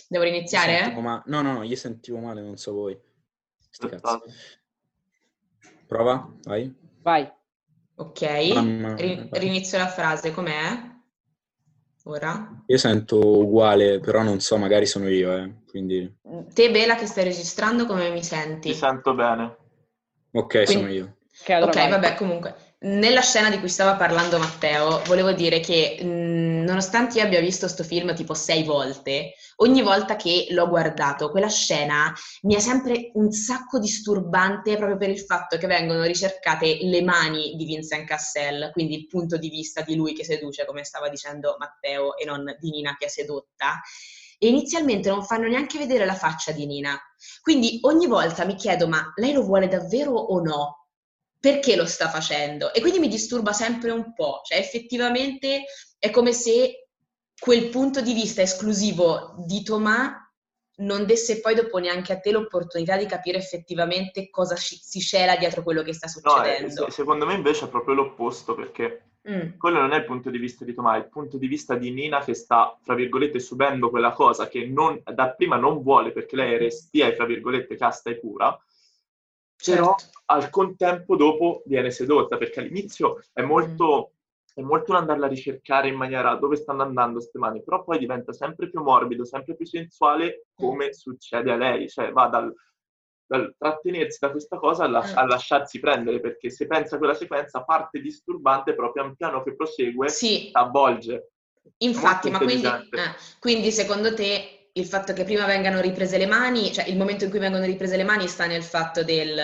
Devo 0.08 0.24
riniziare? 0.24 0.92
ma- 1.00 1.22
No, 1.28 1.42
no, 1.42 1.54
no, 1.54 1.64
io 1.64 1.76
sentivo 1.76 2.18
male, 2.18 2.42
non 2.42 2.58
so 2.58 2.74
voi. 2.74 3.00
Sti 3.70 3.88
cazzi. 3.88 4.18
Prova, 5.88 6.30
vai. 6.44 6.74
Vai. 7.02 7.32
Ok, 7.96 8.22
Mamma- 8.54 8.96
Ri- 8.96 9.28
vai. 9.30 9.40
rinizio 9.40 9.78
la 9.78 9.88
frase, 9.88 10.32
com'è? 10.32 10.90
Ora? 12.06 12.64
Io 12.66 12.78
sento 12.78 13.18
uguale, 13.40 14.00
però 14.00 14.24
non 14.24 14.40
so, 14.40 14.58
magari 14.58 14.86
sono 14.86 15.08
io, 15.10 15.36
eh. 15.36 15.52
Quindi... 15.68 16.12
Te, 16.54 16.72
Bela, 16.72 16.96
che 16.96 17.06
stai 17.06 17.24
registrando, 17.26 17.86
come 17.86 18.10
mi 18.10 18.24
senti? 18.24 18.70
Ti 18.72 18.76
sento 18.76 19.14
bene. 19.14 19.56
Ok, 20.32 20.68
sono 20.68 20.86
Quindi- 20.86 20.94
io. 20.96 21.16
Che 21.44 21.54
allora 21.54 21.72
Ok, 21.72 21.78
vai. 21.78 21.90
vabbè, 21.90 22.16
comunque, 22.16 22.56
nella 22.84 23.22
scena 23.22 23.50
di 23.52 23.60
cui 23.60 23.70
stava 23.70 23.96
parlando 23.96 24.40
Matteo, 24.40 25.04
volevo 25.06 25.32
dire 25.34 25.60
che 25.60 26.00
mh, 26.02 26.64
nonostante 26.64 27.20
io 27.20 27.26
abbia 27.26 27.40
visto 27.40 27.68
sto 27.68 27.84
film 27.84 28.16
tipo 28.16 28.34
sei 28.34 28.64
volte, 28.64 29.34
ogni 29.58 29.84
volta 29.84 30.16
che 30.16 30.48
l'ho 30.50 30.68
guardato, 30.68 31.30
quella 31.30 31.48
scena 31.48 32.12
mi 32.44 32.56
è 32.56 32.60
sempre 32.60 33.12
un 33.14 33.32
sacco 33.32 33.78
disturbante 33.78 34.78
proprio 34.78 34.98
per 34.98 35.10
il 35.10 35.20
fatto 35.20 35.58
che 35.58 35.68
vengono 35.68 36.04
ricercate 36.04 36.80
le 36.82 37.04
mani 37.04 37.54
di 37.56 37.66
Vincent 37.66 38.08
Cassel, 38.08 38.72
quindi 38.74 38.96
il 38.96 39.08
punto 39.08 39.38
di 39.38 39.50
vista 39.50 39.82
di 39.82 39.96
lui 39.96 40.14
che 40.14 40.24
seduce, 40.24 40.66
come 40.66 40.84
stava 40.84 41.08
dicendo 41.10 41.56
Matteo, 41.60 42.18
e 42.18 42.26
non 42.26 42.44
di 42.60 42.72
Nina 42.72 42.96
che 42.98 43.06
è 43.06 43.10
sedotta. 43.10 43.80
E 44.40 44.48
inizialmente 44.48 45.08
non 45.10 45.24
fanno 45.24 45.48
neanche 45.48 45.78
vedere 45.78 46.04
la 46.06 46.16
faccia 46.16 46.52
di 46.52 46.66
Nina. 46.66 47.00
Quindi 47.42 47.78
ogni 47.84 48.08
volta 48.08 48.44
mi 48.44 48.56
chiedo, 48.56 48.88
ma 48.88 49.12
lei 49.18 49.34
lo 49.34 49.44
vuole 49.44 49.68
davvero 49.68 50.14
o 50.14 50.42
no? 50.42 50.81
Perché 51.42 51.76
lo 51.76 51.86
sta 51.86 52.08
facendo? 52.08 52.72
E 52.72 52.82
quindi 52.82 53.00
mi 53.00 53.08
disturba 53.08 53.52
sempre 53.52 53.90
un 53.90 54.14
po', 54.14 54.42
cioè 54.46 54.60
effettivamente 54.60 55.64
è 55.98 56.12
come 56.12 56.34
se 56.34 56.88
quel 57.38 57.70
punto 57.70 58.02
di 58.02 58.14
vista 58.14 58.44
esclusivo 58.44 59.34
di 59.48 59.64
Tomà 59.64 60.16
non 60.78 61.06
desse 61.06 61.42
poi 61.42 61.56
dopo 61.56 61.80
neanche 61.80 62.14
a 62.14 62.20
te 62.20 62.32
l'opportunità 62.32 62.96
di 62.96 63.08
capire 63.08 63.40
effettivamente 63.40 64.30
cosa 64.30 64.56
si 64.56 65.00
cela 65.02 65.36
dietro 65.36 65.64
quello 65.64 65.82
che 65.82 65.94
sta 65.94 66.08
No, 66.08 66.12
succedendo. 66.32 66.86
se- 66.86 66.92
secondo 66.92 67.26
me 67.26 67.34
invece 67.34 67.66
è 67.66 67.70
proprio 67.70 67.96
l'opposto 67.96 68.54
perché 68.54 69.06
Mm, 69.30 69.58
quello 69.60 69.80
non 69.80 69.92
è 69.92 69.98
il 69.98 70.06
punto 70.06 70.32
di 70.32 70.40
vista 70.40 70.66
di 70.66 70.74
Tomà, 70.74 70.96
è 70.96 70.98
il 70.98 71.08
punto 71.08 71.38
di 71.38 71.46
vista 71.46 71.76
di 71.76 71.92
Nina 71.92 72.24
che 72.24 72.34
sta, 72.34 72.76
fra 72.82 72.96
virgolette, 72.96 73.40
subendo 73.40 73.92
quella 73.92 74.14
cosa 74.14 74.48
che 74.48 74.66
non, 74.66 75.00
da 75.14 75.30
prima 75.34 75.58
non 75.58 75.84
vuole 75.84 76.12
perché 76.12 76.36
lei 76.36 76.56
è 76.56 76.58
restia 76.58 77.08
e, 77.08 77.16
fra 77.16 77.26
virgolette, 77.26 77.76
casta 77.76 78.10
e 78.10 78.18
pura, 78.18 78.58
però 79.64 79.96
certo. 79.96 80.20
al 80.26 80.50
contempo 80.50 81.16
dopo 81.16 81.62
viene 81.66 81.92
sedotta 81.92 82.38
perché 82.38 82.60
all'inizio 82.62 83.22
è 83.34 83.42
molto, 83.42 84.14
è 84.54 84.62
molto 84.62 84.92
un 84.92 84.98
andarla 84.98 85.26
a 85.26 85.30
ricercare 85.30 85.88
in 85.88 85.96
maniera 85.96 86.36
dove 86.36 86.56
stanno 86.56 86.84
andando 86.84 87.18
queste 87.20 87.38
mani, 87.38 87.64
però 87.64 87.84
poi 87.84 88.00
diventa 88.00 88.34
sempre 88.34 88.70
più 88.70 88.82
morbido, 88.82 89.26
sempre 89.26 89.56
più 89.56 89.66
sensuale 89.66 90.46
come 90.56 90.94
succede 90.94 91.52
a 91.52 91.56
lei, 91.56 91.90
cioè 91.90 92.12
va 92.12 92.28
dal, 92.28 92.54
dal 93.26 93.54
trattenersi 93.58 94.18
da 94.20 94.32
questa 94.32 94.58
cosa 94.58 94.86
a, 94.86 94.88
la- 94.90 95.00
Mm. 95.02 95.18
a 95.18 95.26
lasciarsi 95.26 95.80
prendere 95.80 96.20
perché 96.20 96.50
se 96.50 96.68
pensa 96.68 96.96
a 96.96 96.98
quella 96.98 97.14
sequenza 97.14 97.64
parte 97.64 98.02
disturbante 98.02 98.74
però 98.76 98.92
pian 98.92 99.16
piano 99.16 99.44
che 99.44 99.56
prosegue 99.56 100.10
Sì, 100.10 100.50
avvolge. 100.54 101.32
infatti, 101.78 102.30
ma 102.30 102.38
quindi, 102.40 102.66
eh, 102.66 103.16
quindi 103.40 103.72
secondo 103.72 104.14
te 104.14 104.61
il 104.74 104.86
fatto 104.86 105.14
che 105.14 105.24
prima 105.24 105.46
vengano 105.46 105.82
riprese 105.82 106.18
le 106.18 106.26
mani, 106.28 106.72
cioè 106.74 106.88
il 106.88 106.98
momento 106.98 107.26
in 107.26 107.30
cui 107.30 107.40
vengono 107.40 107.66
riprese 107.66 107.98
le 107.98 108.04
mani 108.04 108.28
sta 108.28 108.46
nel 108.46 108.64
fatto 108.64 109.04
del 109.04 109.40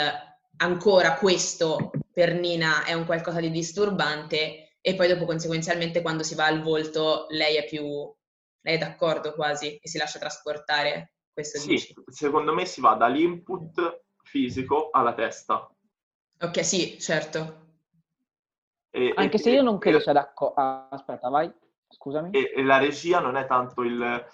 ancora 0.60 1.16
questo 1.16 1.92
per 2.12 2.34
Nina 2.34 2.84
è 2.84 2.94
un 2.94 3.06
qualcosa 3.06 3.40
di 3.40 3.52
disturbante 3.52 4.78
e 4.82 4.96
poi 4.96 5.08
dopo 5.08 5.26
conseguenzialmente 5.26 6.02
quando 6.02 6.24
si 6.24 6.34
va 6.36 6.46
al 6.46 6.62
volto 6.62 7.26
lei 7.30 7.58
è 7.58 7.66
più, 7.66 7.84
lei 8.62 8.76
è 8.76 8.78
d'accordo 8.78 9.34
quasi 9.34 9.76
e 9.76 9.88
si 9.88 9.98
lascia 9.98 10.18
trasportare, 10.20 11.14
questo 11.34 11.60
Sì, 11.60 11.70
dici? 11.70 11.94
secondo 12.08 12.54
me 12.54 12.66
si 12.66 12.82
va 12.82 12.94
dall'input 12.94 14.04
fisico 14.24 14.90
alla 14.92 15.14
testa. 15.14 15.70
Ok, 16.40 16.64
sì, 16.66 16.98
certo. 17.00 17.66
E- 18.90 19.14
Anche 19.16 19.36
e- 19.36 19.40
se 19.40 19.52
io 19.52 19.62
non 19.62 19.76
e- 19.76 19.80
credo 19.80 20.00
sia 20.00 20.14
d'accordo. 20.14 20.62
aspetta, 20.90 21.30
vai. 21.30 21.52
Scusami. 21.90 22.32
e, 22.32 22.52
e 22.56 22.64
la 22.64 22.80
regia 22.80 23.20
non 23.22 23.38
è 23.38 23.46
tanto 23.48 23.82
il, 23.84 24.26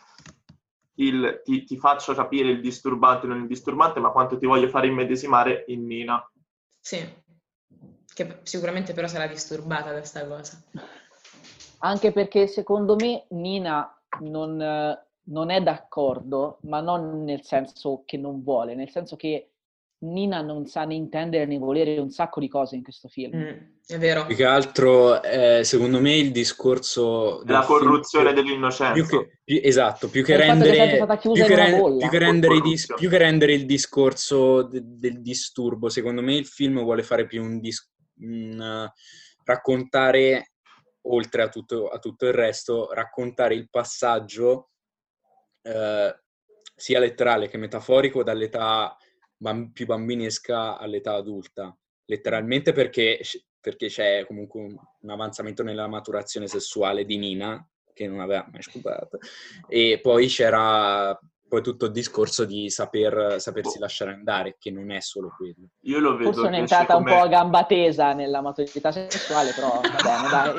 il, 0.95 1.41
ti, 1.43 1.63
ti 1.63 1.77
faccio 1.77 2.13
capire 2.13 2.49
il 2.49 2.61
disturbante 2.61 3.25
e 3.25 3.29
non 3.29 3.41
il 3.41 3.47
disturbante, 3.47 3.99
ma 3.99 4.11
quanto 4.11 4.37
ti 4.37 4.45
voglio 4.45 4.69
fare 4.69 4.87
immedesimare 4.87 5.65
in 5.67 5.85
Nina. 5.85 6.31
Sì, 6.79 7.01
che 8.13 8.39
sicuramente 8.43 8.93
però 8.93 9.07
sarà 9.07 9.27
disturbata 9.27 9.91
da 9.91 9.97
questa 9.97 10.27
cosa. 10.27 10.61
Anche 11.79 12.11
perché 12.11 12.47
secondo 12.47 12.95
me 12.95 13.25
Nina 13.29 14.01
non, 14.21 14.97
non 15.23 15.49
è 15.49 15.61
d'accordo, 15.61 16.59
ma 16.61 16.79
non 16.79 17.23
nel 17.23 17.43
senso 17.43 18.03
che 18.05 18.17
non 18.17 18.43
vuole, 18.43 18.75
nel 18.75 18.89
senso 18.89 19.15
che 19.15 19.52
Nina 20.03 20.41
non 20.41 20.65
sa 20.65 20.83
né 20.85 20.95
intendere 20.95 21.45
né 21.45 21.57
volere 21.57 21.97
un 21.99 22.09
sacco 22.09 22.39
di 22.39 22.47
cose 22.47 22.75
in 22.75 22.83
questo 22.83 23.07
film. 23.07 23.37
Mm, 23.37 23.57
è 23.87 23.97
vero. 23.97 24.25
Più 24.25 24.35
che 24.35 24.45
altro, 24.45 25.21
eh, 25.23 25.63
secondo 25.63 25.99
me, 25.99 26.15
il 26.15 26.31
discorso... 26.31 27.41
La 27.45 27.61
corruzione 27.61 28.33
film, 28.33 28.41
dell'innocenza. 28.41 28.93
Più 28.93 29.05
che, 29.07 29.39
più, 29.43 29.59
esatto, 29.63 30.09
più 30.09 30.23
che, 30.23 30.35
rendere, 30.35 31.05
più 31.21 31.33
che, 31.33 31.55
rend, 31.55 31.97
più, 31.97 32.09
che 32.09 32.17
rendere 32.17 32.59
dis, 32.61 32.85
più 32.95 33.09
che, 33.09 33.17
rendere, 33.17 33.53
il 33.53 33.65
discorso 33.65 34.63
de, 34.63 34.81
del 34.83 35.21
disturbo, 35.21 35.89
secondo 35.89 36.21
me 36.21 36.35
il 36.35 36.45
film 36.45 36.81
vuole 36.81 37.03
fare 37.03 37.25
più 37.25 37.41
un... 37.41 37.59
Dis, 37.59 37.91
un 38.19 38.91
raccontare, 39.43 40.53
oltre 41.07 41.43
a 41.43 41.49
tutto, 41.49 41.89
a 41.89 41.99
tutto, 41.99 42.25
il 42.25 42.33
resto, 42.33 42.91
raccontare 42.93 43.55
il 43.55 43.69
passaggio 43.69 44.69
eh, 45.61 46.15
sia 46.75 46.99
letterale 46.99 47.47
che 47.47 47.57
metaforico 47.57 48.23
dall'età 48.23 48.95
più 49.73 49.85
bambinesca 49.85 50.77
all'età 50.77 51.13
adulta, 51.13 51.75
letteralmente 52.05 52.71
perché, 52.71 53.19
perché 53.59 53.87
c'è 53.87 54.25
comunque 54.25 54.61
un, 54.61 54.75
un, 55.01 55.09
avanzamento 55.09 55.63
nella 55.63 55.87
maturazione 55.87 56.47
sessuale 56.47 57.05
di 57.05 57.17
Nina, 57.17 57.65
che 57.93 58.07
non 58.07 58.19
aveva 58.19 58.47
mai 58.51 58.61
scoperto, 58.61 59.19
e 59.67 59.99
poi 60.01 60.27
c'era 60.27 61.17
poi 61.53 61.61
tutto 61.61 61.85
il 61.85 61.91
discorso 61.91 62.45
di 62.45 62.67
saper, 62.71 63.35
sapersi 63.39 63.77
lasciare 63.77 64.11
andare, 64.11 64.55
che 64.57 64.71
non 64.71 64.89
è 64.89 64.99
solo 65.01 65.31
quello. 65.37 65.67
Io 65.81 65.99
lo 65.99 66.17
vedo. 66.17 66.31
Forse 66.31 66.45
sono 66.45 66.55
entrata 66.55 66.95
un 66.95 67.03
po' 67.03 67.19
a 67.19 67.27
gamba 67.27 67.65
tesa 67.65 68.13
nella 68.13 68.41
maturità 68.41 68.91
sessuale, 68.91 69.51
però 69.53 69.79
va 69.79 70.01
bene, 70.01 70.29
dai. 70.31 70.55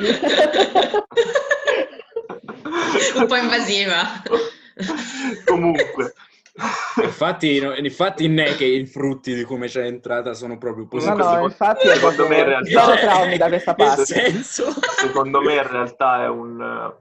un 3.21 3.27
po' 3.27 3.35
invasiva. 3.35 4.23
Comunque, 5.45 6.15
infatti, 7.03 7.59
no, 7.59 7.75
infatti 7.75 8.29
non 8.29 8.39
è 8.39 8.55
che 8.55 8.65
i 8.65 8.87
frutti 8.87 9.35
di 9.35 9.43
come 9.43 9.67
c'è 9.67 9.85
entrata 9.85 10.35
sono 10.35 10.57
proprio 10.57 10.87
positivi. 10.87 11.19
No, 11.19 11.35
no, 11.35 11.45
infatti 11.45 11.89
secondo 11.89 12.29
me 12.29 12.39
in 12.39 12.45
realtà 12.45 12.97
traumi 12.97 13.37
da 13.37 13.49
questa 13.49 13.75
parte. 13.77 14.05
Senso? 14.05 14.67
Secondo 14.97 15.41
me 15.41 15.55
in 15.55 15.69
realtà 15.69 16.23
è 16.23 16.29
un, 16.29 16.95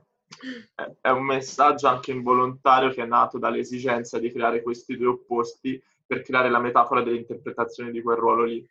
è 1.00 1.08
un 1.08 1.24
messaggio 1.24 1.86
anche 1.86 2.10
involontario 2.10 2.90
che 2.90 3.02
è 3.02 3.06
nato 3.06 3.38
dall'esigenza 3.38 4.18
di 4.18 4.32
creare 4.32 4.62
questi 4.62 4.96
due 4.96 5.08
opposti 5.08 5.80
per 6.04 6.22
creare 6.22 6.50
la 6.50 6.58
metafora 6.58 7.02
dell'interpretazione 7.02 7.92
di 7.92 8.02
quel 8.02 8.16
ruolo 8.16 8.44
lì. 8.44 8.68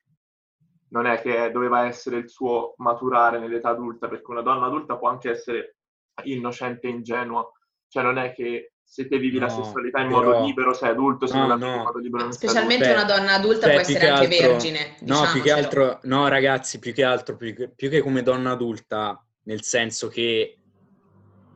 Non 0.90 1.06
è 1.06 1.22
che 1.22 1.50
doveva 1.52 1.86
essere 1.86 2.18
il 2.18 2.30
suo 2.30 2.74
maturare 2.78 3.40
nell'età 3.40 3.70
adulta, 3.70 4.08
perché 4.10 4.30
una 4.30 4.42
donna 4.42 4.66
adulta 4.66 4.98
può 4.98 5.08
anche 5.08 5.30
essere 5.30 5.78
innocente 6.24 6.88
e 6.88 6.92
ingenua. 6.92 7.50
Cioè 7.88 8.04
non 8.04 8.18
è 8.18 8.34
che 8.34 8.73
se 8.94 9.08
te 9.08 9.18
vivi 9.18 9.40
no, 9.40 9.48
la 9.48 9.52
sessualità 9.52 10.02
in 10.02 10.10
però... 10.10 10.22
modo 10.22 10.46
libero, 10.46 10.72
sei 10.72 10.92
adulto, 10.92 11.26
se 11.26 11.34
no, 11.34 11.48
non 11.48 11.50
la 11.50 11.56
vivi 11.56 11.72
in 11.72 11.82
modo 11.82 11.98
libero, 11.98 12.32
Specialmente 12.32 12.92
una 12.92 13.06
donna 13.06 13.34
adulta 13.34 13.66
beh, 13.66 13.72
può 13.72 13.82
essere 13.82 14.08
anche 14.08 14.26
altro, 14.28 14.48
vergine. 14.48 14.98
No, 15.00 15.32
più 15.32 15.42
che 15.42 15.52
altro, 15.52 16.00
no, 16.04 16.28
ragazzi, 16.28 16.78
più 16.78 16.94
che 16.94 17.04
altro, 17.04 17.36
più 17.36 17.56
che, 17.56 17.72
più 17.72 17.90
che 17.90 18.02
come 18.02 18.22
donna 18.22 18.52
adulta, 18.52 19.20
nel 19.46 19.64
senso 19.64 20.10
che 20.10 20.60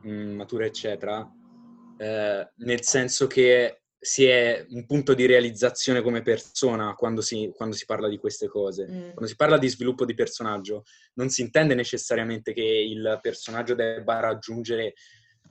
mh, 0.02 0.10
mm, 0.10 0.34
matura, 0.34 0.64
eccetera, 0.64 1.30
eh, 1.96 2.50
nel 2.56 2.82
senso 2.82 3.28
che 3.28 3.82
si 4.00 4.24
è 4.24 4.66
un 4.70 4.84
punto 4.84 5.14
di 5.14 5.24
realizzazione 5.24 6.02
come 6.02 6.22
persona 6.22 6.94
quando 6.94 7.20
si, 7.20 7.52
quando 7.54 7.76
si 7.76 7.84
parla 7.84 8.08
di 8.08 8.18
queste 8.18 8.48
cose. 8.48 8.84
Mm. 8.84 9.00
Quando 9.10 9.26
si 9.26 9.36
parla 9.36 9.58
di 9.58 9.68
sviluppo 9.68 10.04
di 10.04 10.14
personaggio, 10.14 10.82
non 11.14 11.28
si 11.28 11.42
intende 11.42 11.76
necessariamente 11.76 12.52
che 12.52 12.64
il 12.64 13.20
personaggio 13.22 13.76
debba 13.76 14.18
raggiungere 14.18 14.94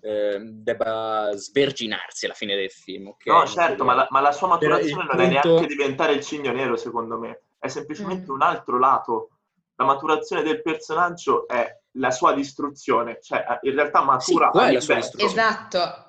eh, 0.01 0.39
debba 0.39 1.31
sverginarsi 1.33 2.25
alla 2.25 2.33
fine 2.33 2.55
del 2.55 2.71
film. 2.71 3.07
Okay? 3.07 3.33
No, 3.33 3.45
certo, 3.45 3.83
ma 3.83 3.93
la, 3.93 4.07
ma 4.09 4.21
la 4.21 4.31
sua 4.31 4.47
maturazione 4.47 5.03
non 5.03 5.07
punto... 5.07 5.23
è 5.23 5.27
neanche 5.27 5.65
diventare 5.67 6.13
il 6.13 6.23
cigno 6.23 6.51
nero, 6.51 6.75
secondo 6.75 7.17
me. 7.17 7.43
È 7.59 7.67
semplicemente 7.67 8.31
mm. 8.31 8.35
un 8.35 8.41
altro 8.41 8.79
lato. 8.79 9.29
La 9.75 9.85
maturazione 9.85 10.41
del 10.41 10.61
personaggio 10.61 11.47
è 11.47 11.79
la 11.93 12.11
sua 12.11 12.33
distruzione, 12.33 13.19
cioè 13.21 13.59
in 13.61 13.73
realtà 13.75 14.03
matura 14.03 14.51
sì, 14.53 14.73
la 14.73 14.79
sua 14.79 14.95
distruzione. 14.95 15.33
Esatto. 15.33 16.06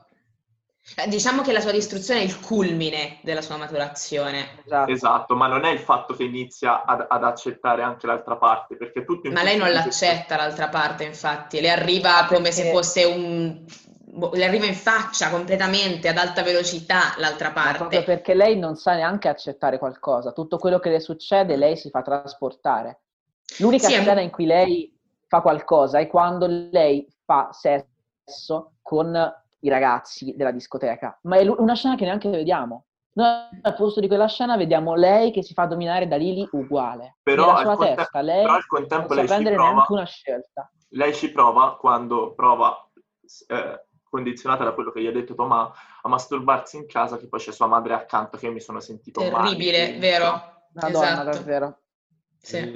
Eh, 0.97 1.09
diciamo 1.09 1.43
che 1.43 1.53
la 1.53 1.61
sua 1.61 1.70
distruzione 1.70 2.20
è 2.20 2.24
il 2.24 2.41
culmine 2.41 3.18
della 3.22 3.43
sua 3.43 3.57
maturazione. 3.57 4.62
Esatto, 4.64 4.91
esatto 4.91 5.36
ma 5.36 5.47
non 5.47 5.64
è 5.64 5.70
il 5.70 5.78
fatto 5.78 6.14
che 6.14 6.24
inizia 6.24 6.84
ad, 6.84 7.07
ad 7.09 7.24
accettare 7.24 7.82
anche 7.82 8.07
l'altra 8.07 8.36
parte, 8.36 8.76
perché 8.76 9.05
tutto 9.05 9.30
Ma 9.30 9.43
lei 9.43 9.57
non 9.57 9.70
l'accetta 9.70 10.36
l'altra 10.36 10.68
parte, 10.68 11.05
infatti, 11.05 11.61
le 11.61 11.70
arriva 11.70 12.24
come 12.26 12.51
perché... 12.51 12.62
se 12.62 12.70
fosse 12.70 13.05
un... 13.05 13.64
Boh, 14.11 14.30
le 14.32 14.45
arriva 14.45 14.64
in 14.64 14.74
faccia 14.74 15.30
completamente 15.30 16.09
ad 16.09 16.16
alta 16.16 16.43
velocità 16.43 17.14
l'altra 17.18 17.53
parte. 17.53 17.70
Ma 17.70 17.76
proprio 17.76 18.03
perché 18.03 18.34
lei 18.34 18.59
non 18.59 18.74
sa 18.74 18.95
neanche 18.95 19.28
accettare 19.28 19.78
qualcosa, 19.78 20.32
tutto 20.32 20.59
quello 20.59 20.80
che 20.80 20.91
le 20.91 21.01
succede 21.01 21.57
lei 21.57 21.76
si 21.76 21.91
fa 21.91 22.03
trasportare. 22.03 23.03
L'unica 23.59 23.86
sì, 23.86 23.93
scena 23.93 24.14
è... 24.14 24.22
in 24.22 24.30
cui 24.30 24.47
lei 24.47 24.93
fa 25.28 25.41
qualcosa 25.41 25.99
è 25.99 26.09
quando 26.09 26.47
lei 26.49 27.07
fa 27.24 27.51
sesso 27.53 28.72
con 28.82 29.14
i 29.61 29.69
ragazzi 29.69 30.35
della 30.37 30.53
discoteca, 30.53 31.19
ma 31.23 31.37
è 31.37 31.47
una 31.47 31.75
scena 31.75 31.97
che 31.97 32.05
neanche 32.05 32.29
vediamo. 32.29 32.85
Noi 33.19 33.49
al 33.63 33.75
posto 33.75 33.99
di 33.99 34.07
quella 34.07 34.29
scena 34.29 34.57
vediamo 34.57 34.95
lei 34.95 35.33
che 35.33 35.43
si 35.43 35.53
fa 35.53 35.67
dominare 35.67 36.07
da 36.07 36.17
Lily 36.17 36.49
uguale. 36.53 37.17
Però 37.23 37.47
Nella 37.47 37.59
sua 37.63 37.77
conte- 37.77 37.95
testa 37.97 38.21
lei 38.21 38.43
però 38.43 38.55
al 38.55 38.67
contempo 38.67 39.07
non 39.09 39.17
lei 39.17 39.27
prendere 39.27 39.55
prova, 39.57 39.71
neanche 39.73 39.93
una 39.93 40.05
scelta. 40.05 40.73
Lei 40.91 41.15
ci 41.15 41.33
prova 41.33 41.77
quando 41.77 42.35
prova, 42.35 42.89
eh, 43.49 43.87
condizionata 44.09 44.63
da 44.63 44.73
quello 44.73 44.93
che 44.93 45.03
gli 45.03 45.07
ha 45.07 45.13
detto 45.13 45.35
Tomà, 45.35 45.71
a 46.03 46.09
masturbarsi 46.09 46.77
in 46.77 46.87
casa 46.87 47.19
che 47.19 47.29
poi 47.29 47.41
c'è 47.41 47.53
sua 47.53 47.67
madre 47.67 47.95
accanto 47.95 48.39
che 48.39 48.47
io 48.47 48.53
mi 48.53 48.61
sono 48.61 48.79
sentito 48.79 49.21
Terribile, 49.21 49.87
male, 49.87 49.99
vero? 49.99 50.31
Madonna, 50.75 51.11
esatto. 51.11 51.31
davvero. 51.31 51.79
Sì. 52.41 52.71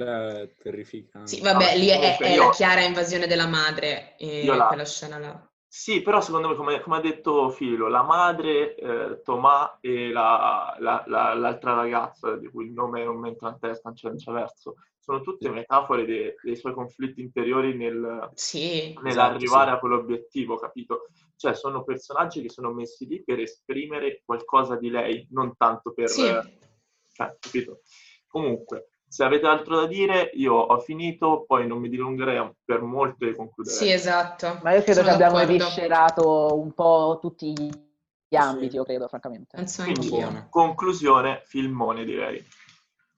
terrificante. 0.61 1.27
Sì, 1.27 1.41
vabbè, 1.41 1.77
lì 1.77 1.87
è, 1.87 2.17
è 2.17 2.33
io, 2.33 2.45
la 2.45 2.49
chiara 2.51 2.81
invasione 2.81 3.27
della 3.27 3.47
madre 3.47 4.17
e 4.17 4.45
la, 4.45 4.67
quella 4.67 4.85
scena 4.85 5.17
là. 5.17 5.47
Sì, 5.75 6.03
però 6.03 6.21
secondo 6.21 6.49
me, 6.49 6.55
come, 6.55 6.79
come 6.81 6.97
ha 6.97 7.01
detto 7.01 7.49
Filo, 7.49 7.87
la 7.87 8.03
madre, 8.03 8.75
eh, 8.75 9.21
Tomà 9.23 9.79
e 9.81 10.11
la, 10.11 10.77
la, 10.77 11.03
la, 11.07 11.33
l'altra 11.33 11.73
ragazza, 11.73 12.35
di 12.35 12.47
cui 12.47 12.67
il 12.67 12.73
nome 12.73 13.03
non 13.03 13.17
mi 13.17 13.29
entra 13.29 13.49
in 13.49 13.57
testa, 13.59 13.89
non 13.89 13.95
c'è, 13.95 14.07
non 14.09 14.17
c'è 14.17 14.31
verso, 14.31 14.75
sono 14.99 15.21
tutte 15.21 15.49
metafore 15.49 16.05
dei, 16.05 16.31
dei 16.43 16.55
suoi 16.55 16.73
conflitti 16.73 17.21
interiori 17.21 17.75
nel, 17.75 18.29
sì, 18.35 18.95
nell'arrivare 19.01 19.71
esatto, 19.71 19.75
a 19.75 19.79
quell'obiettivo, 19.79 20.57
capito? 20.57 21.07
Cioè, 21.35 21.55
sono 21.55 21.83
personaggi 21.83 22.43
che 22.43 22.49
sono 22.49 22.71
messi 22.71 23.07
lì 23.07 23.23
per 23.23 23.39
esprimere 23.39 24.21
qualcosa 24.23 24.75
di 24.75 24.91
lei, 24.91 25.27
non 25.31 25.57
tanto 25.57 25.91
per... 25.91 26.07
Sì. 26.07 26.21
Cioè, 26.21 27.35
capito? 27.39 27.81
Comunque, 28.27 28.89
se 29.13 29.23
avete 29.23 29.45
altro 29.45 29.75
da 29.75 29.85
dire, 29.85 30.31
io 30.33 30.55
ho 30.55 30.79
finito, 30.79 31.43
poi 31.45 31.67
non 31.67 31.77
mi 31.77 31.87
dilungherei 31.87 32.49
per 32.65 32.81
molto 32.81 33.25
e 33.25 33.35
concluderei. 33.35 33.77
Sì, 33.77 33.91
esatto. 33.91 34.59
Ma 34.63 34.73
io 34.73 34.81
credo 34.81 35.01
Sono 35.01 35.09
che 35.09 35.13
abbiamo 35.13 35.37
eviscerato 35.39 36.59
un 36.59 36.73
po' 36.73 37.19
tutti 37.21 37.53
gli 37.53 38.35
ambiti, 38.35 38.71
sì. 38.71 38.75
io 38.77 38.83
credo, 38.83 39.07
francamente. 39.07 39.55
Penso 39.55 39.83
anch'io. 39.83 40.47
Conclusione, 40.49 41.43
filmone 41.45 42.05
direi. 42.05 42.43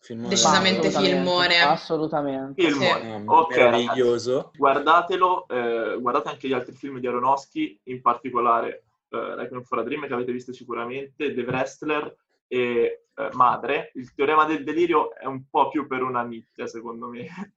Filmone. 0.01 0.27
Decisamente 0.27 0.87
assolutamente, 0.87 1.15
filmone. 1.15 1.61
Assolutamente. 1.61 2.61
Filmone. 2.61 3.19
Sì. 3.19 3.23
Ok, 3.25 3.55
meraviglioso. 3.55 4.51
Guardatelo, 4.53 5.47
eh, 5.47 5.97
guardate 5.97 6.27
anche 6.27 6.49
gli 6.49 6.53
altri 6.53 6.75
film 6.75 6.99
di 6.99 7.07
Aronofsky, 7.07 7.79
in 7.83 8.01
particolare 8.01 8.83
eh, 9.11 9.35
Requiem 9.35 9.63
for 9.63 9.79
a 9.79 9.83
Dream 9.83 10.05
che 10.07 10.13
avete 10.13 10.33
visto 10.33 10.51
sicuramente, 10.51 11.33
The 11.33 11.41
Wrestler 11.43 12.13
e 12.49 13.04
eh, 13.15 13.29
madre, 13.33 13.91
il 13.95 14.13
teorema 14.13 14.45
del 14.45 14.63
delirio 14.63 15.15
è 15.15 15.25
un 15.25 15.43
po' 15.49 15.69
più 15.69 15.87
per 15.87 16.01
una 16.01 16.23
nicchia 16.23 16.67
secondo 16.67 17.07
me. 17.07 17.25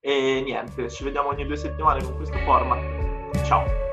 E 0.00 0.40
niente, 0.44 0.88
ci 0.88 1.02
vediamo 1.02 1.30
ogni 1.30 1.44
due 1.44 1.56
settimane 1.56 2.00
con 2.00 2.14
questo 2.14 2.38
format. 2.38 3.44
Ciao! 3.44 3.87